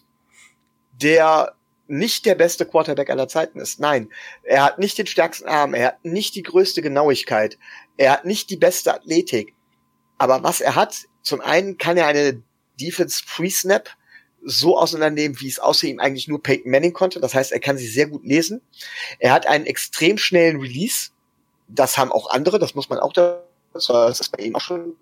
der 1.01 1.55
nicht 1.87 2.27
der 2.27 2.35
beste 2.35 2.67
Quarterback 2.67 3.09
aller 3.11 3.29
Zeiten 3.29 3.59
ist. 3.61 3.81
Nein, 3.81 4.11
er 4.43 4.65
hat 4.65 4.79
nicht 4.79 4.99
den 4.99 5.07
stärksten 5.07 5.49
Arm, 5.49 5.75
er 5.75 5.89
hat 5.89 6.05
nicht 6.05 6.35
die 6.35 6.43
größte 6.43 6.83
Genauigkeit, 6.83 7.59
er 7.97 8.13
hat 8.13 8.25
nicht 8.25 8.51
die 8.51 8.57
beste 8.57 8.95
Athletik. 8.95 9.55
Aber 10.19 10.43
was 10.43 10.61
er 10.61 10.75
hat, 10.75 11.07
zum 11.23 11.41
einen 11.41 11.79
kann 11.79 11.97
er 11.97 12.07
eine 12.07 12.43
Defense 12.79 13.23
Pre-Snap 13.27 13.89
so 14.45 14.79
auseinandernehmen, 14.79 15.41
wie 15.41 15.49
es 15.49 15.59
außer 15.59 15.87
ihm 15.87 15.99
eigentlich 15.99 16.29
nur 16.29 16.43
Peyton 16.43 16.71
Manning 16.71 16.93
konnte. 16.93 17.21
Das 17.21 17.35
heißt, 17.35 17.53
er 17.53 17.61
kann 17.61 17.77
sie 17.77 17.89
sehr 17.89 18.07
gut 18.07 18.25
lesen. 18.25 18.61
Er 19.19 19.33
hat 19.33 19.47
einen 19.47 19.67
extrem 19.67 20.19
schnellen 20.19 20.61
Release. 20.61 21.11
Das 21.69 21.99
haben 21.99 22.13
auch 22.13 22.31
andere, 22.31 22.59
das 22.59 22.75
muss 22.75 22.89
man 22.89 22.99
auch 22.99 23.13
da, 23.13 23.43
das 23.73 24.21
ist 24.21 24.37
bei 24.37 24.45
ihm 24.45 24.57
auch 24.57 24.61
schon 24.61 24.97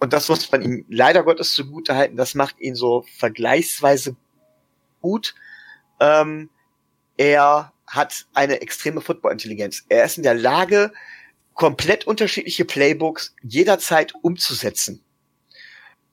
und 0.00 0.12
das 0.12 0.28
muss 0.28 0.50
man 0.50 0.62
ihm 0.62 0.84
leider 0.88 1.22
Gottes 1.22 1.54
zugute 1.54 1.94
halten. 1.94 2.16
Das 2.16 2.34
macht 2.34 2.60
ihn 2.60 2.74
so 2.74 3.04
vergleichsweise 3.16 4.16
gut. 5.00 5.34
Ähm, 6.00 6.50
er 7.16 7.72
hat 7.86 8.26
eine 8.34 8.60
extreme 8.60 9.00
Football-Intelligenz. 9.00 9.84
Er 9.88 10.04
ist 10.04 10.16
in 10.16 10.22
der 10.22 10.34
Lage, 10.34 10.92
komplett 11.54 12.06
unterschiedliche 12.06 12.64
Playbooks 12.64 13.34
jederzeit 13.42 14.12
umzusetzen. 14.22 15.03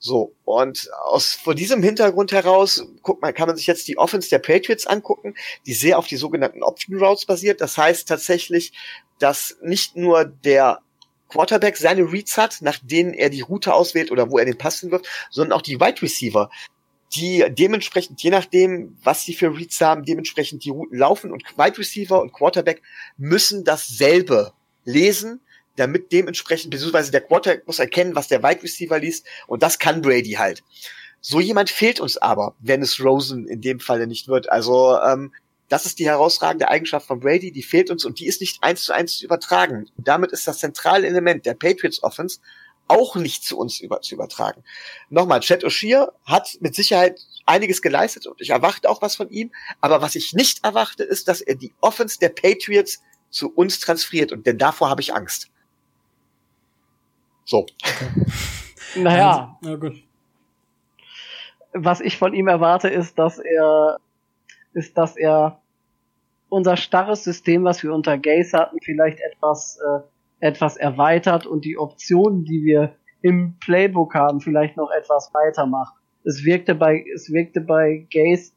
So, 0.04 0.34
und 0.46 0.90
aus 1.06 1.36
vor 1.36 1.54
diesem 1.54 1.84
Hintergrund 1.84 2.32
heraus, 2.32 2.84
guck 3.04 3.22
mal, 3.22 3.34
kann 3.34 3.48
man 3.48 3.56
sich 3.56 3.68
jetzt 3.68 3.88
die 3.88 4.00
Offense 4.00 4.30
der 4.30 4.40
Patriots 4.40 4.88
angucken, 4.88 5.36
die 5.68 5.74
sehr 5.74 6.00
auf 6.00 6.08
die 6.08 6.18
sogenannten 6.18 6.64
Option 6.64 6.98
Routes 6.98 7.28
basiert. 7.28 7.62
Das 7.62 7.78
heißt 7.78 8.08
tatsächlich, 8.08 8.74
dass 9.20 9.58
nicht 9.62 9.96
nur 9.96 10.26
der 10.26 10.80
Quarterback 11.30 11.78
seine 11.78 12.12
Reads 12.12 12.36
hat, 12.36 12.64
nach 12.64 12.80
denen 12.82 13.14
er 13.14 13.30
die 13.30 13.42
Route 13.42 13.76
auswählt 13.76 14.10
oder 14.10 14.32
wo 14.32 14.40
er 14.40 14.46
den 14.46 14.58
Pass 14.58 14.80
hinwirft, 14.80 15.06
sondern 15.30 15.56
auch 15.56 15.62
die 15.62 15.80
Wide 15.80 16.02
Receiver 16.02 16.50
die 17.14 17.46
dementsprechend, 17.50 18.24
je 18.24 18.30
nachdem, 18.30 18.98
was 19.04 19.24
sie 19.24 19.34
für 19.34 19.54
Reads 19.54 19.82
haben, 19.82 20.06
dementsprechend 20.06 20.64
die 20.64 20.70
Routen 20.70 20.98
laufen 20.98 21.32
und 21.32 21.44
Wide 21.58 21.78
Receiver 21.78 22.22
und 22.22 22.32
Quarterback 22.32 22.82
müssen 23.18 23.66
dasselbe 23.66 24.54
lesen, 24.86 25.42
damit 25.76 26.12
dementsprechend, 26.12 26.72
beziehungsweise 26.72 27.12
der 27.12 27.22
Quarterback 27.22 27.66
muss 27.68 27.80
erkennen, 27.80 28.16
was 28.16 28.28
der 28.28 28.44
Wide 28.44 28.64
Receiver 28.64 29.00
liest 29.00 29.26
und 29.48 29.64
das 29.64 29.80
kann 29.80 30.02
Brady 30.02 30.34
halt. 30.34 30.64
So 31.22 31.40
jemand 31.40 31.70
fehlt 31.70 32.00
uns 32.00 32.18
aber, 32.18 32.56
wenn 32.60 32.82
es 32.82 33.00
Rosen 33.00 33.48
in 33.48 33.62
dem 33.62 33.80
Falle 33.80 34.08
nicht 34.08 34.28
wird. 34.28 34.52
Also 34.52 34.98
ähm, 35.00 35.32
das 35.70 35.86
ist 35.86 36.00
die 36.00 36.06
herausragende 36.06 36.68
Eigenschaft 36.68 37.08
von 37.08 37.20
Brady, 37.20 37.52
die 37.52 37.64
fehlt 37.64 37.92
uns 37.92 38.04
und 38.04 38.20
die 38.20 38.26
ist 38.26 38.42
nicht 38.42 38.62
eins 38.62 38.84
zu 38.84 38.94
eins 38.94 39.20
zu 39.20 39.26
übertragen. 39.26 39.88
Und 39.98 40.08
damit 40.08 40.32
ist 40.32 40.48
das 40.48 40.60
zentrale 40.60 41.08
Element 41.08 41.46
der 41.46 41.54
Patriots 41.54 42.04
Offense 42.04 42.40
auch 42.88 43.16
nicht 43.16 43.46
zu 43.46 43.58
uns 43.58 43.80
über, 43.80 44.02
zu 44.02 44.16
übertragen. 44.16 44.64
Nochmal, 45.10 45.40
Chet 45.40 45.64
O'Shea 45.64 46.12
hat 46.26 46.58
mit 46.60 46.76
Sicherheit 46.76 47.22
einiges 47.46 47.82
geleistet 47.82 48.28
und 48.28 48.42
ich 48.42 48.50
erwarte 48.50 48.90
auch 48.90 49.02
was 49.02 49.16
von 49.16 49.30
ihm. 49.30 49.52
Aber 49.80 50.02
was 50.02 50.16
ich 50.16 50.34
nicht 50.34 50.66
erwarte, 50.66 51.04
ist, 51.04 51.30
dass 51.30 51.40
er 51.40 51.56
die 51.56 51.74
Offense 51.80 52.20
der 52.20 52.30
Patriots 52.30 53.02
zu 53.30 53.50
uns 53.54 53.80
transferiert 53.80 54.34
und 54.34 54.46
denn 54.46 54.58
davor 54.58 54.90
habe 54.90 55.02
ich 55.02 55.14
Angst. 55.14 55.50
So. 57.46 57.66
naja. 58.96 59.58
Also, 59.64 59.80
gut. 59.80 60.04
Was 61.74 62.02
ich 62.02 62.18
von 62.18 62.34
ihm 62.34 62.48
erwarte, 62.48 62.90
ist, 62.90 63.18
dass 63.18 63.40
er, 63.40 64.00
ist, 64.74 64.98
dass 64.98 65.16
er 65.16 65.62
unser 66.50 66.76
starres 66.76 67.24
System, 67.24 67.64
was 67.64 67.82
wir 67.82 67.94
unter 67.94 68.18
Gays 68.18 68.54
hatten, 68.54 68.78
vielleicht 68.82 69.20
etwas 69.20 69.80
äh, 69.80 70.02
etwas 70.42 70.76
erweitert 70.76 71.46
und 71.46 71.64
die 71.64 71.78
Optionen, 71.78 72.44
die 72.44 72.64
wir 72.66 72.96
im 73.22 73.56
Playbook 73.60 74.16
haben, 74.16 74.42
vielleicht 74.42 74.76
noch 74.76 74.92
etwas 74.92 75.32
weitermacht. 75.34 75.94
Es 76.24 76.44
wirkte 76.44 76.76
bei, 76.76 77.06
es 77.14 77.32
wirkte 77.32 77.62
bei 77.62 78.08
Gaze 78.12 78.52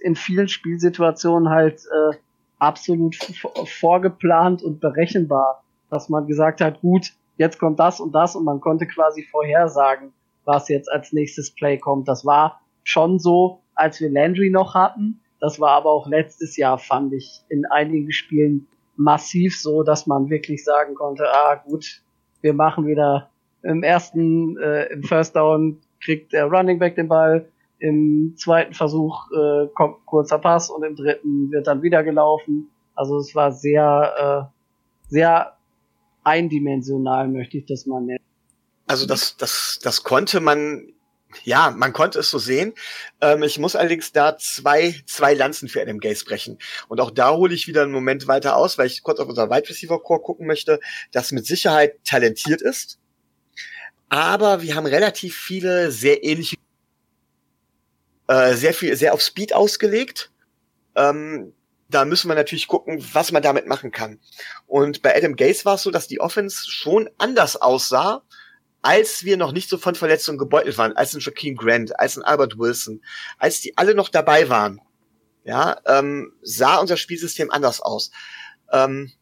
in 0.00 0.14
vielen 0.14 0.48
Spielsituationen 0.48 1.48
halt 1.48 1.80
äh, 1.86 2.16
absolut 2.58 3.16
vorgeplant 3.64 4.62
und 4.62 4.80
berechenbar, 4.80 5.64
dass 5.90 6.08
man 6.08 6.26
gesagt 6.26 6.60
hat, 6.60 6.80
gut, 6.82 7.12
jetzt 7.40 7.58
kommt 7.58 7.80
das 7.80 8.00
und 8.00 8.14
das 8.14 8.36
und 8.36 8.44
man 8.44 8.60
konnte 8.60 8.86
quasi 8.86 9.22
vorhersagen, 9.22 10.12
was 10.44 10.68
jetzt 10.68 10.92
als 10.92 11.14
nächstes 11.14 11.50
Play 11.50 11.78
kommt. 11.78 12.06
Das 12.06 12.26
war 12.26 12.60
schon 12.84 13.18
so, 13.18 13.62
als 13.74 13.98
wir 13.98 14.10
Landry 14.10 14.50
noch 14.50 14.74
hatten. 14.74 15.20
Das 15.40 15.58
war 15.58 15.70
aber 15.70 15.90
auch 15.90 16.06
letztes 16.06 16.58
Jahr, 16.58 16.76
fand 16.76 17.14
ich, 17.14 17.42
in 17.48 17.64
einigen 17.64 18.12
Spielen 18.12 18.66
massiv 18.96 19.58
so, 19.58 19.82
dass 19.82 20.06
man 20.06 20.28
wirklich 20.28 20.62
sagen 20.64 20.94
konnte, 20.94 21.24
ah 21.32 21.54
gut, 21.54 22.02
wir 22.42 22.52
machen 22.52 22.86
wieder 22.86 23.30
im 23.62 23.82
ersten, 23.82 24.58
äh, 24.58 24.92
im 24.92 25.02
First 25.02 25.34
Down 25.34 25.78
kriegt 26.04 26.34
der 26.34 26.44
Running 26.44 26.78
Back 26.78 26.96
den 26.96 27.08
Ball, 27.08 27.48
im 27.78 28.34
zweiten 28.36 28.74
Versuch 28.74 29.30
äh, 29.32 29.66
kommt 29.74 30.04
kurzer 30.04 30.38
Pass 30.38 30.68
und 30.68 30.82
im 30.82 30.94
dritten 30.94 31.50
wird 31.50 31.66
dann 31.66 31.80
wieder 31.80 32.04
gelaufen. 32.04 32.68
Also 32.94 33.16
es 33.16 33.34
war 33.34 33.50
sehr, 33.50 34.50
äh, 34.50 35.08
sehr 35.08 35.56
eindimensional, 36.24 37.28
möchte 37.28 37.58
ich 37.58 37.66
das 37.66 37.86
mal 37.86 38.00
nennen. 38.00 38.24
Also 38.86 39.06
das, 39.06 39.36
das, 39.36 39.78
das 39.82 40.02
konnte 40.02 40.40
man 40.40 40.92
ja, 41.44 41.70
man 41.70 41.92
konnte 41.92 42.18
es 42.18 42.30
so 42.30 42.38
sehen. 42.38 42.74
Ähm, 43.20 43.42
ich 43.42 43.58
muss 43.58 43.76
allerdings 43.76 44.12
da 44.12 44.36
zwei, 44.38 44.94
zwei 45.06 45.34
Lanzen 45.34 45.68
für 45.68 45.80
Adam 45.80 46.00
Gaze 46.00 46.24
brechen. 46.24 46.58
Und 46.88 47.00
auch 47.00 47.10
da 47.10 47.32
hole 47.32 47.54
ich 47.54 47.68
wieder 47.68 47.82
einen 47.82 47.92
Moment 47.92 48.26
weiter 48.26 48.56
aus, 48.56 48.78
weil 48.78 48.86
ich 48.86 49.02
kurz 49.02 49.20
auf 49.20 49.28
unser 49.28 49.50
Wide 49.50 49.68
Receiver 49.68 50.02
Core 50.02 50.20
gucken 50.20 50.46
möchte, 50.46 50.80
das 51.12 51.32
mit 51.32 51.46
Sicherheit 51.46 52.04
talentiert 52.04 52.60
ist. 52.62 52.98
Aber 54.08 54.62
wir 54.62 54.74
haben 54.74 54.86
relativ 54.86 55.36
viele 55.36 55.92
sehr 55.92 56.24
ähnliche, 56.24 56.56
äh, 58.26 58.54
sehr 58.54 58.74
viel, 58.74 58.96
sehr 58.96 59.14
auf 59.14 59.22
Speed 59.22 59.54
ausgelegt. 59.54 60.32
Ähm, 60.96 61.52
da 61.90 62.04
müssen 62.04 62.28
wir 62.28 62.34
natürlich 62.34 62.68
gucken, 62.68 63.04
was 63.12 63.32
man 63.32 63.42
damit 63.42 63.66
machen 63.66 63.90
kann. 63.90 64.20
Und 64.66 65.02
bei 65.02 65.16
Adam 65.16 65.36
Gaze 65.36 65.64
war 65.64 65.74
es 65.74 65.82
so, 65.82 65.90
dass 65.90 66.08
die 66.08 66.20
Offense 66.20 66.70
schon 66.70 67.10
anders 67.18 67.56
aussah 67.56 68.22
als 68.82 69.24
wir 69.24 69.36
noch 69.36 69.52
nicht 69.52 69.68
so 69.68 69.78
von 69.78 69.94
Verletzungen 69.94 70.38
gebeutelt 70.38 70.78
waren, 70.78 70.96
als 70.96 71.14
ein 71.14 71.20
Joaquin 71.20 71.56
Grant, 71.56 71.98
als 71.98 72.16
ein 72.16 72.24
Albert 72.24 72.58
Wilson, 72.58 73.02
als 73.38 73.60
die 73.60 73.76
alle 73.76 73.94
noch 73.94 74.08
dabei 74.08 74.48
waren, 74.48 74.80
ja, 75.44 75.78
ähm, 75.86 76.32
sah 76.42 76.76
unser 76.78 76.96
Spielsystem 76.96 77.50
anders 77.50 77.80
aus. 77.80 78.10
Ähm, 78.72 79.12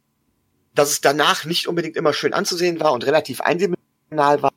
dass 0.74 0.90
es 0.90 1.00
danach 1.00 1.44
nicht 1.44 1.66
unbedingt 1.66 1.96
immer 1.96 2.12
schön 2.12 2.32
anzusehen 2.32 2.78
war 2.78 2.92
und 2.92 3.04
relativ 3.04 3.40
eindimensional 3.40 4.42
war, 4.42 4.52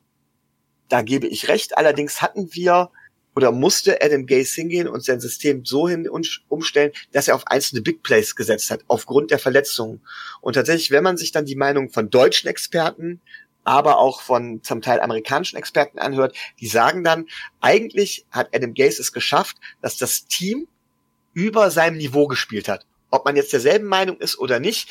da 0.87 1.01
gebe 1.01 1.25
ich 1.25 1.47
recht. 1.47 1.77
Allerdings 1.77 2.21
hatten 2.21 2.53
wir 2.53 2.91
oder 3.35 3.51
musste 3.51 4.01
Adam 4.01 4.25
Gase 4.25 4.55
hingehen 4.55 4.87
und 4.87 5.03
sein 5.03 5.19
System 5.19 5.65
so 5.65 5.87
hin 5.87 6.09
umstellen, 6.49 6.91
dass 7.11 7.27
er 7.27 7.35
auf 7.35 7.47
einzelne 7.47 7.81
Big 7.81 8.03
Plays 8.03 8.35
gesetzt 8.35 8.71
hat, 8.71 8.83
aufgrund 8.87 9.31
der 9.31 9.39
Verletzungen. 9.39 10.01
Und 10.41 10.53
tatsächlich, 10.53 10.91
wenn 10.91 11.03
man 11.03 11.17
sich 11.17 11.31
dann 11.31 11.45
die 11.45 11.55
Meinung 11.55 11.89
von 11.89 12.09
deutschen 12.09 12.49
Experten 12.49 13.21
aber 13.63 13.99
auch 13.99 14.21
von 14.21 14.63
zum 14.63 14.81
Teil 14.81 14.99
amerikanischen 14.99 15.57
Experten 15.57 15.99
anhört, 15.99 16.35
die 16.59 16.67
sagen 16.67 17.03
dann, 17.03 17.27
eigentlich 17.59 18.25
hat 18.31 18.55
Adam 18.55 18.73
Gase 18.73 19.01
es 19.01 19.11
geschafft, 19.11 19.57
dass 19.81 19.97
das 19.97 20.25
Team 20.25 20.67
über 21.33 21.69
seinem 21.71 21.97
Niveau 21.97 22.27
gespielt 22.27 22.67
hat. 22.67 22.85
Ob 23.11 23.25
man 23.25 23.35
jetzt 23.35 23.53
derselben 23.53 23.87
Meinung 23.87 24.17
ist 24.17 24.39
oder 24.39 24.59
nicht, 24.59 24.89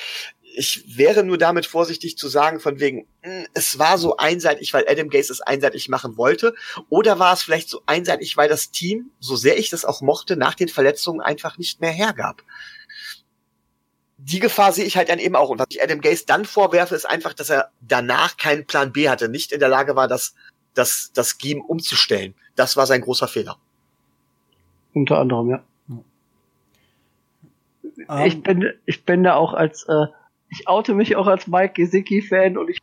ich 0.55 0.97
wäre 0.97 1.23
nur 1.23 1.39
damit 1.39 1.67
vorsichtig 1.67 2.19
zu 2.19 2.29
sagen, 2.29 2.61
von 2.61 2.81
wegen, 2.81 3.07
hm, 3.23 3.47
es 3.55 3.79
war 3.79 3.99
so 3.99 4.17
einseitig, 4.17 4.73
weil 4.75 4.87
Adam 4.89 5.09
Gase 5.09 5.33
es 5.33 5.41
einseitig 5.41 5.89
machen 5.89 6.17
wollte, 6.17 6.55
oder 6.89 7.19
war 7.19 7.33
es 7.33 7.43
vielleicht 7.43 7.69
so 7.69 7.83
einseitig, 7.87 8.37
weil 8.37 8.49
das 8.49 8.71
Team, 8.71 9.11
so 9.21 9.37
sehr 9.37 9.59
ich 9.59 9.71
das 9.71 9.85
auch 9.85 10.01
mochte, 10.01 10.37
nach 10.37 10.55
den 10.55 10.69
Verletzungen 10.69 11.21
einfach 11.21 11.59
nicht 11.59 11.81
mehr 11.81 11.93
hergab 11.93 12.43
die 14.23 14.41
Gefahr 14.41 14.73
sehe 14.73 14.85
ich 14.85 14.97
halt 14.97 15.09
dann 15.09 15.19
eben 15.19 15.37
auch. 15.37 15.49
Und 15.49 15.59
was 15.59 15.67
ich 15.71 15.83
Adam 15.83 16.01
Gaze 16.01 16.27
dann 16.27 16.45
vorwerfe, 16.45 16.95
ist 16.95 17.09
einfach, 17.09 17.33
dass 17.33 17.51
er 17.51 17.71
danach 17.81 18.37
keinen 18.37 18.67
Plan 18.67 18.93
B 18.93 19.09
hatte, 19.09 19.29
nicht 19.29 19.53
in 19.53 19.61
der 19.61 19.69
Lage 19.69 19.97
war, 19.97 20.09
das, 20.09 20.35
das, 20.75 21.11
das 21.15 21.39
Game 21.39 21.63
umzustellen. 21.63 22.35
Das 22.55 22.77
war 22.77 22.87
sein 22.87 23.01
großer 23.01 23.29
Fehler. 23.29 23.57
Unter 24.93 25.19
anderem, 25.19 25.51
ja. 25.51 25.65
Um. 25.89 26.05
Ähm. 28.09 28.27
Ich 28.27 28.43
bin, 28.43 28.73
ich 28.85 29.05
bin 29.05 29.25
da 29.25 29.35
auch 29.35 29.55
als, 29.55 29.85
äh, 29.85 30.07
ich 30.51 30.69
oute 30.69 30.95
mich 30.95 31.17
auch 31.17 31.27
als 31.27 31.47
Mike 31.47 31.75
Gesicki-Fan 31.75 32.59
und 32.59 32.69
ich, 32.71 32.79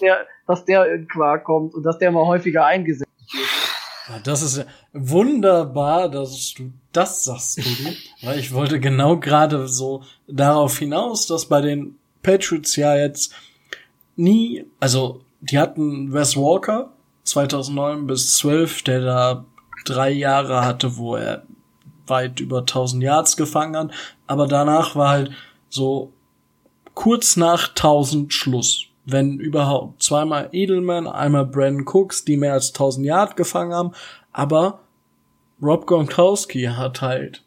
der, 0.00 0.26
dass 0.46 0.64
der 0.64 0.92
in 0.92 1.08
Quark 1.08 1.44
kommt 1.44 1.74
und 1.74 1.82
dass 1.82 1.98
der 1.98 2.10
mal 2.10 2.26
häufiger 2.26 2.64
eingesetzt 2.64 3.10
wird. 3.32 4.26
Das 4.26 4.42
ist 4.42 4.58
ja 4.58 4.64
wunderbar, 4.92 6.08
dass 6.08 6.54
du 6.54 6.72
das 6.92 7.24
sagst, 7.24 7.58
Tobi. 7.58 7.96
weil 8.22 8.38
ich 8.38 8.52
wollte 8.54 8.80
genau 8.80 9.18
gerade 9.18 9.68
so 9.68 10.02
darauf 10.26 10.78
hinaus, 10.78 11.26
dass 11.26 11.46
bei 11.46 11.60
den 11.60 11.98
Patriots 12.22 12.76
ja 12.76 12.96
jetzt 12.96 13.34
nie, 14.16 14.64
also 14.80 15.20
die 15.40 15.58
hatten 15.58 16.12
Wes 16.12 16.36
Walker 16.36 16.92
2009 17.24 18.06
bis 18.06 18.36
12, 18.38 18.82
der 18.82 19.00
da 19.00 19.44
drei 19.84 20.10
Jahre 20.10 20.64
hatte, 20.64 20.96
wo 20.96 21.16
er 21.16 21.42
weit 22.06 22.40
über 22.40 22.60
1000 22.60 23.02
Yards 23.02 23.36
gefangen 23.36 23.76
hat, 23.76 23.90
aber 24.26 24.46
danach 24.46 24.96
war 24.96 25.10
halt 25.10 25.32
so 25.68 26.12
kurz 26.98 27.36
nach 27.36 27.68
1000 27.68 28.32
Schluss 28.32 28.88
wenn 29.10 29.38
überhaupt. 29.38 30.02
Zweimal 30.02 30.50
Edelman, 30.52 31.06
einmal 31.06 31.46
Brandon 31.46 31.86
Cooks, 31.86 32.24
die 32.24 32.36
mehr 32.36 32.52
als 32.52 32.68
1000 32.68 33.06
Yard 33.06 33.36
gefangen 33.36 33.72
haben, 33.72 33.92
aber 34.32 34.80
Rob 35.62 35.86
Gronkowski 35.86 36.64
hat 36.64 37.00
halt 37.00 37.42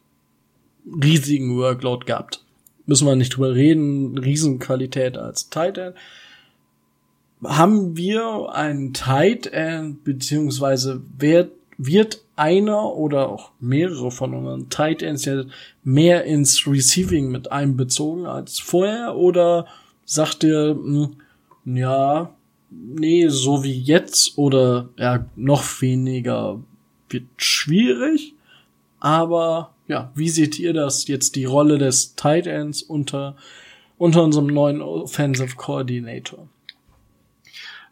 riesigen 1.03 1.55
Workload 1.57 2.05
gehabt. 2.05 2.43
Müssen 2.87 3.05
wir 3.05 3.15
nicht 3.15 3.35
drüber 3.35 3.53
reden, 3.53 4.17
Riesenqualität 4.17 5.17
als 5.17 5.49
Tight 5.49 5.77
End. 5.77 5.95
Haben 7.43 7.95
wir 7.95 8.53
einen 8.53 8.93
Tight 8.93 9.45
End, 9.47 10.03
beziehungsweise 10.03 11.01
wird, 11.19 11.51
wird 11.77 12.21
einer 12.41 12.95
oder 12.95 13.29
auch 13.29 13.51
mehrere 13.59 14.09
von 14.09 14.33
unseren 14.33 14.69
Tight 14.69 15.03
Ends 15.03 15.25
ja 15.25 15.43
mehr 15.83 16.23
ins 16.23 16.65
Receiving 16.65 17.29
mit 17.29 17.51
einbezogen 17.51 18.25
als 18.25 18.59
vorher 18.59 19.15
oder 19.15 19.67
sagt 20.05 20.43
ihr, 20.43 20.71
hm, 20.71 21.17
ja, 21.65 22.33
nee, 22.71 23.27
so 23.27 23.63
wie 23.63 23.79
jetzt 23.79 24.39
oder 24.39 24.89
ja, 24.97 25.23
noch 25.35 25.81
weniger 25.81 26.59
wird 27.09 27.25
schwierig. 27.37 28.33
Aber 28.99 29.75
ja, 29.87 30.11
wie 30.15 30.29
seht 30.29 30.57
ihr 30.57 30.73
das 30.73 31.07
jetzt 31.07 31.35
die 31.35 31.45
Rolle 31.45 31.77
des 31.77 32.15
Tight 32.15 32.47
Ends 32.47 32.81
unter, 32.81 33.35
unter 33.99 34.23
unserem 34.23 34.47
neuen 34.47 34.81
Offensive 34.81 35.55
Coordinator? 35.57 36.47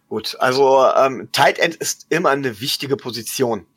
Gut, 0.07 0.35
also 0.39 0.83
ähm, 0.97 1.29
Tight 1.33 1.59
End 1.59 1.75
ist 1.75 2.07
immer 2.09 2.29
eine 2.29 2.59
wichtige 2.59 2.97
Position. 2.97 3.67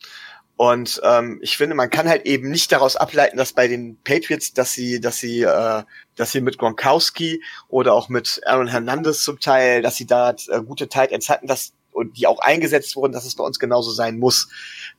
Und 0.56 1.00
ähm, 1.02 1.40
ich 1.42 1.56
finde, 1.56 1.74
man 1.74 1.90
kann 1.90 2.08
halt 2.08 2.24
eben 2.26 2.50
nicht 2.50 2.70
daraus 2.70 2.96
ableiten, 2.96 3.36
dass 3.36 3.52
bei 3.52 3.68
den 3.68 3.96
Patriots, 4.04 4.52
dass 4.52 4.72
sie, 4.72 5.00
dass 5.00 5.18
sie, 5.18 5.42
äh, 5.42 5.82
dass 6.14 6.32
sie 6.32 6.40
mit 6.40 6.58
Gronkowski 6.58 7.42
oder 7.68 7.94
auch 7.94 8.08
mit 8.08 8.40
Aaron 8.44 8.68
Hernandez 8.68 9.24
zum 9.24 9.40
Teil, 9.40 9.82
dass 9.82 9.96
sie 9.96 10.06
da 10.06 10.34
äh, 10.48 10.62
gute 10.62 10.88
Tight 10.88 11.10
Ends 11.10 11.28
hatten, 11.28 11.46
dass 11.46 11.72
und 11.90 12.16
die 12.16 12.26
auch 12.26 12.38
eingesetzt 12.38 12.96
wurden, 12.96 13.12
dass 13.12 13.26
es 13.26 13.34
bei 13.34 13.44
uns 13.44 13.58
genauso 13.58 13.90
sein 13.90 14.18
muss. 14.18 14.48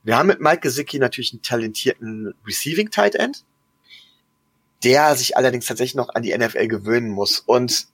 Wir 0.04 0.16
haben 0.18 0.28
mit 0.28 0.42
Mike 0.42 0.60
Gesicki 0.60 1.00
natürlich 1.00 1.34
einen 1.34 1.42
talentierten 1.42 2.36
Receiving 2.46 2.92
Tight 2.92 3.16
End, 3.16 3.44
der 4.84 5.16
sich 5.16 5.36
allerdings 5.36 5.66
tatsächlich 5.66 5.96
noch 5.96 6.10
an 6.14 6.22
die 6.22 6.38
NFL 6.38 6.68
gewöhnen 6.68 7.10
muss. 7.10 7.40
Und 7.40 7.88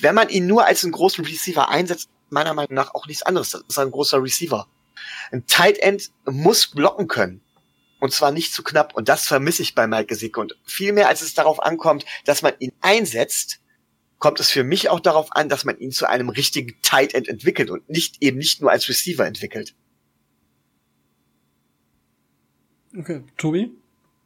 wenn 0.00 0.14
man 0.14 0.28
ihn 0.28 0.46
nur 0.46 0.64
als 0.64 0.82
einen 0.82 0.92
großen 0.92 1.24
Receiver 1.24 1.68
einsetzt, 1.68 2.08
meiner 2.30 2.54
Meinung 2.54 2.74
nach 2.74 2.94
auch 2.94 3.06
nichts 3.06 3.22
anderes. 3.22 3.50
Das 3.52 3.62
ist 3.68 3.78
ein 3.78 3.90
großer 3.90 4.22
Receiver. 4.22 4.66
Ein 5.32 5.46
Tight 5.46 5.78
End 5.78 6.10
muss 6.24 6.66
blocken 6.68 7.08
können. 7.08 7.40
Und 8.00 8.12
zwar 8.12 8.32
nicht 8.32 8.52
zu 8.52 8.62
knapp. 8.62 8.94
Und 8.94 9.08
das 9.08 9.26
vermisse 9.26 9.62
ich 9.62 9.74
bei 9.74 9.86
Mike 9.86 10.06
Gesicki. 10.06 10.38
Und 10.38 10.56
viel 10.64 10.92
mehr 10.92 11.08
als 11.08 11.22
es 11.22 11.34
darauf 11.34 11.62
ankommt, 11.62 12.04
dass 12.24 12.42
man 12.42 12.52
ihn 12.58 12.72
einsetzt, 12.80 13.60
kommt 14.18 14.40
es 14.40 14.50
für 14.50 14.64
mich 14.64 14.88
auch 14.88 15.00
darauf 15.00 15.28
an, 15.32 15.48
dass 15.48 15.64
man 15.64 15.78
ihn 15.78 15.90
zu 15.90 16.08
einem 16.08 16.28
richtigen 16.28 16.74
Tight 16.82 17.14
End 17.14 17.28
entwickelt 17.28 17.70
und 17.70 17.88
nicht 17.88 18.22
eben 18.22 18.38
nicht 18.38 18.60
nur 18.60 18.70
als 18.70 18.88
Receiver 18.88 19.26
entwickelt. 19.26 19.74
Okay, 22.96 23.22
Tobi? 23.36 23.72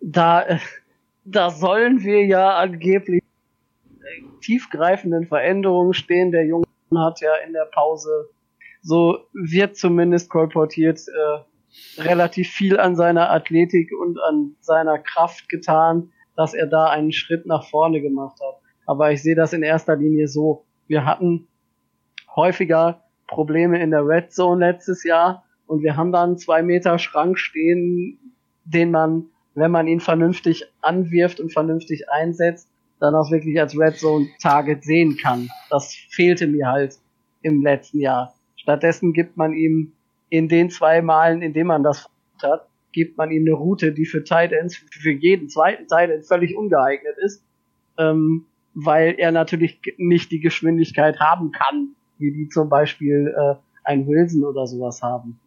Da, 0.01 0.61
da 1.25 1.51
sollen 1.51 2.03
wir 2.03 2.27
ja 2.27 2.57
angeblich 2.57 3.23
tiefgreifenden 4.41 5.27
Veränderungen 5.27 5.95
stehen. 5.95 6.31
Der 6.31 6.45
Junge 6.45 6.67
hat 6.95 7.21
ja 7.21 7.35
in 7.47 7.53
der 7.53 7.67
Pause 7.67 8.29
so 8.89 9.19
wird 9.35 9.77
zumindest 9.77 10.31
kolportiert, 10.31 10.99
äh, 11.09 12.01
relativ 12.01 12.49
viel 12.49 12.81
an 12.81 12.97
seiner 12.97 13.31
Athletik 13.31 13.91
und 13.93 14.19
an 14.19 14.57
seiner 14.61 14.99
Kraft 14.99 15.51
getan, 15.51 16.11
dass 16.37 16.55
er 16.55 16.67
da 16.67 16.87
einen 16.87 17.13
Schritt 17.13 17.45
nach 17.45 17.69
vorne 17.69 18.01
gemacht 18.01 18.39
hat. 18.41 18.63
Aber 18.87 19.13
ich 19.13 19.23
sehe 19.23 19.35
das 19.35 19.53
in 19.53 19.63
erster 19.63 19.95
Linie 19.95 20.27
so. 20.27 20.65
Wir 20.87 21.05
hatten 21.05 21.49
häufiger 22.35 23.05
Probleme 23.27 23.79
in 23.79 23.91
der 23.91 24.07
Red 24.07 24.33
Zone 24.33 24.67
letztes 24.67 25.05
Jahr 25.05 25.45
und 25.67 25.83
wir 25.83 25.99
haben 25.99 26.11
da 26.11 26.25
einen 26.25 26.39
zwei 26.39 26.63
Meter 26.63 26.99
Schrank 26.99 27.39
stehen, 27.39 28.35
den 28.65 28.91
man, 28.91 29.27
wenn 29.55 29.71
man 29.71 29.87
ihn 29.87 30.01
vernünftig 30.01 30.65
anwirft 30.81 31.41
und 31.41 31.53
vernünftig 31.53 32.09
einsetzt, 32.09 32.71
dann 33.01 33.15
auch 33.15 33.31
wirklich 33.31 33.61
als 33.61 33.79
Red 33.79 33.97
Zone 33.99 34.29
Target 34.41 34.83
sehen 34.83 35.19
kann. 35.21 35.51
Das 35.69 35.95
fehlte 36.09 36.47
mir 36.47 36.69
halt 36.69 36.95
im 37.43 37.63
letzten 37.63 38.01
Jahr. 38.01 38.33
Stattdessen 38.59 39.13
gibt 39.13 39.37
man 39.37 39.55
ihm 39.55 39.93
in 40.29 40.49
den 40.49 40.71
zwei 40.71 41.01
Malen, 41.01 41.43
in 41.43 41.55
denen 41.55 41.69
man 41.69 41.83
das 41.83 42.09
hat, 42.43 42.67
gibt 42.93 43.17
man 43.17 43.31
ihm 43.31 43.43
eine 43.43 43.53
Route, 43.53 43.93
die 43.93 44.07
für 44.07 44.25
Tight 44.25 44.53
Ends, 44.53 44.77
für 44.77 45.11
jeden 45.11 45.49
zweiten 45.49 45.87
Tight 45.89 46.11
End 46.11 46.27
völlig 46.27 46.57
ungeeignet 46.57 47.17
ist, 47.19 47.43
ähm, 47.97 48.47
weil 48.75 49.15
er 49.19 49.33
natürlich 49.33 49.81
nicht 49.97 50.31
die 50.31 50.41
Geschwindigkeit 50.41 51.21
haben 51.21 51.53
kann, 51.53 51.95
wie 52.19 52.33
die 52.33 52.49
zum 52.49 52.69
Beispiel 52.69 53.35
äh, 53.37 53.55
ein 53.85 54.07
Wilson 54.07 54.45
oder 54.45 54.67
sowas 54.67 55.03
haben. 55.03 55.39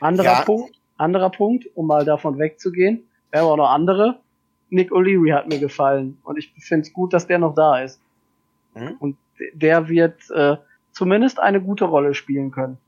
Anderer 0.00 0.26
ja. 0.26 0.42
Punkt, 0.42 0.74
anderer 0.96 1.30
Punkt, 1.30 1.66
um 1.74 1.86
mal 1.86 2.04
davon 2.04 2.38
wegzugehen, 2.38 3.04
wir 3.30 3.40
haben 3.40 3.48
auch 3.48 3.56
noch 3.56 3.70
andere. 3.70 4.20
Nick 4.70 4.90
O'Leary 4.90 5.32
hat 5.32 5.48
mir 5.48 5.58
gefallen 5.58 6.18
und 6.24 6.38
ich 6.38 6.52
finde 6.58 6.86
es 6.86 6.92
gut, 6.92 7.12
dass 7.12 7.26
der 7.26 7.38
noch 7.38 7.54
da 7.54 7.80
ist. 7.82 8.00
Mhm. 8.74 8.96
Und 8.98 9.16
der 9.52 9.88
wird 9.88 10.30
äh, 10.30 10.56
zumindest 10.94 11.38
eine 11.38 11.60
gute 11.60 11.84
Rolle 11.84 12.14
spielen 12.14 12.50
können. 12.50 12.78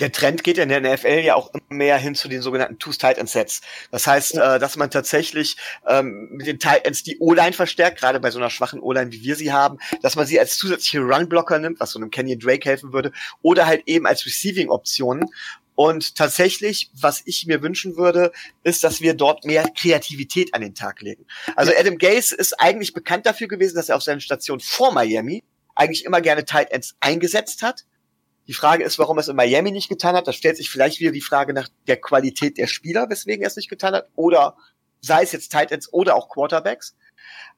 Der 0.00 0.12
Trend 0.12 0.44
geht 0.44 0.58
in 0.58 0.68
der 0.68 0.80
NFL 0.80 1.20
ja 1.20 1.34
auch 1.34 1.52
immer 1.54 1.62
mehr 1.70 1.96
hin 1.96 2.14
zu 2.14 2.28
den 2.28 2.42
sogenannten 2.42 2.78
Two-Tight-End-Sets. 2.78 3.62
Das 3.90 4.06
heißt, 4.06 4.34
ja. 4.34 4.56
äh, 4.56 4.58
dass 4.58 4.76
man 4.76 4.90
tatsächlich 4.90 5.56
ähm, 5.86 6.28
mit 6.32 6.46
den 6.46 6.58
Tight 6.58 6.84
Ends 6.86 7.02
die 7.02 7.18
O-Line 7.18 7.52
verstärkt, 7.52 8.00
gerade 8.00 8.20
bei 8.20 8.30
so 8.30 8.38
einer 8.38 8.50
schwachen 8.50 8.80
O-Line, 8.80 9.12
wie 9.12 9.22
wir 9.22 9.36
sie 9.36 9.52
haben, 9.52 9.78
dass 10.02 10.16
man 10.16 10.26
sie 10.26 10.38
als 10.38 10.58
zusätzliche 10.58 11.00
Run-Blocker 11.00 11.58
nimmt, 11.58 11.80
was 11.80 11.92
so 11.92 11.98
einem 11.98 12.10
Kenyon 12.10 12.38
Drake 12.38 12.68
helfen 12.68 12.92
würde, 12.92 13.12
oder 13.40 13.66
halt 13.66 13.82
eben 13.86 14.06
als 14.06 14.26
Receiving-Optionen. 14.26 15.30
Und 15.74 16.16
tatsächlich, 16.16 16.90
was 16.92 17.22
ich 17.24 17.46
mir 17.46 17.62
wünschen 17.62 17.96
würde, 17.96 18.32
ist, 18.62 18.84
dass 18.84 19.00
wir 19.00 19.14
dort 19.14 19.46
mehr 19.46 19.64
Kreativität 19.74 20.52
an 20.54 20.60
den 20.60 20.74
Tag 20.74 21.00
legen. 21.00 21.24
Also 21.56 21.72
Adam 21.76 21.96
Gase 21.96 22.34
ist 22.34 22.60
eigentlich 22.60 22.92
bekannt 22.92 23.24
dafür 23.24 23.48
gewesen, 23.48 23.76
dass 23.76 23.88
er 23.88 23.96
auf 23.96 24.02
seiner 24.02 24.20
Station 24.20 24.60
vor 24.60 24.92
Miami 24.92 25.42
eigentlich 25.82 26.04
immer 26.04 26.20
gerne 26.20 26.44
Tight 26.44 26.70
Ends 26.70 26.94
eingesetzt 27.00 27.62
hat. 27.62 27.84
Die 28.46 28.54
Frage 28.54 28.84
ist, 28.84 28.98
warum 28.98 29.18
er 29.18 29.22
es 29.22 29.28
in 29.28 29.36
Miami 29.36 29.70
nicht 29.70 29.88
getan 29.88 30.16
hat. 30.16 30.26
Da 30.26 30.32
stellt 30.32 30.56
sich 30.56 30.70
vielleicht 30.70 31.00
wieder 31.00 31.12
die 31.12 31.20
Frage 31.20 31.52
nach 31.52 31.68
der 31.86 32.00
Qualität 32.00 32.58
der 32.58 32.66
Spieler, 32.66 33.08
weswegen 33.08 33.42
er 33.42 33.48
es 33.48 33.56
nicht 33.56 33.68
getan 33.68 33.94
hat. 33.94 34.08
Oder 34.14 34.56
sei 35.00 35.22
es 35.22 35.32
jetzt 35.32 35.52
Tight 35.52 35.72
Ends 35.72 35.92
oder 35.92 36.16
auch 36.16 36.28
Quarterbacks. 36.28 36.96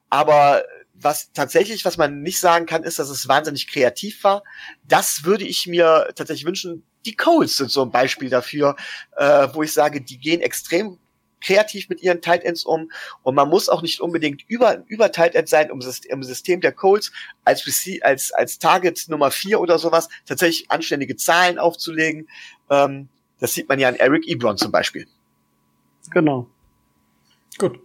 Aber 0.09 0.63
was 0.93 1.31
tatsächlich, 1.33 1.85
was 1.85 1.97
man 1.97 2.21
nicht 2.21 2.39
sagen 2.39 2.65
kann, 2.65 2.83
ist, 2.83 2.99
dass 2.99 3.09
es 3.09 3.27
wahnsinnig 3.27 3.67
kreativ 3.67 4.23
war. 4.23 4.43
Das 4.87 5.23
würde 5.23 5.43
ich 5.43 5.67
mir 5.67 6.11
tatsächlich 6.15 6.45
wünschen. 6.45 6.85
Die 7.05 7.15
Coles 7.15 7.57
sind 7.57 7.69
so 7.69 7.81
ein 7.81 7.91
Beispiel 7.91 8.29
dafür, 8.29 8.75
äh, 9.17 9.47
wo 9.53 9.63
ich 9.63 9.73
sage, 9.73 10.01
die 10.01 10.17
gehen 10.17 10.41
extrem 10.41 10.97
kreativ 11.41 11.89
mit 11.89 12.01
ihren 12.01 12.21
Tight 12.21 12.43
Ends 12.43 12.65
um 12.65 12.91
und 13.23 13.35
man 13.35 13.49
muss 13.49 13.69
auch 13.69 13.81
nicht 13.81 14.01
unbedingt 14.01 14.43
über, 14.47 14.83
über 14.87 15.11
Tight 15.11 15.35
End 15.35 15.49
sein, 15.49 15.71
um 15.71 15.81
im 16.09 16.23
System 16.23 16.61
der 16.61 16.71
Colts 16.71 17.11
als, 17.43 17.63
als, 18.01 18.31
als 18.31 18.59
Target 18.59 19.05
Nummer 19.07 19.31
vier 19.31 19.59
oder 19.59 19.77
sowas 19.77 20.09
tatsächlich 20.25 20.71
anständige 20.71 21.15
Zahlen 21.15 21.59
aufzulegen. 21.59 22.27
Ähm, 22.69 23.09
das 23.39 23.53
sieht 23.53 23.69
man 23.69 23.79
ja 23.79 23.89
an 23.89 23.95
Eric 23.95 24.27
Ebron 24.27 24.57
zum 24.57 24.71
Beispiel. 24.71 25.07
Genau. 26.11 26.47
Gut. 27.57 27.79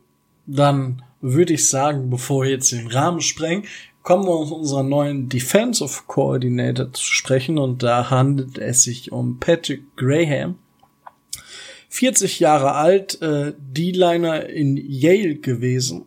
Dann 0.47 1.03
würde 1.21 1.55
ich 1.55 1.69
sagen, 1.69 2.11
bevor 2.11 2.45
wir 2.45 2.51
jetzt 2.51 2.73
den 2.73 2.87
Rahmen 2.87 3.21
sprengen, 3.21 3.65
kommen 4.03 4.25
wir 4.25 4.33
auf 4.33 4.51
unseren 4.51 4.89
neuen 4.89 5.29
Defensive 5.29 6.03
Coordinator 6.07 6.93
zu 6.93 7.05
sprechen 7.05 7.59
und 7.59 7.83
da 7.83 8.11
handelt 8.11 8.59
es 8.59 8.83
sich 8.83 9.13
um 9.13 9.39
Patrick 9.39 9.97
Graham. 9.97 10.59
40 11.91 12.39
Jahre 12.39 12.73
alt, 12.73 13.21
äh, 13.21 13.53
D-Liner 13.59 14.49
in 14.49 14.77
Yale 14.77 15.35
gewesen. 15.35 16.07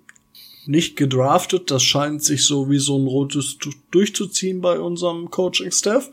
Nicht 0.66 0.96
gedraftet, 0.96 1.72
das 1.72 1.84
scheint 1.84 2.24
sich 2.24 2.46
so 2.46 2.70
wie 2.70 2.80
so 2.80 2.98
ein 2.98 3.06
rotes 3.06 3.58
Tuch 3.58 3.74
durchzuziehen 3.92 4.62
bei 4.62 4.80
unserem 4.80 5.30
Coaching-Staff. 5.30 6.10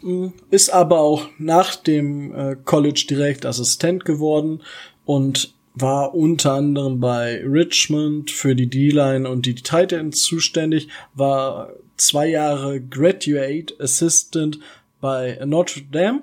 Mm, 0.00 0.28
ist 0.50 0.70
aber 0.70 1.00
auch 1.00 1.28
nach 1.38 1.76
dem 1.76 2.34
äh, 2.34 2.56
College 2.64 3.04
direkt 3.08 3.44
Assistent 3.44 4.06
geworden 4.06 4.62
und 5.04 5.52
war 5.74 6.14
unter 6.14 6.54
anderem 6.54 6.98
bei 6.98 7.44
Richmond 7.44 8.30
für 8.30 8.54
die 8.54 8.68
D-Line 8.68 9.28
und 9.28 9.44
die 9.44 9.56
Tight 9.56 9.92
Ends 9.92 10.22
zuständig, 10.22 10.88
war 11.14 11.74
zwei 11.98 12.28
Jahre 12.28 12.80
Graduate 12.80 13.74
Assistant 13.78 14.58
bei 15.02 15.38
Notre 15.44 15.82
Dame 15.82 16.22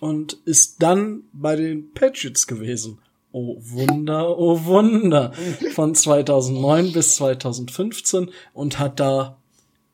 und 0.00 0.34
ist 0.44 0.82
dann 0.82 1.24
bei 1.32 1.56
den 1.56 1.92
Patriots 1.92 2.46
gewesen. 2.46 2.98
Oh 3.32 3.56
Wunder, 3.60 4.38
oh 4.38 4.64
Wunder. 4.64 5.32
Von 5.72 5.94
2009 5.94 6.92
bis 6.92 7.16
2015 7.16 8.30
und 8.52 8.78
hat 8.78 9.00
da 9.00 9.38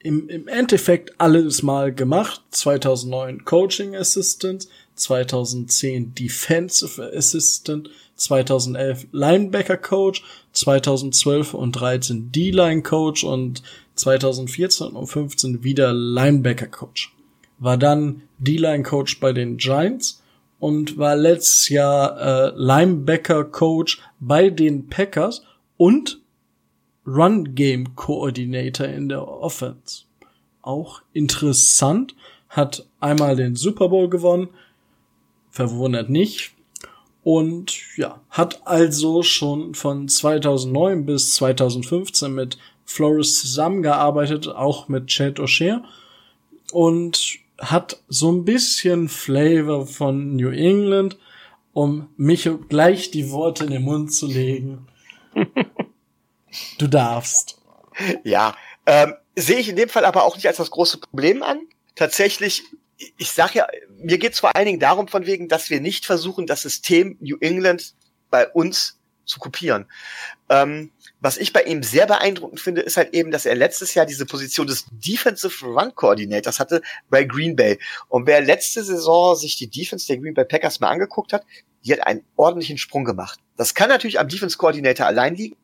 im, 0.01 0.29
im 0.29 0.49
Endeffekt 0.49 1.21
alles 1.21 1.63
mal 1.63 1.95
gemacht. 1.95 2.43
2009 2.51 3.45
Coaching 3.45 3.97
Assistant, 3.97 4.69
2010 4.95 6.15
Defensive 6.15 7.13
Assistant, 7.15 7.91
2011 8.17 9.07
Linebacker 9.13 9.77
Coach, 9.77 10.23
2012 10.53 11.55
und 11.55 11.73
13 11.73 12.33
D-Line 12.33 12.83
Coach 12.83 13.25
und 13.25 13.63
2014 13.95 14.89
und 14.89 15.07
15 15.07 15.65
wieder 15.65 15.93
Linebacker 15.93 16.67
Coach. 16.67 17.15
War 17.59 17.77
dann 17.77 18.23
D-Line 18.41 18.82
Coach 18.82 19.20
bei 19.20 19.32
den 19.32 19.57
Giants 19.57 20.22
und 20.59 20.99
war 20.99 21.16
letztes 21.16 21.68
Jahr 21.68 22.20
äh, 22.20 22.53
Linebacker 22.57 23.45
Coach 23.45 24.01
bei 24.18 24.51
den 24.51 24.88
Packers 24.88 25.43
und 25.76 26.20
Run 27.07 27.55
Game 27.55 27.97
Coordinator 27.97 28.86
in 28.86 29.09
der 29.09 29.26
Offense. 29.26 30.05
Auch 30.62 31.03
interessant, 31.12 32.14
hat 32.49 32.86
einmal 33.01 33.36
den 33.36 33.57
Super 33.57 33.88
Bowl 33.88 34.11
gewonnen, 34.11 34.49
verwundert 35.51 36.11
nicht. 36.11 36.53
Und 37.22 37.97
ja, 37.97 38.20
hat 38.30 38.66
also 38.66 39.22
schon 39.22 39.74
von 39.74 40.09
2009 40.09 41.07
bis 41.07 41.34
2015 41.34 42.34
mit 42.34 42.59
Flores 42.84 43.41
zusammengearbeitet, 43.41 44.49
auch 44.49 44.88
mit 44.88 45.07
Chad 45.07 45.38
O'Shea. 45.38 45.82
Und 46.72 47.38
hat 47.61 48.03
so 48.09 48.33
ein 48.33 48.45
bisschen 48.45 49.09
Flavor 49.09 49.87
von 49.87 50.35
New 50.37 50.51
England, 50.51 51.19
um 51.73 52.09
mich 52.17 52.49
gleich 52.69 53.11
die 53.11 53.31
Worte 53.31 53.65
in 53.65 53.71
den 53.71 53.83
Mund 53.83 54.13
zu 54.13 54.27
legen. 54.27 54.89
du 56.79 56.87
darfst. 56.89 57.61
Ja, 58.25 58.57
ähm, 58.87 59.15
sehe 59.37 59.59
ich 59.59 59.69
in 59.69 59.77
dem 59.77 59.89
Fall 59.89 60.05
aber 60.05 60.25
auch 60.25 60.37
nicht 60.37 60.47
als 60.47 60.57
das 60.57 60.71
große 60.71 60.99
Problem 60.99 61.43
an. 61.43 61.61
Tatsächlich, 61.95 62.63
ich 62.97 63.31
sag 63.31 63.55
ja, 63.55 63.67
mir 63.99 64.19
geht 64.19 64.33
es 64.33 64.41
vor 64.41 64.57
allen 64.57 64.67
Dingen 64.67 64.81
darum 64.81 65.09
von 65.09 65.27
wegen, 65.27 65.49
dass 65.49 65.71
wir 65.71 65.81
nicht 65.81 66.07
versuchen, 66.07 66.47
das 66.47 66.63
System 66.63 67.17
New 67.21 67.37
England 67.41 67.95
bei 68.31 68.49
uns 68.49 68.99
zu 69.25 69.39
kopieren. 69.39 69.87
Ähm, 70.49 70.91
was 71.21 71.37
ich 71.37 71.53
bei 71.53 71.62
ihm 71.62 71.83
sehr 71.83 72.07
beeindruckend 72.07 72.61
finde, 72.61 72.81
ist 72.81 72.97
halt 72.97 73.14
eben, 73.14 73.31
dass 73.31 73.47
er 73.47 73.55
letztes 73.55 73.95
Jahr 73.95 74.07
diese 74.07 74.27
Position 74.27 74.66
des 74.66 74.87
Defensive 74.91 75.64
Run 75.66 75.95
Coordinators 75.95 76.59
hatte 76.59 76.83
bei 77.11 77.25
Green 77.25 77.57
Bay. 77.57 77.79
Und 78.09 78.27
wer 78.27 78.41
letzte 78.41 78.83
Saison 78.83 79.37
sich 79.37 79.57
die 79.57 79.68
Defense 79.68 80.07
der 80.07 80.18
Green 80.18 80.35
Bay 80.35 80.45
Packers 80.45 80.81
mal 80.81 80.89
angeguckt 80.89 81.33
hat, 81.33 81.45
die 81.85 81.93
hat 81.93 82.07
einen 82.07 82.25
ordentlichen 82.37 82.79
Sprung 82.79 83.05
gemacht. 83.05 83.39
Das 83.57 83.75
kann 83.75 83.89
natürlich 83.89 84.18
am 84.18 84.29
Defense 84.29 84.57
Coordinator 84.57 85.07
allein 85.07 85.35
liegen. 85.35 85.57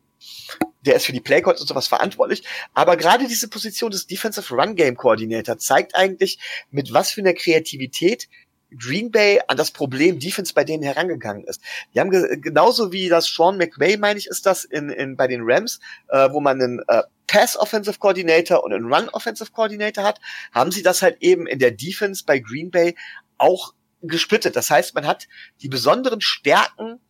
Der 0.82 0.96
ist 0.96 1.06
für 1.06 1.12
die 1.12 1.20
Playcodes 1.20 1.60
und 1.60 1.66
sowas 1.66 1.88
verantwortlich. 1.88 2.44
Aber 2.72 2.96
gerade 2.96 3.26
diese 3.26 3.48
Position 3.48 3.90
des 3.90 4.06
Defensive 4.06 4.54
Run 4.54 4.76
Game 4.76 4.96
Coordinator 4.96 5.58
zeigt 5.58 5.94
eigentlich, 5.94 6.38
mit 6.70 6.92
was 6.92 7.12
für 7.12 7.20
einer 7.20 7.34
Kreativität 7.34 8.28
Green 8.76 9.10
Bay 9.10 9.40
an 9.46 9.56
das 9.56 9.70
Problem 9.70 10.18
Defense 10.18 10.52
bei 10.52 10.64
denen 10.64 10.82
herangegangen 10.82 11.44
ist. 11.44 11.60
Die 11.94 12.00
haben 12.00 12.10
ge 12.10 12.38
genauso 12.40 12.92
wie 12.92 13.08
das 13.08 13.26
Sean 13.26 13.58
McVay, 13.58 13.96
meine 13.96 14.18
ich, 14.18 14.26
ist 14.26 14.46
das 14.46 14.64
in, 14.64 14.90
in 14.90 15.16
bei 15.16 15.28
den 15.28 15.42
Rams, 15.44 15.80
äh, 16.08 16.28
wo 16.30 16.40
man 16.40 16.60
einen 16.60 16.80
äh, 16.88 17.02
Pass 17.26 17.56
Offensive 17.56 17.98
Coordinator 17.98 18.64
und 18.64 18.72
einen 18.72 18.92
Run 18.92 19.08
Offensive 19.10 19.52
Coordinator 19.52 20.04
hat, 20.04 20.20
haben 20.52 20.72
sie 20.72 20.82
das 20.82 21.02
halt 21.02 21.18
eben 21.20 21.46
in 21.46 21.58
der 21.58 21.70
Defense 21.70 22.24
bei 22.24 22.38
Green 22.38 22.70
Bay 22.70 22.96
auch 23.38 23.74
gesplittet. 24.02 24.56
Das 24.56 24.70
heißt, 24.70 24.94
man 24.94 25.06
hat 25.06 25.28
die 25.62 25.68
besonderen 25.68 26.20
Stärken 26.20 27.00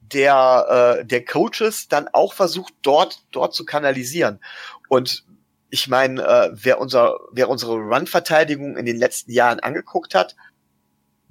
der 0.00 0.98
äh, 1.00 1.04
der 1.04 1.24
Coaches 1.24 1.88
dann 1.88 2.08
auch 2.08 2.32
versucht 2.32 2.74
dort 2.82 3.22
dort 3.30 3.54
zu 3.54 3.64
kanalisieren 3.64 4.40
und 4.88 5.24
ich 5.70 5.86
meine, 5.86 6.22
äh, 6.22 6.50
wer 6.52 6.80
unser 6.80 7.18
wer 7.30 7.48
unsere 7.48 7.74
Run-Verteidigung 7.74 8.76
in 8.76 8.86
den 8.86 8.96
letzten 8.96 9.30
Jahren 9.30 9.60
angeguckt 9.60 10.14
hat, 10.14 10.34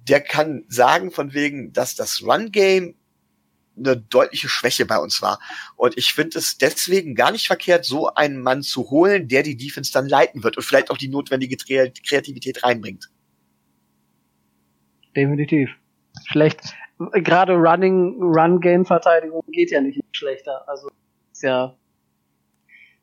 der 0.09 0.21
kann 0.21 0.65
sagen 0.67 1.11
von 1.11 1.33
wegen, 1.33 1.71
dass 1.71 1.95
das 1.95 2.23
Run-Game 2.23 2.95
eine 3.77 3.95
deutliche 3.95 4.49
Schwäche 4.49 4.85
bei 4.85 4.97
uns 4.97 5.21
war. 5.21 5.39
Und 5.77 5.97
ich 5.97 6.13
finde 6.13 6.37
es 6.39 6.57
deswegen 6.57 7.15
gar 7.15 7.31
nicht 7.31 7.47
verkehrt, 7.47 7.85
so 7.85 8.13
einen 8.13 8.41
Mann 8.41 8.61
zu 8.61 8.89
holen, 8.89 9.27
der 9.27 9.43
die 9.43 9.55
Defense 9.55 9.93
dann 9.93 10.07
leiten 10.07 10.43
wird 10.43 10.57
und 10.57 10.63
vielleicht 10.63 10.91
auch 10.91 10.97
die 10.97 11.07
notwendige 11.07 11.55
Kreativität 11.55 12.63
reinbringt. 12.63 13.09
Definitiv. 15.15 15.69
Schlecht. 16.25 16.59
Gerade 17.13 17.53
Running, 17.53 18.21
Run-Game-Verteidigung 18.21 19.43
geht 19.51 19.71
ja 19.71 19.79
nicht 19.79 20.01
schlechter. 20.11 20.67
Also 20.67 20.89
ist 21.31 21.43
ja, 21.43 21.77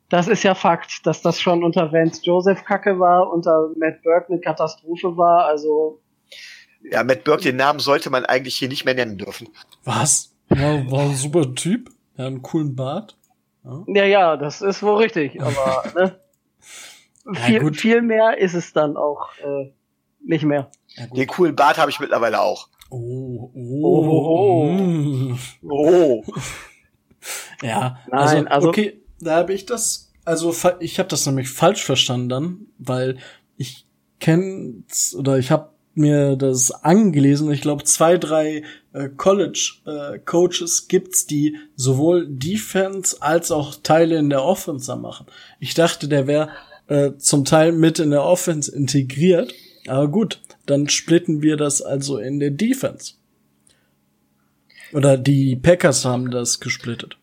das 0.09 0.27
ist 0.27 0.43
ja 0.43 0.53
Fakt, 0.53 1.05
dass 1.07 1.23
das 1.23 1.41
schon 1.41 1.63
unter 1.63 1.91
Vance 1.91 2.21
Joseph 2.23 2.63
Kacke 2.63 2.99
war, 2.99 3.31
unter 3.31 3.71
Matt 3.75 4.03
Burke 4.03 4.31
eine 4.31 4.41
Katastrophe 4.41 5.17
war. 5.17 5.45
Also 5.45 6.01
ja, 6.91 7.03
Matt 7.03 7.23
Burke, 7.23 7.43
den 7.43 7.57
Namen 7.57 7.79
sollte 7.79 8.09
man 8.09 8.25
eigentlich 8.25 8.55
hier 8.55 8.67
nicht 8.67 8.85
mehr 8.85 8.93
nennen 8.93 9.17
dürfen. 9.17 9.49
Was? 9.83 10.33
War, 10.49 10.89
war 10.91 11.01
ein 11.01 11.15
super 11.15 11.53
Typ. 11.55 11.89
Er 12.15 12.25
hat 12.25 12.31
einen 12.31 12.41
coolen 12.41 12.75
Bart. 12.75 13.17
Ja, 13.63 13.83
ja, 13.87 14.05
ja 14.05 14.37
das 14.37 14.61
ist 14.61 14.81
wohl 14.83 14.97
richtig, 15.03 15.41
aber 15.41 15.83
ne? 15.95 16.19
viel, 17.33 17.63
ja, 17.63 17.71
viel 17.73 18.01
mehr 18.01 18.37
ist 18.37 18.53
es 18.53 18.73
dann 18.73 18.95
auch 18.95 19.29
äh, 19.39 19.71
nicht 20.23 20.45
mehr. 20.45 20.71
Ja, 20.95 21.07
den 21.07 21.27
coolen 21.27 21.55
Bart 21.55 21.77
habe 21.77 21.91
ich 21.91 21.99
mittlerweile 21.99 22.41
auch. 22.41 22.69
Oh, 22.89 23.51
oh, 23.53 24.07
oh. 24.09 25.37
Oh. 25.63 25.69
oh. 25.69 26.23
ja, 27.61 27.99
Nein, 28.09 28.47
also, 28.47 28.47
also 28.47 28.69
okay, 28.69 29.01
da 29.19 29.35
habe 29.35 29.53
ich 29.53 29.65
das, 29.65 30.13
also 30.23 30.55
ich 30.79 30.99
habe 30.99 31.09
das 31.09 31.25
nämlich 31.25 31.49
falsch 31.49 31.83
verstanden, 31.83 32.71
weil 32.77 33.17
ich 33.57 33.85
kenne 34.19 34.83
oder 35.17 35.37
ich 35.37 35.51
habe 35.51 35.71
mir 35.97 36.35
das 36.35 36.71
angelesen. 36.71 37.51
Ich 37.51 37.61
glaube, 37.61 37.83
zwei, 37.83 38.17
drei 38.17 38.63
äh, 38.93 39.09
College-Coaches 39.09 40.81
äh, 40.81 40.87
gibt's, 40.87 41.25
die 41.25 41.57
sowohl 41.75 42.27
Defense 42.27 43.17
als 43.21 43.51
auch 43.51 43.75
Teile 43.81 44.17
in 44.17 44.29
der 44.29 44.43
Offense 44.43 44.95
machen. 44.95 45.27
Ich 45.59 45.73
dachte, 45.73 46.07
der 46.07 46.27
wäre 46.27 46.49
äh, 46.87 47.11
zum 47.17 47.45
Teil 47.45 47.71
mit 47.71 47.99
in 47.99 48.11
der 48.11 48.23
Offense 48.23 48.73
integriert. 48.73 49.53
Aber 49.87 50.07
gut, 50.07 50.41
dann 50.65 50.89
splitten 50.89 51.41
wir 51.41 51.57
das 51.57 51.81
also 51.81 52.17
in 52.17 52.39
der 52.39 52.51
Defense. 52.51 53.13
Oder 54.93 55.17
die 55.17 55.55
Packers 55.55 56.05
haben 56.05 56.31
das 56.31 56.59
gesplittet. 56.59 57.17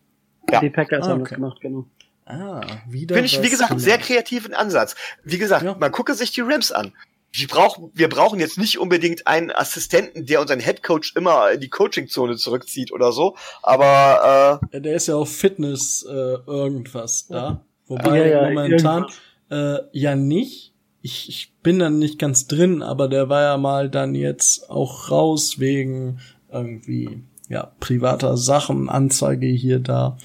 Ja. 0.51 0.59
Die 0.59 0.69
Packers 0.69 1.05
ah, 1.05 1.09
haben 1.09 1.21
das 1.21 1.29
gemacht, 1.29 1.59
genau. 1.61 1.85
Ah, 2.25 2.61
wieder. 2.87 3.15
Finde 3.15 3.27
ich, 3.27 3.41
wie 3.41 3.49
gesagt, 3.49 3.71
einen 3.71 3.79
sehr 3.79 3.97
kreativen 3.97 4.53
Ansatz. 4.53 4.95
Wie 5.23 5.37
gesagt, 5.37 5.63
ja. 5.63 5.75
man 5.79 5.91
gucke 5.91 6.13
sich 6.13 6.31
die 6.31 6.41
Rams 6.41 6.71
an 6.71 6.93
wir 7.37 7.47
brauchen, 7.47 7.91
wir 7.93 8.07
brauchen 8.07 8.39
jetzt 8.39 8.57
nicht 8.57 8.79
unbedingt 8.79 9.27
einen 9.27 9.51
Assistenten, 9.51 10.25
der 10.25 10.41
unseren 10.41 10.59
Headcoach 10.59 11.13
immer 11.15 11.51
in 11.51 11.59
die 11.59 11.69
Coachingzone 11.69 12.37
zurückzieht 12.37 12.91
oder 12.91 13.11
so, 13.11 13.35
aber 13.61 14.59
äh, 14.71 14.81
der 14.81 14.95
ist 14.95 15.07
ja 15.07 15.15
auf 15.15 15.35
Fitness 15.35 16.05
äh, 16.07 16.13
irgendwas 16.13 17.27
da, 17.27 17.65
wobei 17.87 18.19
ja, 18.19 18.41
ja, 18.41 18.49
momentan 18.49 19.05
äh, 19.49 19.77
ja 19.91 20.15
nicht. 20.15 20.73
Ich, 21.01 21.29
ich 21.29 21.53
bin 21.61 21.77
dann 21.77 21.99
nicht 21.99 22.17
ganz 22.17 22.47
drin, 22.47 22.81
aber 22.81 23.07
der 23.07 23.29
war 23.29 23.41
ja 23.43 23.57
mal 23.57 23.89
dann 23.89 24.15
jetzt 24.15 24.69
auch 24.69 25.11
raus 25.11 25.59
wegen 25.59 26.19
irgendwie 26.51 27.21
ja 27.49 27.71
privater 27.79 28.37
Sachen, 28.37 28.89
Anzeige 28.89 29.47
hier 29.47 29.79
da. 29.79 30.17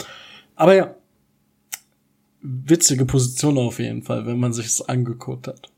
Aber 0.55 0.75
ja, 0.75 0.95
witzige 2.41 3.05
Position 3.05 3.59
auf 3.59 3.79
jeden 3.79 4.03
Fall, 4.03 4.27
wenn 4.27 4.39
man 4.39 4.53
sich's 4.53 4.81
angeguckt 4.81 5.49
hat. 5.49 5.71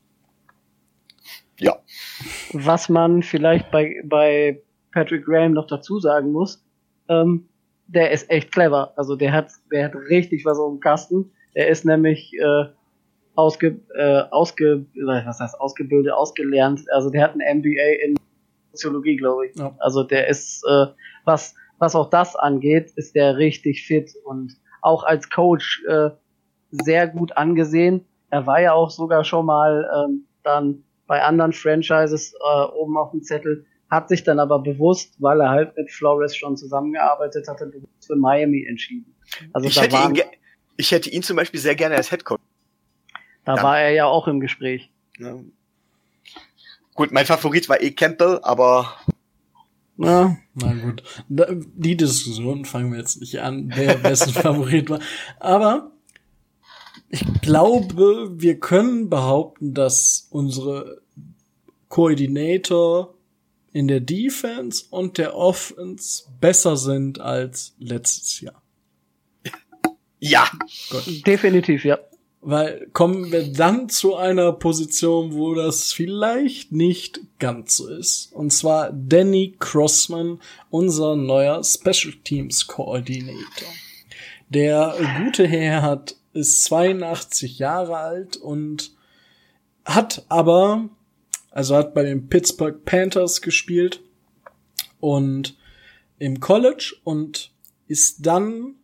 Was 2.53 2.89
man 2.89 3.23
vielleicht 3.23 3.71
bei, 3.71 4.01
bei 4.05 4.61
Patrick 4.91 5.25
Graham 5.25 5.53
noch 5.53 5.67
dazu 5.67 5.99
sagen 5.99 6.31
muss, 6.31 6.63
ähm, 7.09 7.47
der 7.87 8.11
ist 8.11 8.29
echt 8.29 8.51
clever. 8.51 8.93
Also 8.95 9.15
der 9.15 9.31
hat, 9.31 9.51
der 9.71 9.85
hat 9.85 9.95
richtig 10.09 10.45
was 10.45 10.57
auf 10.57 10.71
dem 10.71 10.79
Kasten. 10.79 11.31
Er 11.53 11.67
ist 11.67 11.85
nämlich 11.85 12.33
äh, 12.39 12.65
ausge, 13.35 13.79
äh, 13.95 14.23
ausge, 14.31 14.85
was 14.95 15.39
heißt 15.39 15.59
ausgebildet, 15.59 16.13
ausgelernt. 16.13 16.81
Also 16.91 17.09
der 17.09 17.23
hat 17.23 17.35
ein 17.35 17.59
MBA 17.59 18.05
in 18.05 18.15
Soziologie, 18.71 19.17
glaube 19.17 19.47
ich. 19.47 19.55
Ja. 19.57 19.75
Also 19.79 20.03
der 20.03 20.27
ist, 20.27 20.63
äh, 20.67 20.87
was, 21.25 21.55
was 21.77 21.95
auch 21.95 22.09
das 22.09 22.35
angeht, 22.35 22.91
ist 22.95 23.15
der 23.15 23.37
richtig 23.37 23.85
fit 23.85 24.11
und 24.25 24.53
auch 24.81 25.03
als 25.03 25.29
Coach 25.29 25.83
äh, 25.87 26.09
sehr 26.71 27.07
gut 27.07 27.37
angesehen. 27.37 28.05
Er 28.29 28.47
war 28.47 28.61
ja 28.61 28.73
auch 28.73 28.89
sogar 28.89 29.23
schon 29.23 29.45
mal 29.45 29.89
ähm, 29.95 30.25
dann 30.43 30.83
bei 31.07 31.21
anderen 31.21 31.53
Franchises 31.53 32.33
äh, 32.33 32.63
oben 32.73 32.97
auf 32.97 33.11
dem 33.11 33.23
Zettel, 33.23 33.65
hat 33.89 34.09
sich 34.09 34.23
dann 34.23 34.39
aber 34.39 34.59
bewusst, 34.59 35.15
weil 35.19 35.39
er 35.41 35.49
halt 35.49 35.77
mit 35.77 35.91
Flores 35.91 36.35
schon 36.35 36.57
zusammengearbeitet 36.57 37.47
hatte, 37.47 37.71
für 38.05 38.15
Miami 38.15 38.65
entschieden. 38.67 39.15
Also 39.53 39.67
ich, 39.67 39.79
hätte 39.79 39.93
waren, 39.93 40.15
ihn 40.15 40.23
ich 40.77 40.91
hätte 40.91 41.09
ihn 41.09 41.23
zum 41.23 41.37
Beispiel 41.37 41.59
sehr 41.59 41.75
gerne 41.75 41.95
als 41.95 42.11
Headcoach. 42.11 42.39
Da 43.45 43.55
ja. 43.55 43.63
war 43.63 43.79
er 43.79 43.91
ja 43.91 44.05
auch 44.05 44.27
im 44.27 44.39
Gespräch. 44.39 44.89
Ja. 45.19 45.39
Gut, 46.95 47.11
mein 47.11 47.25
Favorit 47.25 47.69
war 47.69 47.81
eh 47.81 47.91
Campbell, 47.91 48.39
aber 48.43 48.95
na, 49.95 50.37
na 50.55 50.73
gut. 50.73 51.03
Die 51.27 51.97
Diskussion 51.97 52.65
fangen 52.65 52.91
wir 52.91 52.99
jetzt 52.99 53.19
nicht 53.19 53.39
an, 53.39 53.71
wer 53.75 54.03
wessen 54.03 54.33
Favorit 54.33 54.89
war. 54.89 54.99
Aber 55.39 55.91
ich 57.13 57.41
glaube, 57.41 58.31
wir 58.41 58.59
können 58.59 59.07
behaupten, 59.07 59.75
dass 59.75 60.27
unsere 60.31 61.03
Koordinator 61.87 63.13
in 63.71 63.87
der 63.87 63.99
Defense 63.99 64.85
und 64.89 65.19
der 65.19 65.35
Offense 65.35 66.23
besser 66.41 66.75
sind 66.75 67.21
als 67.21 67.75
letztes 67.77 68.41
Jahr. 68.41 68.63
Ja. 70.17 70.49
Gut. 70.89 71.27
Definitiv, 71.27 71.85
ja. 71.85 71.99
Weil 72.41 72.89
kommen 72.93 73.31
wir 73.31 73.53
dann 73.53 73.89
zu 73.89 74.15
einer 74.15 74.51
Position, 74.51 75.35
wo 75.35 75.53
das 75.53 75.93
vielleicht 75.93 76.71
nicht 76.71 77.19
ganz 77.37 77.77
so 77.77 77.89
ist. 77.89 78.33
Und 78.33 78.51
zwar 78.51 78.91
Danny 78.91 79.55
Crossman, 79.59 80.39
unser 80.71 81.15
neuer 81.15 81.63
Special 81.63 82.15
Teams 82.23 82.65
Coordinator. 82.65 83.67
Der 84.49 84.95
gute 85.23 85.45
Herr 85.45 85.83
hat, 85.83 86.15
ist 86.33 86.63
82 86.65 87.59
Jahre 87.59 87.97
alt 87.97 88.37
und 88.37 88.91
hat 89.85 90.25
aber, 90.29 90.89
also 91.51 91.75
hat 91.75 91.93
bei 91.93 92.03
den 92.03 92.29
Pittsburgh 92.29 92.83
Panthers 92.85 93.41
gespielt 93.41 94.01
und 94.99 95.57
im 96.19 96.39
College 96.39 96.95
und 97.03 97.51
ist 97.87 98.25
dann 98.25 98.75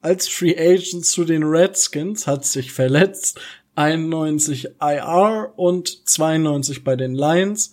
als 0.00 0.28
Free 0.28 0.56
Agent 0.56 1.04
zu 1.04 1.24
den 1.24 1.42
Redskins, 1.42 2.26
hat 2.26 2.44
sich 2.44 2.72
verletzt, 2.72 3.38
91 3.74 4.68
IR 4.80 5.52
und 5.56 6.08
92 6.08 6.84
bei 6.84 6.96
den 6.96 7.14
Lions, 7.14 7.72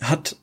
hat, 0.00 0.36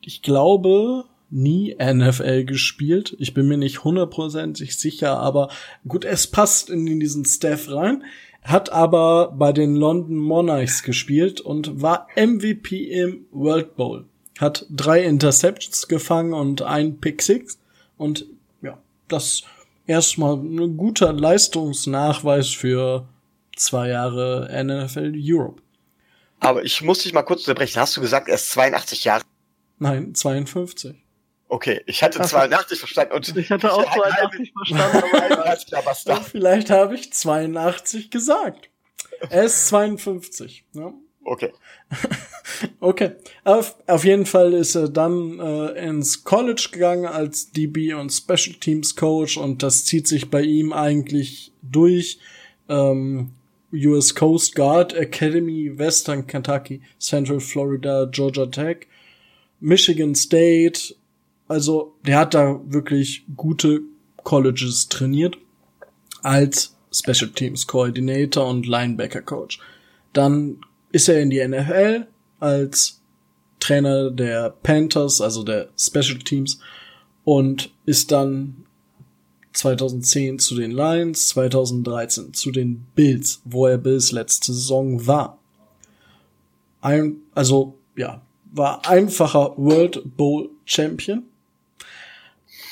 ich 0.00 0.22
glaube, 0.22 1.04
nie 1.34 1.76
NFL 1.76 2.44
gespielt. 2.44 3.16
Ich 3.18 3.34
bin 3.34 3.48
mir 3.48 3.56
nicht 3.56 3.84
hundertprozentig 3.84 4.78
sicher, 4.78 5.18
aber 5.18 5.50
gut, 5.86 6.04
es 6.04 6.28
passt 6.28 6.70
in 6.70 6.86
diesen 7.00 7.24
Staff 7.24 7.68
rein. 7.68 8.04
Hat 8.42 8.70
aber 8.70 9.32
bei 9.36 9.52
den 9.52 9.74
London 9.74 10.16
Monarchs 10.16 10.82
gespielt 10.82 11.40
und 11.40 11.82
war 11.82 12.06
MVP 12.14 12.84
im 12.90 13.26
World 13.32 13.74
Bowl. 13.74 14.04
Hat 14.38 14.66
drei 14.70 15.02
Interceptions 15.02 15.88
gefangen 15.88 16.34
und 16.34 16.62
ein 16.62 17.00
Pick 17.00 17.22
Six. 17.22 17.58
Und 17.96 18.26
ja, 18.62 18.78
das 19.08 19.42
erstmal 19.86 20.36
ein 20.36 20.76
guter 20.76 21.12
Leistungsnachweis 21.12 22.50
für 22.50 23.08
zwei 23.56 23.88
Jahre 23.88 24.50
NFL 24.62 25.14
Europe. 25.16 25.62
Aber 26.40 26.62
ich 26.64 26.82
muss 26.82 26.98
dich 26.98 27.14
mal 27.14 27.22
kurz 27.22 27.40
unterbrechen. 27.40 27.80
Hast 27.80 27.96
du 27.96 28.00
gesagt, 28.00 28.28
er 28.28 28.34
ist 28.34 28.50
82 28.50 29.04
Jahre? 29.04 29.22
Nein, 29.78 30.14
52. 30.14 31.03
Okay, 31.54 31.82
ich 31.86 32.02
hatte 32.02 32.18
Ach, 32.20 32.26
82 32.26 32.80
verstanden 32.80 33.12
und 33.12 33.36
ich 33.36 33.48
hatte 33.48 33.72
auch 33.72 33.84
82 33.94 34.52
verstanden. 34.52 35.04
aber 35.72 36.20
Vielleicht 36.24 36.68
habe 36.68 36.96
ich 36.96 37.12
82 37.12 38.10
gesagt. 38.10 38.70
Er 39.30 39.44
ist 39.44 39.68
52. 39.68 40.64
Ja. 40.72 40.92
Okay. 41.22 41.52
okay. 42.80 43.12
Auf, 43.44 43.76
auf 43.86 44.04
jeden 44.04 44.26
Fall 44.26 44.52
ist 44.52 44.74
er 44.74 44.88
dann 44.88 45.38
äh, 45.38 45.86
ins 45.86 46.24
College 46.24 46.70
gegangen 46.72 47.06
als 47.06 47.52
DB 47.52 47.94
und 47.94 48.10
Special 48.10 48.56
Teams 48.58 48.96
Coach 48.96 49.36
und 49.36 49.62
das 49.62 49.84
zieht 49.84 50.08
sich 50.08 50.30
bei 50.30 50.42
ihm 50.42 50.72
eigentlich 50.72 51.52
durch. 51.62 52.18
Ähm, 52.68 53.30
US 53.72 54.12
Coast 54.16 54.56
Guard 54.56 54.92
Academy, 54.92 55.70
Western 55.78 56.26
Kentucky, 56.26 56.82
Central 56.98 57.38
Florida, 57.38 58.06
Georgia 58.10 58.46
Tech, 58.46 58.88
Michigan 59.60 60.16
State. 60.16 60.96
Also 61.48 61.94
der 62.06 62.18
hat 62.18 62.34
da 62.34 62.60
wirklich 62.64 63.24
gute 63.36 63.82
Colleges 64.22 64.88
trainiert 64.88 65.36
als 66.22 66.74
Special 66.90 67.30
Teams 67.30 67.66
Coordinator 67.66 68.48
und 68.48 68.66
Linebacker 68.66 69.22
Coach. 69.22 69.58
Dann 70.12 70.58
ist 70.92 71.08
er 71.08 71.20
in 71.20 71.30
die 71.30 71.46
NFL 71.46 72.06
als 72.40 73.00
Trainer 73.60 74.10
der 74.10 74.50
Panthers, 74.62 75.20
also 75.20 75.42
der 75.42 75.68
Special 75.76 76.18
Teams, 76.18 76.60
und 77.24 77.72
ist 77.86 78.12
dann 78.12 78.64
2010 79.54 80.38
zu 80.38 80.56
den 80.56 80.72
Lions, 80.72 81.28
2013 81.28 82.34
zu 82.34 82.50
den 82.50 82.86
Bills, 82.94 83.40
wo 83.44 83.66
er 83.66 83.78
bis 83.78 84.12
letzte 84.12 84.52
Saison 84.52 85.06
war. 85.06 85.38
Ein, 86.80 87.16
also, 87.34 87.78
ja, 87.96 88.20
war 88.52 88.86
einfacher 88.86 89.54
World 89.56 90.16
Bowl 90.16 90.50
Champion. 90.64 91.24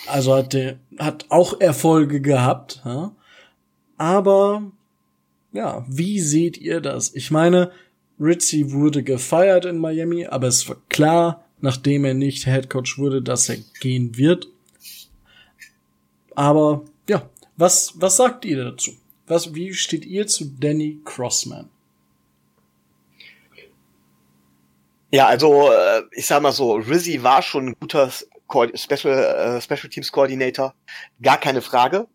Also 0.07 0.35
hat 0.35 0.53
der, 0.53 0.79
hat 0.99 1.27
auch 1.29 1.61
Erfolge 1.61 2.21
gehabt, 2.21 2.83
ja? 2.85 3.13
aber 3.97 4.73
ja, 5.53 5.85
wie 5.89 6.19
seht 6.19 6.59
ihr 6.59 6.81
das? 6.81 7.15
Ich 7.15 7.31
meine, 7.31 7.71
Ritchie 8.19 8.73
wurde 8.73 9.03
gefeiert 9.03 9.65
in 9.65 9.79
Miami, 9.79 10.27
aber 10.27 10.49
es 10.49 10.69
war 10.69 10.77
klar, 10.89 11.45
nachdem 11.61 12.05
er 12.05 12.15
nicht 12.15 12.47
Headcoach 12.47 12.99
wurde, 12.99 13.23
dass 13.23 13.49
er 13.49 13.59
gehen 13.81 14.17
wird. 14.17 14.49
Aber 16.35 16.85
ja, 17.09 17.29
was, 17.57 17.93
was 17.97 18.17
sagt 18.17 18.45
ihr 18.45 18.65
dazu? 18.65 18.93
Was, 19.27 19.55
wie 19.55 19.73
steht 19.75 20.05
ihr 20.05 20.27
zu 20.27 20.47
Danny 20.59 21.01
Crossman? 21.05 21.69
Ja, 25.11 25.27
also 25.27 25.71
äh, 25.71 26.03
ich 26.13 26.27
sag 26.27 26.43
mal 26.43 26.53
so, 26.53 26.75
Rizzy 26.75 27.23
war 27.23 27.43
schon 27.43 27.69
ein 27.69 27.77
guter 27.79 28.11
Special, 28.75 29.57
äh, 29.57 29.61
Special 29.61 29.89
Teams 29.89 30.13
Coordinator, 30.13 30.75
gar 31.21 31.39
keine 31.39 31.63
Frage. 31.63 32.09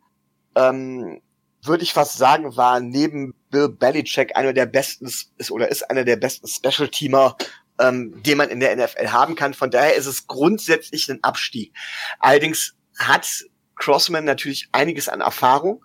Ähm, 0.56 1.22
Würde 1.64 1.84
ich 1.84 1.94
fast 1.94 2.18
sagen, 2.18 2.56
war 2.56 2.80
neben 2.80 3.34
Bill 3.50 3.70
Belichick 3.70 4.36
einer 4.38 4.54
der 4.54 4.66
besten 4.68 5.08
ist 5.08 5.52
oder 5.52 5.70
ist 5.70 5.90
einer 5.90 6.04
der 6.04 6.16
besten 6.16 6.48
Special 6.48 6.88
Teamer, 6.88 7.36
ähm, 7.80 8.22
den 8.24 8.38
man 8.38 8.50
in 8.50 8.60
der 8.60 8.76
NFL 8.76 9.08
haben 9.08 9.36
kann. 9.36 9.54
Von 9.54 9.72
daher 9.72 9.96
ist 9.96 10.06
es 10.06 10.28
grundsätzlich 10.28 11.10
ein 11.10 11.24
Abstieg. 11.24 11.74
Allerdings 12.20 12.76
hat 12.98 13.46
Crossman 13.76 14.26
natürlich 14.26 14.70
einiges 14.72 15.10
an 15.10 15.22
Erfahrung. 15.22 15.84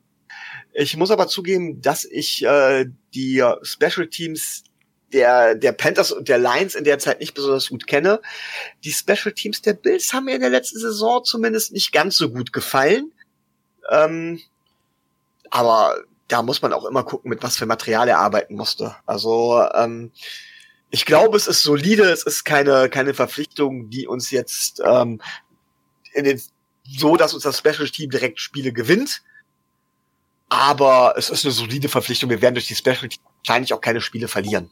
Ich 0.74 0.97
muss 0.97 1.11
aber 1.11 1.28
zugeben, 1.28 1.82
dass 1.82 2.05
ich 2.05 2.45
äh, 2.45 2.86
die 3.14 3.45
Special 3.62 4.09
Teams 4.09 4.64
der, 5.12 5.54
der 5.54 5.72
Panthers 5.72 6.12
und 6.12 6.28
der 6.28 6.38
Lions 6.38 6.74
in 6.74 6.84
der 6.84 6.98
Zeit 6.98 7.20
nicht 7.20 7.34
besonders 7.34 7.68
gut 7.68 7.86
kenne. 7.86 8.20
Die 8.84 8.92
Special 8.92 9.32
Teams 9.32 9.62
der 9.62 9.74
Bills 9.74 10.12
haben 10.12 10.24
mir 10.24 10.34
in 10.34 10.40
der 10.40 10.50
letzten 10.50 10.78
Saison 10.78 11.24
zumindest 11.24 11.72
nicht 11.72 11.92
ganz 11.92 12.16
so 12.16 12.30
gut 12.30 12.52
gefallen. 12.52 13.12
Ähm, 13.90 14.40
aber 15.50 15.96
da 16.28 16.42
muss 16.42 16.62
man 16.62 16.72
auch 16.72 16.86
immer 16.86 17.04
gucken, 17.04 17.28
mit 17.28 17.42
was 17.42 17.56
für 17.56 17.66
Material 17.66 18.08
er 18.08 18.18
arbeiten 18.18 18.54
musste. 18.54 18.96
Also 19.06 19.62
ähm, 19.74 20.12
ich 20.90 21.04
glaube, 21.04 21.36
es 21.36 21.46
ist 21.46 21.62
solide, 21.62 22.04
es 22.04 22.22
ist 22.22 22.44
keine, 22.44 22.88
keine 22.88 23.14
Verpflichtung, 23.14 23.90
die 23.90 24.06
uns 24.06 24.30
jetzt 24.30 24.80
ähm, 24.84 25.20
in 26.14 26.24
den, 26.24 26.40
so, 26.84 27.16
dass 27.16 27.34
uns 27.34 27.42
das 27.42 27.58
Special 27.58 27.88
Team 27.88 28.10
direkt 28.10 28.40
Spiele 28.40 28.72
gewinnt. 28.72 29.22
Aber 30.48 31.14
es 31.16 31.30
ist 31.30 31.44
eine 31.44 31.52
solide 31.52 31.88
Verpflichtung. 31.88 32.28
Wir 32.28 32.42
werden 32.42 32.54
durch 32.54 32.66
die 32.66 32.74
Special 32.74 33.08
Team 33.08 33.22
wahrscheinlich 33.38 33.72
auch 33.72 33.80
keine 33.80 34.00
Spiele 34.00 34.28
verlieren. 34.28 34.70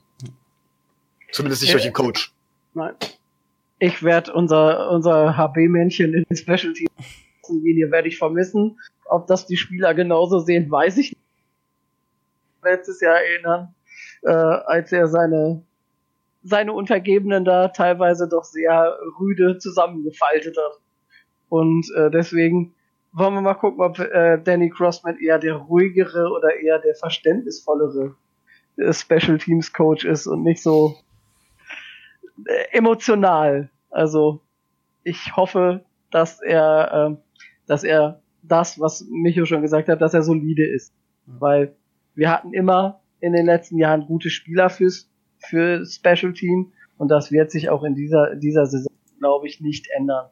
Zumindest 1.33 1.63
nicht 1.63 1.71
äh, 1.71 1.75
durch 1.75 1.85
den 1.85 1.93
Coach. 1.93 2.33
Nein. 2.75 2.95
Ich 3.79 4.03
werde 4.03 4.33
unser, 4.33 4.91
unser 4.91 5.37
HB-Männchen 5.37 6.13
in 6.15 6.25
den 6.29 6.37
Special 6.37 6.73
Team 6.73 6.89
werde 7.91 8.09
ich 8.09 8.19
vermissen. 8.19 8.79
Ob 9.07 9.27
das 9.27 9.47
die 9.47 9.57
Spieler 9.57 9.95
genauso 9.95 10.39
sehen, 10.39 10.71
weiß 10.71 10.99
ich 10.99 11.11
nicht 11.11 11.21
letztes 12.63 13.01
Jahr 13.01 13.17
erinnern, 13.17 13.75
äh, 14.23 14.31
als 14.31 14.93
er 14.93 15.09
seine 15.09 15.63
seine 16.43 16.73
Untergebenen 16.73 17.45
da 17.45 17.69
teilweise 17.69 18.29
doch 18.29 18.45
sehr 18.45 18.97
rüde 19.21 19.59
zusammengefaltet 19.59 20.57
hat. 20.57 20.81
Und 21.49 21.91
äh, 21.95 22.11
deswegen 22.11 22.75
wollen 23.13 23.35
wir 23.35 23.41
mal 23.41 23.55
gucken, 23.55 23.81
ob 23.81 23.99
äh, 23.99 24.39
Danny 24.43 24.71
Crossman 24.71 25.19
eher 25.19 25.39
der 25.39 25.57
ruhigere 25.57 26.31
oder 26.31 26.57
eher 26.57 26.79
der 26.79 26.95
verständnisvollere 26.95 28.15
äh, 28.77 28.93
Special 28.93 29.39
Teams 29.39 29.73
Coach 29.73 30.05
ist 30.05 30.27
und 30.27 30.43
nicht 30.43 30.63
so 30.63 30.97
äh, 30.97 31.10
emotional. 32.73 33.71
Also 33.91 34.43
ich 35.03 35.37
hoffe, 35.37 35.85
dass 36.11 36.41
er, 36.41 37.11
äh, 37.13 37.41
dass 37.67 37.85
er 37.85 38.23
das, 38.43 38.79
was 38.81 39.07
Micho 39.11 39.45
schon 39.45 39.63
gesagt 39.63 39.89
hat, 39.89 40.01
dass 40.01 40.15
er 40.15 40.23
solide 40.23 40.67
ist. 40.67 40.93
Weil 41.27 41.77
wir 42.15 42.31
hatten 42.31 42.53
immer 42.53 43.01
in 43.21 43.33
den 43.33 43.47
letzten 43.47 43.79
Jahren 43.79 44.07
gute 44.07 44.31
Spieler 44.31 44.71
fürs, 44.71 45.11
für 45.39 45.85
Special 45.87 46.33
Team 46.33 46.73
und 46.97 47.09
das 47.09 47.31
wird 47.31 47.51
sich 47.51 47.71
auch 47.71 47.83
in 47.85 47.95
dieser, 47.95 48.37
dieser 48.37 48.67
Saison, 48.67 48.93
glaube 49.19 49.47
ich, 49.47 49.61
nicht 49.61 49.89
ändern. 49.97 50.29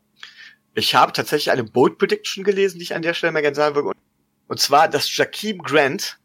Ich 0.74 0.94
habe 0.94 1.12
tatsächlich 1.12 1.50
eine 1.50 1.64
Bold 1.64 1.98
Prediction 1.98 2.44
gelesen, 2.44 2.78
die 2.78 2.84
ich 2.84 2.94
an 2.94 3.02
der 3.02 3.14
Stelle 3.14 3.32
mal 3.32 3.40
gerne 3.40 3.56
sagen 3.56 3.74
würde. 3.74 3.92
Und 4.48 4.60
zwar, 4.60 4.88
dass 4.88 5.14
Jakeem 5.16 5.58
Grant 5.58 6.18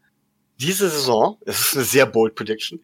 diese 0.60 0.88
Saison, 0.88 1.38
das 1.44 1.60
ist 1.60 1.74
eine 1.74 1.84
sehr 1.84 2.06
bold 2.06 2.34
Prediction, 2.34 2.80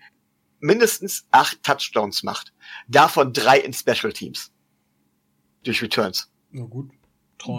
mindestens 0.61 1.27
acht 1.31 1.63
Touchdowns 1.63 2.23
macht. 2.23 2.53
Davon 2.89 3.33
drei 3.33 3.59
in 3.59 3.73
Special 3.73 4.13
Teams. 4.13 4.53
Durch 5.65 5.83
Returns. 5.83 6.31
Na 6.53 6.65
gut. 6.65 6.91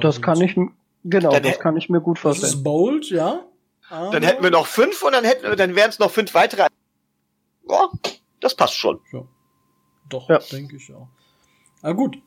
Das 0.02 0.22
kann 0.22 0.40
ich, 0.42 0.56
genau, 1.04 1.32
Dann 1.32 1.44
das 1.44 1.60
kann 1.60 1.76
ich 1.78 1.90
mir 1.90 2.02
gut 2.02 2.18
Das 2.18 2.22
vorstellen. 2.22 2.54
ist 2.54 2.64
bold, 2.64 3.10
ja. 3.10 3.46
Aber 3.90 4.12
Dann 4.12 4.24
hätten 4.24 4.44
wir 4.44 4.52
noch 4.52 4.68
fünf 4.68 5.02
und 5.04 5.12
dann 5.12 5.26
hätten 5.26 5.44
wir, 5.44 5.56
dann 5.56 5.76
wären 5.76 5.90
es 5.90 6.00
noch 6.00 6.12
fünf 6.12 6.34
weitere. 6.34 6.68
Ja, 7.70 7.90
das 8.40 8.56
passt 8.56 8.76
schon. 8.76 9.00
Doch, 10.10 10.30
Ja. 10.30 10.40
denke 10.52 10.76
ich 10.78 10.94
auch. 10.94 11.08
Na 11.82 11.92
gut. 11.94 12.18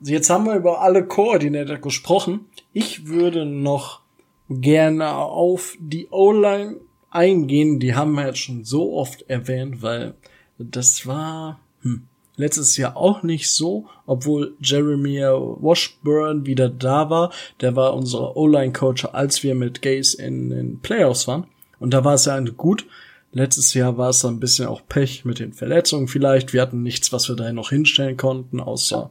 Jetzt 0.00 0.28
haben 0.30 0.44
wir 0.44 0.54
über 0.54 0.80
alle 0.82 1.06
Koordinator 1.06 1.76
gesprochen. 1.78 2.50
Ich 2.72 3.06
würde 3.06 3.46
noch 3.46 4.02
gerne 4.50 5.14
auf 5.16 5.74
die 5.80 6.08
O-Line 6.10 6.80
eingehen. 7.16 7.80
Die 7.80 7.94
haben 7.94 8.12
wir 8.12 8.26
jetzt 8.26 8.38
schon 8.38 8.64
so 8.64 8.94
oft 8.94 9.28
erwähnt, 9.28 9.82
weil 9.82 10.14
das 10.58 11.06
war 11.06 11.60
hm, 11.82 12.06
letztes 12.36 12.76
Jahr 12.76 12.96
auch 12.96 13.22
nicht 13.22 13.50
so, 13.50 13.86
obwohl 14.06 14.54
Jeremiah 14.60 15.34
Washburn 15.34 16.46
wieder 16.46 16.68
da 16.68 17.10
war. 17.10 17.32
Der 17.60 17.74
war 17.74 17.94
unser 17.94 18.36
O-Line-Coach, 18.36 19.06
als 19.06 19.42
wir 19.42 19.54
mit 19.54 19.82
Gaze 19.82 20.22
in 20.22 20.50
den 20.50 20.80
Playoffs 20.80 21.26
waren. 21.26 21.46
Und 21.78 21.92
da 21.92 22.04
war 22.04 22.14
es 22.14 22.26
ja 22.26 22.38
gut. 22.40 22.86
Letztes 23.32 23.74
Jahr 23.74 23.98
war 23.98 24.10
es 24.10 24.24
ein 24.24 24.40
bisschen 24.40 24.66
auch 24.66 24.82
Pech 24.88 25.24
mit 25.24 25.40
den 25.40 25.52
Verletzungen 25.52 26.08
vielleicht. 26.08 26.52
Wir 26.52 26.62
hatten 26.62 26.82
nichts, 26.82 27.12
was 27.12 27.28
wir 27.28 27.36
da 27.36 27.52
noch 27.52 27.70
hinstellen 27.70 28.16
konnten, 28.16 28.60
außer 28.60 29.10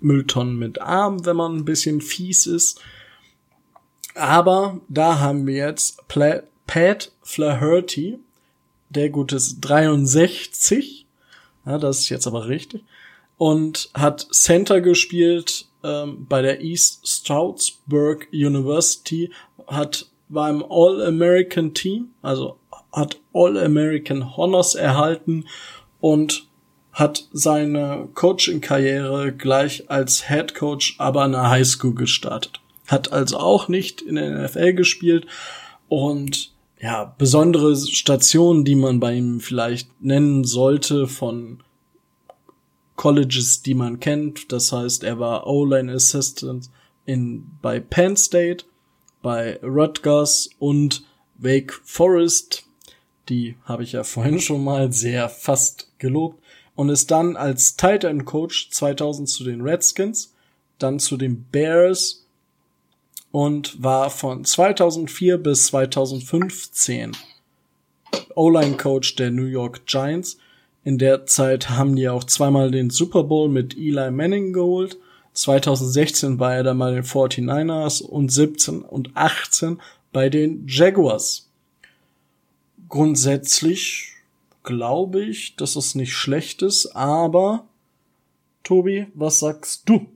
Mülltonnen 0.00 0.58
mit 0.58 0.82
Arm, 0.82 1.24
wenn 1.24 1.36
man 1.36 1.56
ein 1.56 1.64
bisschen 1.64 2.00
fies 2.00 2.46
ist. 2.46 2.80
Aber 4.14 4.80
da 4.88 5.18
haben 5.18 5.46
wir 5.46 5.56
jetzt 5.56 6.06
Pla 6.08 6.42
Pat 6.66 7.12
Flaherty, 7.22 8.18
der 8.90 9.10
gut 9.10 9.32
ist 9.32 9.60
63. 9.60 11.06
Ja, 11.64 11.78
das 11.78 12.00
ist 12.00 12.08
jetzt 12.08 12.26
aber 12.26 12.48
richtig. 12.48 12.84
Und 13.38 13.90
hat 13.94 14.26
Center 14.32 14.80
gespielt 14.80 15.66
ähm, 15.84 16.26
bei 16.28 16.42
der 16.42 16.62
East 16.62 17.06
Stroudsburg 17.06 18.28
University, 18.32 19.30
hat 19.66 20.06
war 20.28 20.50
im 20.50 20.64
All-American 20.68 21.74
Team, 21.74 22.10
also 22.22 22.58
hat 22.92 23.20
All-American 23.32 24.36
Honors 24.36 24.74
erhalten 24.74 25.44
und 26.00 26.46
hat 26.92 27.28
seine 27.32 28.08
Coaching-Karriere 28.14 29.32
gleich 29.32 29.90
als 29.90 30.28
Head 30.28 30.54
Coach 30.54 30.96
aber 30.98 31.22
an 31.22 31.32
der 31.32 31.50
Highschool 31.50 31.94
gestartet. 31.94 32.60
Hat 32.86 33.12
also 33.12 33.38
auch 33.38 33.68
nicht 33.68 34.00
in 34.00 34.14
der 34.14 34.44
NFL 34.44 34.72
gespielt 34.72 35.26
und 35.88 36.55
ja, 36.80 37.14
besondere 37.18 37.74
Stationen, 37.76 38.64
die 38.64 38.74
man 38.74 39.00
bei 39.00 39.14
ihm 39.14 39.40
vielleicht 39.40 40.02
nennen 40.02 40.44
sollte 40.44 41.06
von 41.06 41.62
Colleges, 42.96 43.62
die 43.62 43.74
man 43.74 44.00
kennt. 44.00 44.52
Das 44.52 44.72
heißt, 44.72 45.04
er 45.04 45.18
war 45.18 45.46
O-Line 45.46 45.92
Assistant 45.92 46.70
in, 47.04 47.50
bei 47.62 47.80
Penn 47.80 48.16
State, 48.16 48.64
bei 49.22 49.58
Rutgers 49.62 50.50
und 50.58 51.04
Wake 51.36 51.72
Forest. 51.84 52.64
Die 53.28 53.56
habe 53.64 53.82
ich 53.82 53.92
ja 53.92 54.04
vorhin 54.04 54.40
schon 54.40 54.62
mal 54.62 54.92
sehr 54.92 55.28
fast 55.28 55.92
gelobt. 55.98 56.42
Und 56.74 56.90
ist 56.90 57.10
dann 57.10 57.36
als 57.36 57.76
Tight 57.76 58.04
End 58.04 58.26
Coach 58.26 58.70
2000 58.70 59.28
zu 59.28 59.44
den 59.44 59.62
Redskins, 59.62 60.34
dann 60.78 60.98
zu 60.98 61.16
den 61.16 61.44
Bears 61.44 62.25
und 63.36 63.82
war 63.82 64.08
von 64.08 64.46
2004 64.46 65.36
bis 65.36 65.66
2015 65.66 67.12
O-Line 68.34 68.78
Coach 68.78 69.14
der 69.16 69.30
New 69.30 69.44
York 69.44 69.84
Giants. 69.84 70.38
In 70.84 70.96
der 70.96 71.26
Zeit 71.26 71.68
haben 71.68 71.96
die 71.96 72.08
auch 72.08 72.24
zweimal 72.24 72.70
den 72.70 72.88
Super 72.88 73.24
Bowl 73.24 73.50
mit 73.50 73.76
Eli 73.76 74.10
Manning 74.10 74.54
geholt. 74.54 74.96
2016 75.34 76.38
war 76.38 76.54
er 76.54 76.62
dann 76.62 76.78
bei 76.78 76.92
den 76.92 77.04
49ers 77.04 78.02
und 78.02 78.32
17 78.32 78.80
und 78.80 79.14
18 79.14 79.82
bei 80.14 80.30
den 80.30 80.66
Jaguars. 80.66 81.50
Grundsätzlich 82.88 84.14
glaube 84.62 85.22
ich, 85.22 85.56
dass 85.56 85.76
es 85.76 85.94
nicht 85.94 86.14
schlecht 86.14 86.62
ist, 86.62 86.86
aber 86.96 87.66
Tobi, 88.64 89.08
was 89.12 89.40
sagst 89.40 89.86
du? 89.90 90.06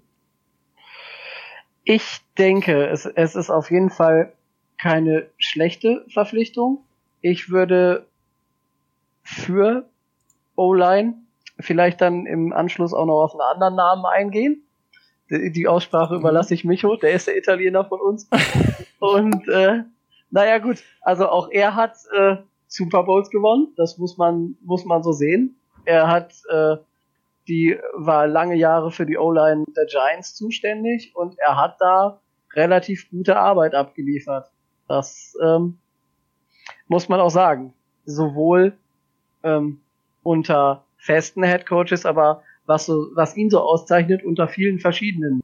Ich 1.84 2.20
denke, 2.38 2.86
es, 2.88 3.06
es 3.06 3.36
ist 3.36 3.50
auf 3.50 3.70
jeden 3.70 3.90
Fall 3.90 4.32
keine 4.78 5.26
schlechte 5.38 6.04
Verpflichtung. 6.08 6.84
Ich 7.20 7.50
würde 7.50 8.06
für 9.22 9.86
O-Line 10.56 11.14
vielleicht 11.58 12.00
dann 12.00 12.26
im 12.26 12.52
Anschluss 12.52 12.94
auch 12.94 13.06
noch 13.06 13.22
auf 13.22 13.32
einen 13.32 13.42
anderen 13.42 13.76
Namen 13.76 14.06
eingehen. 14.06 14.62
Die, 15.30 15.52
die 15.52 15.68
Aussprache 15.68 16.16
überlasse 16.16 16.54
ich 16.54 16.64
Micho, 16.64 16.96
der 16.96 17.12
ist 17.12 17.26
der 17.26 17.36
Italiener 17.36 17.84
von 17.84 18.00
uns. 18.00 18.28
Und 18.98 19.48
äh, 19.48 19.84
naja 20.30 20.58
gut, 20.58 20.82
also 21.02 21.28
auch 21.28 21.50
er 21.50 21.74
hat 21.74 21.96
äh, 22.16 22.36
Super 22.66 23.02
Bowls 23.02 23.30
gewonnen, 23.30 23.68
das 23.76 23.98
muss 23.98 24.16
man, 24.16 24.56
muss 24.62 24.84
man 24.84 25.02
so 25.02 25.12
sehen. 25.12 25.56
Er 25.84 26.08
hat 26.08 26.32
äh, 26.50 26.76
die 27.50 27.76
war 27.94 28.28
lange 28.28 28.54
Jahre 28.54 28.92
für 28.92 29.04
die 29.04 29.18
O-Line 29.18 29.64
der 29.76 29.86
Giants 29.86 30.34
zuständig 30.36 31.12
und 31.16 31.36
er 31.38 31.56
hat 31.60 31.76
da 31.80 32.20
relativ 32.54 33.10
gute 33.10 33.36
Arbeit 33.36 33.74
abgeliefert. 33.74 34.48
Das 34.86 35.36
ähm, 35.42 35.78
muss 36.86 37.08
man 37.08 37.18
auch 37.18 37.30
sagen. 37.30 37.74
Sowohl 38.04 38.72
ähm, 39.42 39.80
unter 40.22 40.84
festen 40.96 41.42
Head 41.42 41.66
Coaches, 41.66 42.06
aber 42.06 42.42
was 42.66 42.86
so, 42.86 43.08
was 43.14 43.36
ihn 43.36 43.50
so 43.50 43.60
auszeichnet, 43.60 44.24
unter 44.24 44.46
vielen 44.46 44.78
verschiedenen 44.78 45.42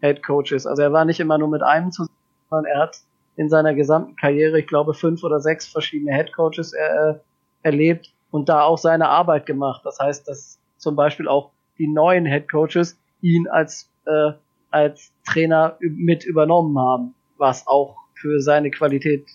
Head 0.00 0.22
Coaches. 0.22 0.66
Also 0.66 0.82
er 0.82 0.92
war 0.92 1.04
nicht 1.04 1.20
immer 1.20 1.36
nur 1.36 1.48
mit 1.48 1.62
einem 1.62 1.92
zusammen, 1.92 2.16
sondern 2.48 2.72
er 2.72 2.80
hat 2.80 2.96
in 3.36 3.50
seiner 3.50 3.74
gesamten 3.74 4.16
Karriere, 4.16 4.60
ich 4.60 4.66
glaube, 4.66 4.94
fünf 4.94 5.22
oder 5.24 5.40
sechs 5.40 5.66
verschiedene 5.66 6.14
Head 6.14 6.32
Coaches 6.32 6.72
er, 6.72 7.20
erlebt 7.62 8.14
und 8.30 8.48
da 8.48 8.62
auch 8.62 8.78
seine 8.78 9.08
Arbeit 9.08 9.44
gemacht. 9.44 9.82
Das 9.84 9.98
heißt, 9.98 10.26
dass 10.26 10.58
zum 10.84 10.94
Beispiel 10.94 11.26
auch 11.26 11.50
die 11.78 11.88
neuen 11.88 12.24
Head 12.26 12.48
Coaches 12.48 12.96
ihn 13.20 13.48
als, 13.48 13.90
äh, 14.06 14.32
als 14.70 15.12
Trainer 15.26 15.76
mit 15.80 16.24
übernommen 16.24 16.78
haben, 16.78 17.14
was 17.36 17.66
auch 17.66 17.96
für 18.14 18.40
seine 18.40 18.70
Qualität 18.70 19.26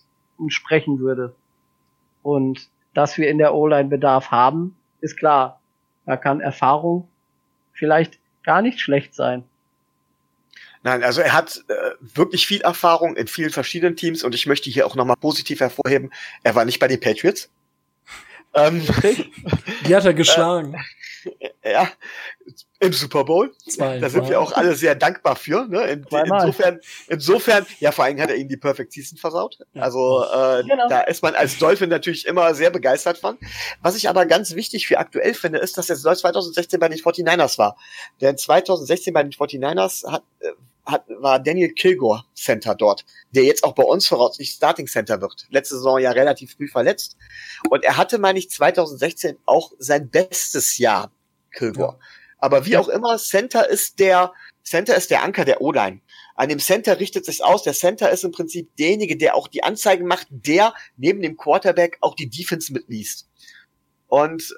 sprechen 0.48 1.00
würde. 1.00 1.36
Und 2.24 2.70
dass 2.94 3.18
wir 3.18 3.30
in 3.30 3.38
der 3.38 3.54
O-Line 3.54 3.90
Bedarf 3.90 4.32
haben, 4.32 4.78
ist 5.02 5.18
klar. 5.18 5.60
Da 6.06 6.18
kann 6.18 6.40
Erfahrung 6.40 7.10
vielleicht 7.74 8.20
gar 8.44 8.62
nicht 8.62 8.80
schlecht 8.80 9.14
sein. 9.14 9.44
Nein, 10.82 11.04
also 11.04 11.22
er 11.22 11.34
hat 11.34 11.64
äh, 11.68 11.74
wirklich 12.00 12.48
viel 12.48 12.62
Erfahrung 12.62 13.16
in 13.18 13.28
vielen 13.28 13.50
verschiedenen 13.50 13.96
Teams 13.96 14.24
und 14.24 14.34
ich 14.34 14.46
möchte 14.48 14.70
hier 14.70 14.86
auch 14.88 14.96
nochmal 14.96 15.18
positiv 15.18 15.60
hervorheben, 15.60 16.12
er 16.44 16.56
war 16.56 16.64
nicht 16.66 16.80
bei 16.80 16.88
den 16.88 17.00
Patriots. 17.00 17.50
Ähm, 18.56 18.82
Die 19.88 19.96
hat 19.96 20.06
er 20.06 20.14
geschlagen. 20.16 20.76
Ja, 21.64 21.90
im 22.80 22.94
Super 22.94 23.26
Bowl. 23.26 23.52
Zwei. 23.68 24.00
Da 24.00 24.10
sind 24.10 24.30
wir 24.30 24.40
auch 24.40 24.52
alle 24.54 24.76
sehr 24.76 24.96
dankbar 24.96 25.36
für. 25.36 25.68
Ne? 25.68 25.82
In, 25.84 26.06
insofern, 26.10 26.80
insofern, 27.08 27.66
ja, 27.80 27.92
vor 27.92 28.06
allem 28.06 28.20
hat 28.22 28.30
er 28.30 28.36
ihnen 28.38 28.50
die 28.50 28.58
Perfect 28.58 28.94
Season 28.94 29.18
versaut. 29.18 29.60
Also 29.76 30.24
äh, 30.24 30.64
Genau. 30.64 30.88
da 30.88 31.02
ist 31.02 31.22
man 31.22 31.36
als 31.36 31.58
Dolphin 31.58 31.90
natürlich 31.90 32.26
immer 32.26 32.54
sehr 32.56 32.70
begeistert 32.70 33.18
von. 33.18 33.38
Was 33.82 33.96
ich 33.96 34.08
aber 34.10 34.26
ganz 34.26 34.56
wichtig 34.56 34.88
für 34.88 34.98
aktuell 35.00 35.34
finde, 35.34 35.60
ist, 35.60 35.78
dass 35.78 35.90
er 35.90 35.96
2016 35.96 36.80
bei 36.80 36.90
den 36.90 37.00
49ers 37.00 37.58
war. 37.58 37.76
Denn 38.22 38.38
2016 38.38 39.14
bei 39.14 39.24
den 39.24 39.32
49ers 39.32 40.10
hat, 40.10 40.24
äh, 40.40 40.50
hat, 40.92 41.06
war 41.10 41.40
Daniel 41.40 41.74
Kilgore 41.74 42.24
Center 42.36 42.76
dort, 42.76 43.06
der 43.32 43.44
jetzt 43.44 43.64
auch 43.64 43.74
bei 43.74 43.84
uns 43.84 44.08
voraussichtlich 44.08 44.52
Starting 44.52 44.88
Center 44.88 45.22
wird. 45.22 45.48
Letzte 45.50 45.76
Saison 45.76 46.00
ja 46.00 46.12
relativ 46.12 46.54
früh 46.54 46.68
verletzt. 46.68 47.18
Und 47.70 47.84
er 47.84 47.98
hatte, 47.98 48.18
meine 48.18 48.40
ich, 48.40 48.50
2016 48.50 49.38
auch 49.46 49.72
sein 49.80 50.10
bestes 50.10 50.78
Jahr, 50.78 51.12
Kilgore. 51.52 52.00
Aber 52.38 52.66
wie 52.66 52.78
auch 52.78 52.88
immer, 52.88 53.18
Center 53.18 53.70
ist 53.70 54.00
der, 54.00 54.34
Center 54.64 54.96
ist 54.96 55.12
der 55.12 55.24
Anker 55.24 55.46
der 55.46 55.62
O-Line. 55.62 56.02
An 56.36 56.48
dem 56.48 56.60
Center 56.60 57.00
richtet 57.00 57.26
sich 57.26 57.44
aus. 57.44 57.64
Der 57.64 57.74
Center 57.74 58.10
ist 58.10 58.24
im 58.24 58.32
Prinzip 58.32 58.74
derjenige, 58.78 59.18
der 59.18 59.36
auch 59.36 59.50
die 59.50 59.64
Anzeigen 59.64 60.08
macht, 60.08 60.28
der 60.30 60.74
neben 60.96 61.22
dem 61.22 61.36
Quarterback 61.36 61.98
auch 62.00 62.16
die 62.16 62.30
Defense 62.30 62.72
mitliest. 62.72 63.28
Und 64.08 64.56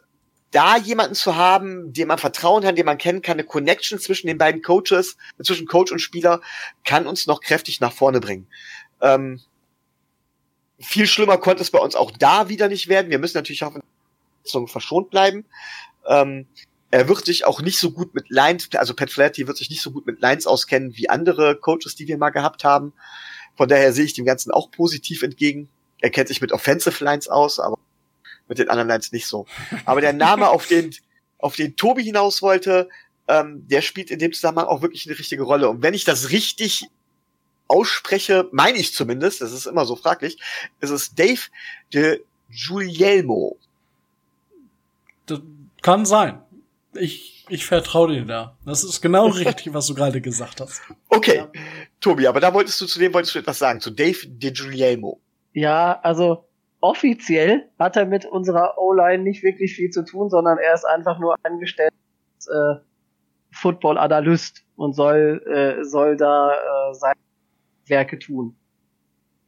da 0.52 0.78
jemanden 0.78 1.16
zu 1.16 1.36
haben, 1.36 1.94
dem 1.94 2.10
man 2.10 2.18
vertrauen 2.18 2.64
kann, 2.64 2.76
den 2.76 2.86
man 2.86 2.98
kennen 2.98 3.22
kann, 3.22 3.34
eine 3.34 3.46
Connection 3.46 4.00
zwischen 4.00 4.28
den 4.28 4.38
beiden 4.38 4.62
Coaches, 4.62 5.18
zwischen 5.42 5.66
Coach 5.66 5.92
und 5.92 6.00
Spieler, 6.00 6.42
kann 6.84 7.08
uns 7.08 7.26
noch 7.26 7.42
kräftig 7.42 7.80
nach 7.80 7.94
vorne 7.94 8.20
bringen. 8.20 8.48
Ähm, 9.02 9.42
viel 10.80 11.08
schlimmer 11.08 11.38
konnte 11.38 11.62
es 11.62 11.72
bei 11.72 11.80
uns 11.80 11.96
auch 11.96 12.12
da 12.12 12.50
wieder 12.50 12.68
nicht 12.68 12.88
werden. 12.88 13.12
Wir 13.12 13.20
müssen 13.20 13.38
natürlich 13.38 13.62
hoffen, 13.62 13.82
verschont 14.68 15.10
bleiben. 15.10 15.46
Ähm, 16.06 16.48
er 16.90 17.08
wird 17.08 17.26
sich 17.26 17.46
auch 17.46 17.62
nicht 17.62 17.80
so 17.80 17.92
gut 17.92 18.14
mit 18.14 18.30
Lines, 18.30 18.68
also 18.76 18.94
Pat 18.94 19.10
Flaherty 19.10 19.48
wird 19.48 19.58
sich 19.58 19.70
nicht 19.70 19.82
so 19.82 19.92
gut 19.92 20.06
mit 20.06 20.20
Lines 20.20 20.46
auskennen 20.46 20.98
wie 20.98 21.10
andere 21.10 21.56
Coaches, 21.56 21.96
die 21.96 22.08
wir 22.08 22.18
mal 22.18 22.32
gehabt 22.32 22.66
haben. 22.66 22.92
Von 23.56 23.70
daher 23.70 23.94
sehe 23.94 24.06
ich 24.06 24.14
dem 24.14 24.26
Ganzen 24.26 24.52
auch 24.52 24.72
positiv 24.72 25.22
entgegen. 25.24 25.70
Er 26.02 26.10
kennt 26.10 26.28
sich 26.28 26.42
mit 26.42 26.52
Offensive 26.52 27.02
Lines 27.04 27.30
aus, 27.30 27.60
aber 27.60 27.78
mit 28.52 28.60
den 28.60 28.70
anderen 28.70 28.90
Lines 28.90 29.14
nicht 29.14 29.28
so. 29.28 29.46
Aber 29.86 30.02
der 30.02 30.12
Name, 30.12 30.50
auf 30.50 30.68
den, 30.68 30.94
auf 31.38 31.56
den 31.56 31.78
Tobi 31.78 32.04
hinaus 32.04 32.42
wollte, 32.42 32.90
ähm, 33.30 33.66
der 33.70 33.82
spielt 33.82 34.12
in 34.12 34.20
dem 34.20 34.34
Zusammenhang 34.34 34.68
auch 34.68 34.82
wirklich 34.82 35.08
eine 35.08 35.18
richtige 35.18 35.44
Rolle. 35.44 35.70
Und 35.70 35.82
wenn 35.84 35.94
ich 35.94 36.04
das 36.04 36.32
richtig 36.32 36.90
ausspreche, 37.70 38.50
meine 38.52 38.78
ich 38.78 38.94
zumindest, 38.94 39.40
das 39.40 39.54
ist 39.54 39.68
immer 39.68 39.86
so 39.86 39.96
fraglich, 39.96 40.38
ist 40.82 40.90
es 40.90 41.16
Dave 41.16 41.40
de 41.94 42.20
Giulielmo. 42.50 43.58
Das 45.28 45.40
kann 45.82 46.06
sein. 46.06 46.42
Ich, 46.94 47.46
ich 47.48 47.66
vertraue 47.66 48.14
dir 48.14 48.26
da. 48.26 48.58
Das 48.66 48.84
ist 48.84 49.00
genau 49.00 49.28
richtig, 49.30 49.74
was 49.74 49.88
du 49.88 49.94
gerade 49.96 50.20
gesagt 50.20 50.60
hast. 50.60 50.82
Okay, 51.08 51.38
Ja. 51.38 51.52
Tobi, 52.02 52.28
aber 52.28 52.42
da 52.42 52.54
wolltest 52.54 52.82
du 52.82 52.86
zu 52.86 53.00
dem 53.00 53.14
wolltest 53.14 53.34
du 53.34 53.40
etwas 53.40 53.60
sagen, 53.60 53.80
zu 53.80 53.92
Dave 53.92 54.28
de 54.28 54.52
Giulielmo. 54.52 55.22
Ja, 55.54 56.02
also 56.02 56.44
offiziell 56.82 57.70
hat 57.80 57.96
er 57.96 58.06
mit 58.06 58.26
unserer 58.26 58.78
O-Line 58.78 59.24
nicht 59.24 59.44
wirklich 59.44 59.76
viel 59.76 59.92
zu 59.92 60.04
tun, 60.04 60.30
sondern 60.30 60.58
er 60.58 60.74
ist 60.74 60.86
einfach 60.86 61.20
nur 61.20 61.36
angestellt 61.44 61.94
als 62.36 62.48
äh, 62.48 62.82
Football-Analyst 63.52 64.64
und 64.76 64.94
soll, 64.94 65.42
äh, 65.48 65.84
soll 65.84 66.18
da 66.18 66.54
äh, 66.54 66.94
seine 66.94 67.20
Werke 67.86 68.20
tun. 68.20 68.56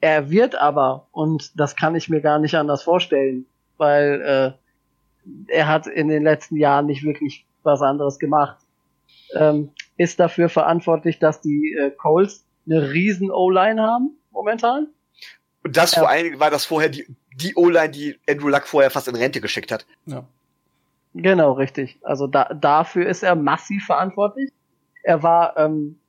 Er 0.01 0.29
wird 0.29 0.55
aber, 0.55 1.07
und 1.11 1.59
das 1.59 1.75
kann 1.75 1.95
ich 1.95 2.09
mir 2.09 2.21
gar 2.21 2.37
nicht 2.37 2.55
anders 2.55 2.83
vorstellen, 2.83 3.45
weil 3.77 4.21
äh, 4.21 5.51
er 5.51 5.67
hat 5.67 5.87
in 5.87 6.09
den 6.09 6.23
letzten 6.23 6.57
Jahren 6.57 6.85
nicht 6.85 7.03
wirklich 7.03 7.47
was 7.63 7.81
anderes 7.81 8.19
gemacht, 8.19 8.57
ähm, 9.33 9.71
ist 9.97 10.19
dafür 10.19 10.49
verantwortlich, 10.49 11.19
dass 11.19 11.41
die 11.41 11.75
äh, 11.79 11.91
Colts 11.91 12.45
eine 12.65 12.91
riesen 12.91 13.31
O-Line 13.31 13.81
haben 13.81 14.17
momentan. 14.31 14.87
Und 15.63 15.77
das 15.77 15.93
vor 15.93 16.09
allen 16.09 16.25
Dingen 16.25 16.39
war 16.39 16.51
das 16.51 16.65
vorher 16.65 16.89
die, 16.89 17.07
die 17.35 17.55
O-Line, 17.55 17.89
die 17.89 18.19
Andrew 18.29 18.49
Luck 18.49 18.67
vorher 18.67 18.91
fast 18.91 19.07
in 19.07 19.15
Rente 19.15 19.41
geschickt 19.41 19.71
hat. 19.71 19.85
Ja. 20.05 20.23
Genau, 21.13 21.53
richtig. 21.53 21.99
Also 22.01 22.27
da, 22.27 22.45
dafür 22.53 23.07
ist 23.07 23.23
er 23.23 23.35
massiv 23.35 23.85
verantwortlich. 23.85 24.51
Er 25.03 25.21
war 25.21 25.57
ähm, 25.57 25.99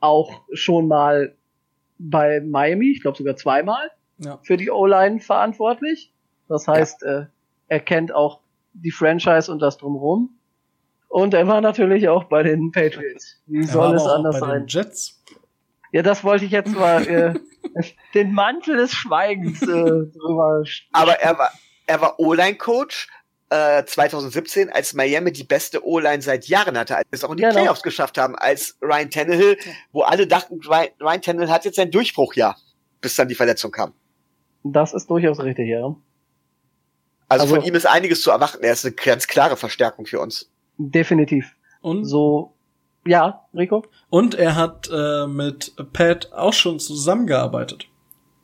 auch 0.00 0.42
schon 0.52 0.88
mal 0.88 1.34
bei 1.98 2.40
Miami, 2.40 2.90
ich 2.90 3.02
glaube 3.02 3.16
sogar 3.18 3.36
zweimal, 3.36 3.90
Ja. 4.18 4.38
für 4.42 4.56
die 4.56 4.70
O-Line 4.70 5.20
verantwortlich. 5.20 6.12
Das 6.48 6.66
heißt, 6.66 7.02
äh, 7.04 7.26
er 7.68 7.80
kennt 7.80 8.12
auch 8.12 8.40
die 8.72 8.90
Franchise 8.90 9.50
und 9.52 9.60
das 9.60 9.76
drumherum. 9.78 10.30
Und 11.08 11.34
er 11.34 11.46
war 11.46 11.60
natürlich 11.60 12.08
auch 12.08 12.24
bei 12.24 12.42
den 12.42 12.72
Patriots. 12.72 13.40
Wie 13.46 13.60
Er 13.60 13.66
soll 13.68 13.82
war 13.90 13.94
es 13.94 14.02
aber 14.02 14.10
auch 14.12 14.16
anders 14.16 14.40
bei 14.40 14.46
sein? 14.46 14.60
den 14.62 14.66
Jets. 14.68 15.22
Ja, 15.92 16.02
das 16.02 16.24
wollte 16.24 16.44
ich 16.46 16.50
jetzt 16.50 16.74
mal 16.74 17.06
äh, 17.06 17.34
den 18.14 18.32
Mantel 18.32 18.76
des 18.76 18.92
Schweigens 18.92 19.62
äh, 19.62 19.66
drüber. 19.66 20.64
Aber 20.92 21.20
er 21.20 21.38
war, 21.38 21.50
er 21.86 22.00
war 22.00 22.18
O-Line-Coach 22.18 23.08
äh, 23.50 23.84
2017, 23.84 24.70
als 24.70 24.94
Miami 24.94 25.32
die 25.32 25.44
beste 25.44 25.86
O-Line 25.86 26.22
seit 26.22 26.46
Jahren 26.48 26.78
hatte, 26.78 26.96
als 26.96 27.04
sie 27.10 27.16
es 27.16 27.24
auch 27.24 27.30
in 27.32 27.36
die 27.36 27.42
Genau. 27.42 27.54
Playoffs 27.54 27.82
geschafft 27.82 28.16
haben, 28.16 28.34
als 28.36 28.78
Ryan 28.80 29.10
Tannehill, 29.10 29.58
wo 29.92 30.02
alle 30.02 30.26
dachten, 30.26 30.60
Ryan, 30.66 30.88
Ryan 31.00 31.20
Tannehill 31.22 31.50
hat 31.50 31.64
jetzt 31.66 31.76
sein 31.76 31.90
Durchbruchjahr, 31.90 32.56
bis 33.02 33.14
dann 33.16 33.28
die 33.28 33.34
Verletzung 33.34 33.70
kam. 33.70 33.92
Das 34.64 34.94
ist 34.94 35.10
durchaus 35.10 35.40
richtig, 35.40 35.68
ja. 35.68 35.94
Also, 37.28 37.44
Also- 37.44 37.54
von 37.56 37.64
ihm 37.64 37.74
ist 37.74 37.86
einiges 37.86 38.22
zu 38.22 38.30
erwarten. 38.30 38.62
Er 38.62 38.72
ist 38.72 38.84
eine 38.86 38.94
ganz 38.94 39.26
klare 39.26 39.56
Verstärkung 39.58 40.06
für 40.06 40.20
uns. 40.20 40.50
Definitiv. 40.78 41.54
Und, 41.82 42.04
So, 42.06 42.51
ja, 43.04 43.46
Rico? 43.54 43.84
und 44.10 44.34
er 44.34 44.56
hat 44.56 44.90
äh, 44.92 45.26
mit 45.26 45.74
Pat 45.92 46.32
auch 46.32 46.52
schon 46.52 46.78
zusammengearbeitet. 46.78 47.86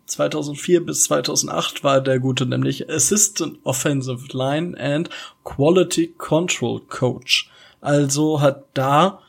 2004 0.07 0.87
bis 0.87 1.05
2008 1.05 1.85
war 1.85 2.01
der 2.01 2.19
Gute 2.19 2.47
nämlich 2.47 2.91
Assistant 2.91 3.59
Offensive 3.65 4.27
Line 4.33 4.79
and 4.81 5.11
Quality 5.45 6.15
Control 6.17 6.81
Coach. 6.81 7.51
Also 7.81 8.41
hat 8.41 8.65
da 8.75 9.21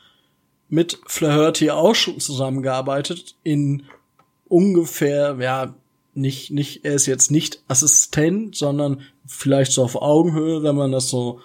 mit 0.68 0.98
Flaherty 1.06 1.70
auch 1.70 1.94
schon 1.94 2.18
zusammengearbeitet 2.18 3.36
in 3.42 3.84
ungefähr, 4.48 5.36
ja, 5.38 5.74
nicht, 6.14 6.50
nicht, 6.50 6.84
er 6.84 6.94
ist 6.94 7.06
jetzt 7.06 7.30
nicht 7.30 7.62
Assistent, 7.68 8.56
sondern 8.56 9.02
vielleicht 9.26 9.72
so 9.72 9.84
auf 9.84 9.96
Augenhöhe, 9.96 10.62
wenn 10.62 10.76
man 10.76 10.92
das 10.92 11.08
so 11.08 11.40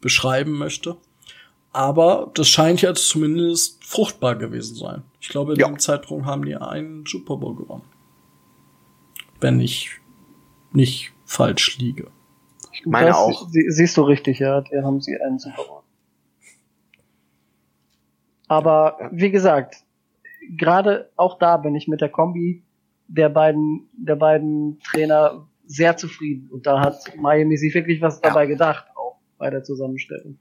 beschreiben 0.00 0.52
möchte. 0.52 0.96
Aber 1.76 2.30
das 2.32 2.48
scheint 2.48 2.80
ja 2.80 2.94
zumindest 2.94 3.84
fruchtbar 3.84 4.34
gewesen 4.36 4.76
sein. 4.76 5.02
Ich 5.20 5.28
glaube, 5.28 5.52
in 5.52 5.58
Ja. 5.60 5.66
dem 5.66 5.78
Zeitpunkt 5.78 6.24
haben 6.24 6.42
die 6.46 6.56
einen 6.56 7.04
Super 7.04 7.36
Bowl 7.36 7.54
gewonnen. 7.54 7.84
Wenn 9.42 9.60
ich 9.60 9.90
nicht 10.72 11.12
falsch 11.26 11.76
liege. 11.76 12.10
Ich 12.72 12.86
meine 12.86 13.08
das 13.08 13.16
auch. 13.16 13.48
Sie, 13.50 13.70
siehst 13.70 13.94
du 13.98 14.02
richtig, 14.04 14.38
ja, 14.38 14.62
da 14.62 14.82
haben 14.84 15.02
sie 15.02 15.20
einen 15.20 15.38
Super 15.38 15.64
Bowl. 15.64 15.82
Aber 18.48 18.96
Ja. 18.98 19.10
wie 19.12 19.30
gesagt, 19.30 19.84
gerade 20.56 21.10
auch 21.16 21.38
da 21.38 21.58
bin 21.58 21.74
ich 21.74 21.88
mit 21.88 22.00
der 22.00 22.08
Kombi 22.08 22.62
der 23.06 23.28
beiden, 23.28 23.88
der 23.92 24.16
beiden 24.16 24.80
Trainer 24.80 25.46
sehr 25.66 25.98
zufrieden. 25.98 26.48
Und 26.50 26.66
da 26.66 26.80
hat 26.80 27.14
Miami 27.18 27.58
sich 27.58 27.74
wirklich 27.74 28.00
was 28.00 28.14
Ja. 28.22 28.30
dabei 28.30 28.46
gedacht, 28.46 28.86
auch 28.94 29.18
bei 29.36 29.50
der 29.50 29.62
Zusammenstellung. 29.62 30.38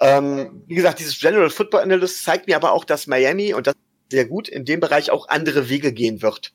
Ähm, 0.00 0.62
wie 0.66 0.74
gesagt, 0.74 0.98
dieses 0.98 1.18
General 1.18 1.50
Football 1.50 1.82
Analyst 1.82 2.24
zeigt 2.24 2.46
mir 2.46 2.56
aber 2.56 2.72
auch, 2.72 2.84
dass 2.84 3.06
Miami, 3.06 3.54
und 3.54 3.66
das 3.66 3.74
sehr 4.10 4.26
gut, 4.26 4.48
in 4.48 4.64
dem 4.64 4.80
Bereich 4.80 5.10
auch 5.10 5.28
andere 5.28 5.68
Wege 5.68 5.92
gehen 5.92 6.22
wird. 6.22 6.52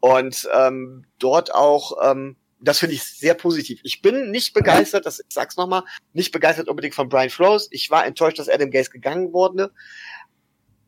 Und 0.00 0.48
ähm, 0.54 1.04
dort 1.18 1.54
auch, 1.54 1.92
ähm, 2.02 2.36
das 2.60 2.78
finde 2.78 2.94
ich 2.94 3.02
sehr 3.02 3.34
positiv. 3.34 3.80
Ich 3.82 4.02
bin 4.02 4.30
nicht 4.30 4.54
begeistert, 4.54 5.06
das, 5.06 5.20
ich 5.20 5.26
sag's 5.28 5.56
nochmal, 5.56 5.84
nicht 6.12 6.32
begeistert 6.32 6.68
unbedingt 6.68 6.94
von 6.94 7.08
Brian 7.08 7.30
Flores. 7.30 7.68
Ich 7.70 7.90
war 7.90 8.06
enttäuscht, 8.06 8.38
dass 8.38 8.48
Adam 8.48 8.70
Gase 8.70 8.90
gegangen 8.90 9.32
wurde. 9.32 9.72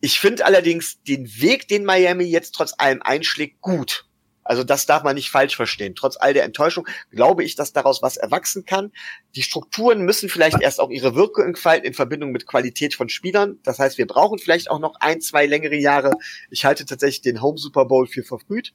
Ich 0.00 0.20
finde 0.20 0.46
allerdings 0.46 1.02
den 1.02 1.26
Weg, 1.40 1.68
den 1.68 1.84
Miami 1.84 2.24
jetzt 2.24 2.54
trotz 2.54 2.74
allem 2.78 3.02
einschlägt, 3.02 3.60
gut. 3.60 4.06
Also 4.44 4.62
das 4.62 4.86
darf 4.86 5.02
man 5.02 5.14
nicht 5.14 5.30
falsch 5.30 5.56
verstehen. 5.56 5.94
Trotz 5.94 6.16
all 6.16 6.34
der 6.34 6.44
Enttäuschung 6.44 6.86
glaube 7.10 7.44
ich, 7.44 7.56
dass 7.56 7.72
daraus 7.72 8.02
was 8.02 8.16
erwachsen 8.16 8.64
kann. 8.64 8.92
Die 9.34 9.42
Strukturen 9.42 10.02
müssen 10.02 10.28
vielleicht 10.28 10.60
erst 10.60 10.80
auch 10.80 10.90
ihre 10.90 11.14
Wirkung 11.14 11.46
entfalten 11.46 11.86
in 11.86 11.94
Verbindung 11.94 12.30
mit 12.30 12.46
Qualität 12.46 12.94
von 12.94 13.08
Spielern. 13.08 13.58
Das 13.64 13.78
heißt, 13.78 13.98
wir 13.98 14.06
brauchen 14.06 14.38
vielleicht 14.38 14.70
auch 14.70 14.78
noch 14.78 14.96
ein, 15.00 15.20
zwei 15.20 15.46
längere 15.46 15.76
Jahre. 15.76 16.12
Ich 16.50 16.64
halte 16.64 16.84
tatsächlich 16.84 17.22
den 17.22 17.42
Home 17.42 17.58
Super 17.58 17.86
Bowl 17.86 18.06
für 18.06 18.22
verfrüht. 18.22 18.72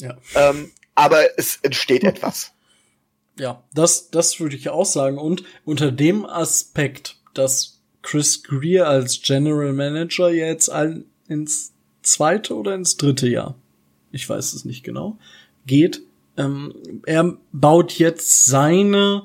Ja. 0.00 0.16
Ähm, 0.34 0.72
aber 0.94 1.38
es 1.38 1.58
entsteht 1.62 2.04
etwas. 2.04 2.52
Ja, 3.38 3.62
das, 3.74 4.10
das 4.10 4.40
würde 4.40 4.56
ich 4.56 4.70
auch 4.70 4.86
sagen. 4.86 5.18
Und 5.18 5.44
unter 5.64 5.92
dem 5.92 6.24
Aspekt, 6.24 7.18
dass 7.34 7.82
Chris 8.02 8.42
Greer 8.42 8.88
als 8.88 9.20
General 9.20 9.72
Manager 9.72 10.30
jetzt 10.30 10.70
all 10.70 11.04
ins 11.28 11.74
zweite 12.02 12.54
oder 12.54 12.74
ins 12.74 12.96
dritte 12.96 13.28
Jahr, 13.28 13.56
ich 14.12 14.28
weiß 14.28 14.52
es 14.54 14.64
nicht 14.64 14.82
genau, 14.84 15.18
geht, 15.66 16.02
ähm, 16.36 16.74
er 17.06 17.36
baut 17.52 17.92
jetzt 17.92 18.46
seine, 18.46 19.22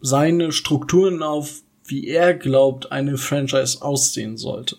seine 0.00 0.52
Strukturen 0.52 1.22
auf, 1.22 1.62
wie 1.84 2.06
er 2.08 2.34
glaubt, 2.34 2.92
eine 2.92 3.16
Franchise 3.16 3.80
aussehen 3.82 4.36
sollte. 4.36 4.76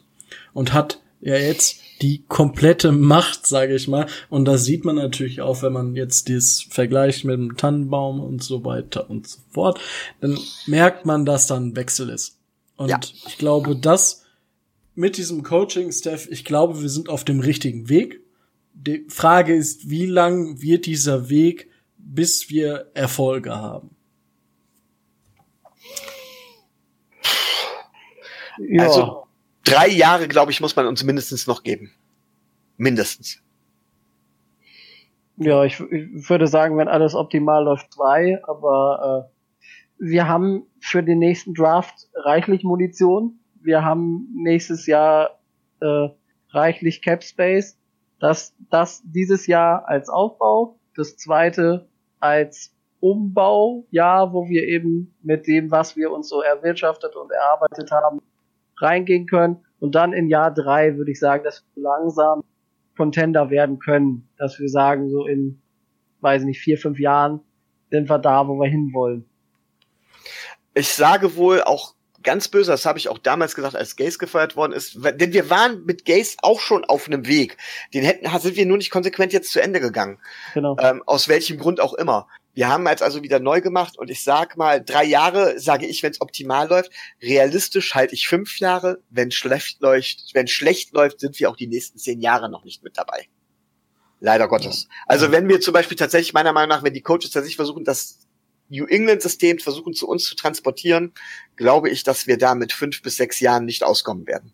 Und 0.54 0.74
hat 0.74 1.00
ja 1.22 1.36
jetzt 1.36 1.80
die 2.02 2.24
komplette 2.28 2.92
Macht, 2.92 3.46
sage 3.46 3.76
ich 3.76 3.88
mal. 3.88 4.08
Und 4.30 4.46
das 4.46 4.64
sieht 4.64 4.86
man 4.86 4.96
natürlich 4.96 5.42
auch, 5.42 5.62
wenn 5.62 5.74
man 5.74 5.96
jetzt 5.96 6.30
das 6.30 6.62
vergleicht 6.70 7.26
mit 7.26 7.36
dem 7.36 7.58
Tannenbaum 7.58 8.20
und 8.22 8.44
so 8.44 8.64
weiter 8.64 9.10
und 9.10 9.28
so 9.28 9.40
fort. 9.52 9.80
Dann 10.22 10.38
merkt 10.66 11.06
man, 11.06 11.26
dass 11.26 11.48
da 11.48 11.58
ein 11.58 11.76
Wechsel 11.76 12.10
ist. 12.10 12.38
Und 12.78 12.90
Ja. 12.90 13.00
ich 13.28 13.38
glaube, 13.38 13.76
dass 13.76 14.24
mit 14.96 15.18
diesem 15.18 15.44
Coaching-Staff, 15.44 16.28
ich 16.30 16.46
glaube, 16.46 16.82
wir 16.82 16.90
sind 16.90 17.10
auf 17.10 17.24
dem 17.24 17.40
richtigen 17.40 17.90
Weg. 17.90 18.22
Die 18.82 19.06
Frage 19.10 19.54
ist, 19.54 19.90
wie 19.90 20.06
lang 20.06 20.62
wird 20.62 20.86
dieser 20.86 21.30
Weg, 21.30 21.70
bis 21.98 22.50
wir 22.50 22.92
Erfolge 22.94 23.54
haben? 23.54 23.94
Ja, 28.58 28.84
Also 28.84 29.28
drei 29.66 29.90
Jahre, 29.90 30.30
glaube 30.30 30.52
ich, 30.52 30.62
muss 30.62 30.76
man 30.78 30.88
uns 30.88 31.04
mindestens 31.04 31.46
noch 31.46 31.64
geben. 31.64 31.92
Mindestens. 32.78 33.42
ja 35.36 35.66
ich, 35.66 35.80
ich 35.80 36.30
würde 36.30 36.48
sagen, 36.48 36.78
wenn 36.78 36.88
alles 36.88 37.16
optimal 37.16 37.66
läuft, 37.66 37.94
zwei, 37.94 38.40
aber 38.44 39.28
äh, 39.28 40.06
wir 40.06 40.28
haben 40.30 40.68
für 40.80 41.04
den 41.04 41.20
nächsten 41.20 41.54
Draft 41.54 42.08
reichlich 42.16 42.64
Munition. 42.64 43.40
Wir 43.62 43.84
haben 43.84 44.30
nächstes 44.34 44.86
Jahr 44.88 45.38
äh, 45.82 46.08
reichlich 46.52 47.02
Cap 47.02 47.24
Space. 47.24 47.79
Das, 48.20 48.56
das 48.70 49.02
dieses 49.06 49.48
Jahr 49.48 49.88
als 49.88 50.10
Aufbau, 50.10 50.78
das 50.96 51.18
zweite 51.18 51.88
als 52.20 52.76
Umbaujahr, 53.00 54.34
wo 54.34 54.50
wir 54.50 54.64
eben 54.64 55.16
mit 55.22 55.48
dem, 55.48 55.72
was 55.72 55.96
wir 55.96 56.12
uns 56.12 56.28
so 56.28 56.42
erwirtschaftet 56.42 57.16
und 57.16 57.32
erarbeitet 57.32 57.92
haben, 57.92 58.22
reingehen 58.78 59.26
können. 59.26 59.66
Und 59.80 59.96
dann 59.96 60.12
in 60.12 60.28
Jahr 60.28 60.54
drei 60.54 60.98
würde 60.98 61.12
ich 61.12 61.20
sagen, 61.20 61.44
dass 61.44 61.64
wir 61.74 61.84
langsam 61.84 62.44
Contender 62.98 63.50
werden 63.50 63.80
können, 63.80 64.28
dass 64.38 64.60
wir 64.60 64.68
sagen, 64.68 65.10
so 65.10 65.26
in, 65.26 65.62
weiß 66.20 66.44
nicht, 66.44 66.60
vier, 66.60 66.78
fünf 66.78 67.00
Jahren 67.00 67.40
sind 67.90 68.10
wir 68.10 68.20
da, 68.20 68.46
wo 68.48 68.60
wir 68.60 68.68
hinwollen. 68.68 69.26
ich 70.74 70.90
sage 70.90 71.36
wohl 71.38 71.62
auch 71.62 71.96
ganz 72.24 72.48
böse, 72.48 72.72
das 72.72 72.86
habe 72.86 73.00
ich 73.00 73.10
auch 73.10 73.18
damals 73.18 73.56
gesagt, 73.56 73.76
als 73.76 73.96
Gaze 73.96 74.18
gefeiert 74.18 74.56
worden 74.56 74.74
ist, 74.74 74.96
denn 74.96 75.34
wir 75.34 75.50
waren 75.50 75.86
mit 75.86 76.06
Gaze 76.06 76.38
auch 76.42 76.60
schon 76.60 76.86
auf 76.86 77.08
einem 77.08 77.28
Weg. 77.28 77.58
Den 77.94 78.04
hätten, 78.04 78.28
sind 78.40 78.56
wir 78.56 78.66
nur 78.66 78.78
nicht 78.78 78.92
konsequent 78.92 79.34
jetzt 79.34 79.52
zu 79.52 79.62
Ende 79.62 79.80
gegangen. 79.80 80.20
Genau. 80.54 80.78
Ähm, 80.80 81.04
aus 81.06 81.28
welchem 81.28 81.58
Grund 81.58 81.80
auch 81.80 81.94
immer. 81.94 82.28
Wir 82.54 82.68
haben 82.68 82.88
jetzt 82.88 83.04
also 83.04 83.24
wieder 83.24 83.40
neu 83.40 83.62
gemacht 83.62 83.98
und 83.98 84.10
ich 84.10 84.24
sag 84.24 84.58
mal, 84.58 84.84
drei 84.84 85.06
Jahre, 85.06 85.60
sage 85.60 85.86
ich, 85.86 86.04
wenn 86.04 86.12
es 86.12 86.20
optimal 86.20 86.68
läuft. 86.68 86.92
Realistisch 87.22 87.96
halte 87.96 88.16
ich 88.16 88.28
fünf 88.28 88.60
Jahre. 88.60 89.02
Wenn 89.10 89.32
schlecht 89.32 89.82
läuft, 89.82 90.32
wenn 90.34 90.48
schlecht 90.48 90.94
läuft, 90.94 91.20
sind 91.20 91.40
wir 91.40 91.50
auch 91.50 91.56
die 91.56 91.68
nächsten 91.68 92.00
zehn 92.00 92.20
Jahre 92.20 92.50
noch 92.50 92.66
nicht 92.66 92.84
mit 92.84 92.98
dabei. 92.98 93.28
Leider 94.20 94.50
Gottes. 94.50 94.90
Also 95.06 95.32
wenn 95.32 95.48
wir 95.48 95.62
zum 95.62 95.74
Beispiel 95.74 95.96
tatsächlich, 95.96 96.34
meiner 96.34 96.52
Meinung 96.52 96.70
nach, 96.70 96.84
wenn 96.84 96.94
die 96.94 97.02
Coaches 97.02 97.32
tatsächlich 97.32 97.56
versuchen, 97.56 97.86
das 97.86 98.28
New 98.70 98.86
England-System 98.86 99.60
versuchen 99.60 99.94
zu 99.94 100.08
uns 100.08 100.24
zu 100.24 100.36
transportieren, 100.36 101.12
glaube 101.56 101.90
ich, 101.90 102.04
dass 102.04 102.28
wir 102.28 102.38
da 102.38 102.56
mit 102.56 102.72
fünf 102.72 103.02
bis 103.02 103.18
sechs 103.18 103.40
Jahren 103.40 103.66
nicht 103.66 103.84
auskommen 103.84 104.28
werden. 104.28 104.54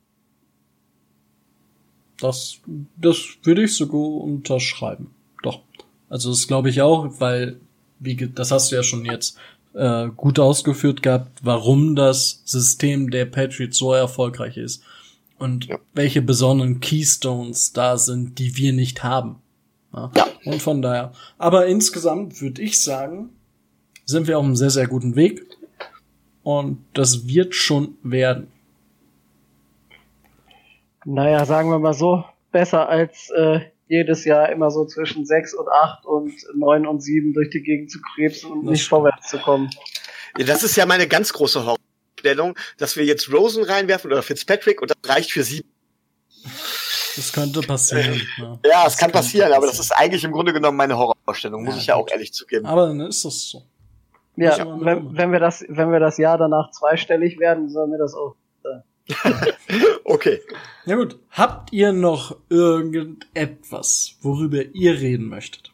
Das, 2.18 2.60
das 2.98 3.18
würde 3.44 3.64
ich 3.64 3.76
sogar 3.76 4.02
unterschreiben. 4.02 5.14
Doch. 5.44 5.62
Also 6.10 6.30
das 6.30 6.48
glaube 6.48 6.70
ich 6.70 6.82
auch, 6.82 7.20
weil, 7.20 7.60
wie, 8.00 8.16
das 8.16 8.52
hast 8.52 8.72
du 8.72 8.78
ja 8.78 8.84
schon 8.84 9.06
jetzt 9.06 9.38
äh, 9.74 10.08
gut 10.16 10.40
ausgeführt 10.40 11.04
gehabt, 11.04 11.40
warum 11.44 11.96
das 11.96 12.42
System 12.46 13.12
der 13.12 13.26
Patriots 13.26 13.78
so 13.78 13.94
erfolgreich 13.94 14.58
ist 14.58 14.82
und 15.38 15.66
ja. 15.66 15.78
welche 15.94 16.22
besonderen 16.22 16.80
Keystones 16.80 17.74
da 17.74 17.98
sind, 17.98 18.40
die 18.40 18.56
wir 18.56 18.72
nicht 18.72 19.04
haben. 19.04 19.42
Ja. 19.94 20.12
ja. 20.16 20.28
Und 20.46 20.62
von 20.62 20.82
daher. 20.82 21.12
Aber 21.38 21.66
insgesamt 21.68 22.42
würde 22.42 22.62
ich 22.62 22.80
sagen, 22.80 23.35
sind 24.06 24.28
wir 24.28 24.38
auf 24.38 24.46
einem 24.46 24.56
sehr, 24.56 24.70
sehr 24.70 24.88
guten 24.88 25.16
Weg. 25.16 25.46
Und 26.44 26.86
das 26.94 27.28
wird 27.28 27.56
schon 27.56 27.98
werden. 28.04 28.52
Naja, 31.04 31.46
sagen 31.46 31.70
wir 31.70 31.80
mal 31.80 31.94
so, 31.94 32.24
besser 32.52 32.88
als 32.88 33.30
äh, 33.32 33.62
jedes 33.88 34.26
Jahr 34.26 34.50
immer 34.52 34.72
so 34.72 34.86
zwischen 34.86 35.26
sechs 35.26 35.54
und 35.54 35.68
acht 35.68 36.06
und 36.06 36.34
neun 36.56 36.88
und 36.88 37.02
sieben 37.02 37.34
durch 37.34 37.50
die 37.50 37.62
Gegend 37.62 37.92
zu 37.92 38.00
krebsen 38.02 38.52
und 38.52 38.66
das 38.66 38.72
nicht 38.72 38.88
vorwärts 38.88 39.30
zu 39.30 39.38
kommen. 39.40 39.70
Ja, 40.38 40.46
das 40.46 40.64
ist 40.64 40.76
ja 40.76 40.86
meine 40.86 41.08
ganz 41.08 41.34
große 41.34 41.64
Vorstellung, 41.64 42.58
dass 42.78 42.96
wir 42.96 43.06
jetzt 43.06 43.32
Rosen 43.32 43.64
reinwerfen 43.64 44.12
oder 44.12 44.24
Fitzpatrick 44.24 44.82
und 44.82 44.92
das 44.92 44.98
reicht 45.10 45.32
für 45.32 45.44
sieben. 45.44 45.70
Das 47.16 47.32
könnte 47.32 47.62
passieren. 47.62 48.22
ja, 48.38 48.60
ja 48.66 48.88
es 48.88 48.98
kann 48.98 49.12
passieren, 49.12 49.12
passieren, 49.12 49.54
aber 49.54 49.68
das 49.68 49.80
ist 49.80 49.92
eigentlich 49.92 50.24
im 50.24 50.32
Grunde 50.32 50.54
genommen 50.54 50.78
meine 50.78 50.98
Horrorvorstellung, 50.98 51.64
muss 51.64 51.76
ja, 51.76 51.82
ich 51.82 51.88
ja 51.88 51.96
auch 51.96 52.10
ehrlich 52.10 52.34
zugeben. 52.34 52.66
Aber 52.66 52.88
dann 52.88 53.00
ist 53.02 53.24
das 53.24 53.50
so. 53.50 53.64
Ja, 54.38 54.58
wenn, 54.80 55.18
wenn, 55.18 55.32
wir 55.32 55.40
das, 55.40 55.66
wenn 55.70 55.92
wir 55.92 56.00
das 56.00 56.18
Jahr 56.18 56.38
danach 56.38 56.72
zweistellig 56.72 57.40
werden, 57.40 57.70
sollen 57.70 57.92
wir 57.92 57.98
das 57.98 58.14
auch. 58.14 58.36
okay. 60.04 60.42
Na 60.86 60.96
gut. 60.96 61.20
Habt 61.30 61.72
ihr 61.74 61.94
noch 61.94 62.38
irgendetwas, 62.50 64.18
worüber 64.22 64.64
ihr 64.74 65.00
reden 65.00 65.28
möchtet? 65.28 65.72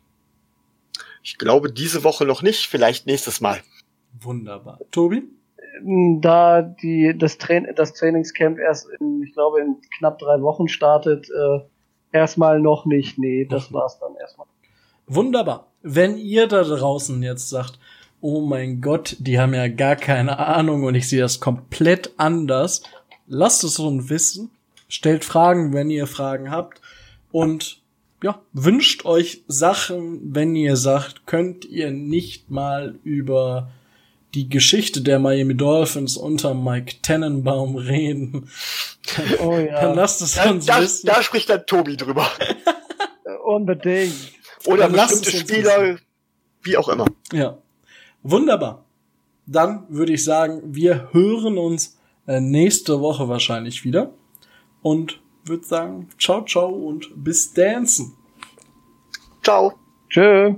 Ich 1.24 1.38
glaube 1.38 1.72
diese 1.72 2.04
Woche 2.04 2.26
noch 2.26 2.42
nicht, 2.42 2.68
vielleicht 2.68 3.06
nächstes 3.06 3.42
Mal. 3.42 3.62
Wunderbar. 4.20 4.80
Tobi? 4.92 5.24
Da 6.20 6.62
die, 6.62 7.16
das, 7.18 7.38
Train 7.38 7.68
das 7.76 7.94
Trainingscamp 7.94 8.60
erst 8.60 8.88
in, 9.00 9.24
ich 9.24 9.34
glaube, 9.34 9.62
in 9.62 9.78
knapp 9.98 10.20
drei 10.20 10.42
Wochen 10.42 10.68
startet, 10.68 11.30
äh, 11.30 11.60
erstmal 12.12 12.60
noch 12.60 12.86
nicht. 12.86 13.18
Nee, 13.18 13.46
das 13.46 13.72
war's 13.72 14.00
dann 14.00 14.16
erstmal. 14.16 14.48
Wunderbar. 15.08 15.72
Wenn 15.82 16.18
ihr 16.18 16.48
da 16.48 16.64
draußen 16.64 17.22
jetzt 17.24 17.50
sagt, 17.50 17.80
oh 18.22 18.42
mein 18.42 18.82
Gott, 18.82 19.16
die 19.20 19.40
haben 19.40 19.54
ja 19.54 19.68
gar 19.68 19.96
keine 19.96 20.40
Ahnung 20.40 20.84
und 20.84 20.96
ich 20.96 21.10
sehe 21.10 21.22
das 21.22 21.40
komplett 21.40 22.12
anders. 22.18 22.84
Lasst 23.28 23.64
es 23.64 23.80
uns 23.80 24.10
wissen. 24.10 24.52
Stellt 24.88 25.26
Fragen, 25.26 25.74
wenn 25.74 25.90
ihr 25.90 26.08
Fragen 26.08 26.52
habt. 26.52 26.82
Und 27.32 27.82
ja, 28.24 28.42
wünscht 28.54 29.06
euch 29.06 29.44
Sachen, 29.48 30.36
wenn 30.36 30.56
ihr 30.56 30.76
sagt, 30.76 31.26
könnt 31.26 31.66
ihr 31.66 31.92
nicht 31.92 32.52
mal 32.52 32.96
über 33.04 33.72
die 34.34 34.48
Geschichte 34.48 35.02
der 35.02 35.20
Miami 35.20 35.56
Dolphins 35.56 36.18
unter 36.18 36.54
Mike 36.54 36.98
Tannenbaum 37.02 37.76
reden. 37.76 38.50
Oh 39.40 39.58
ja. 39.58 39.82
Dann 39.82 39.96
lasst 39.96 40.22
es 40.22 40.38
uns 40.38 40.66
da, 40.68 40.82
wissen. 40.82 41.08
Da 41.08 41.22
spricht 41.24 41.50
dann 41.50 41.66
Tobi 41.66 41.98
drüber. 41.98 42.30
Unbedingt. 43.44 44.14
Oder 44.66 44.90
dann 44.90 44.94
bestimmte 44.94 45.32
Spieler, 45.32 45.98
wie 46.62 46.78
auch 46.78 46.88
immer. 46.88 47.08
Ja. 47.34 47.58
Wunderbar. 48.24 48.86
Dann 49.46 49.86
würde 49.90 50.14
ich 50.14 50.24
sagen, 50.24 50.62
wir 50.64 51.10
hören 51.12 51.58
uns 51.58 52.00
äh, 52.28 52.40
nächste 52.40 53.02
Woche 53.02 53.28
wahrscheinlich 53.28 53.84
wieder. 53.84 54.14
Und 54.82 55.20
würde 55.46 55.66
sagen, 55.66 56.10
ciao, 56.20 56.44
ciao 56.46 56.70
und 56.70 57.10
bis 57.16 57.54
dancen. 57.54 58.14
Ciao. 59.44 59.74
Tschö. 60.10 60.56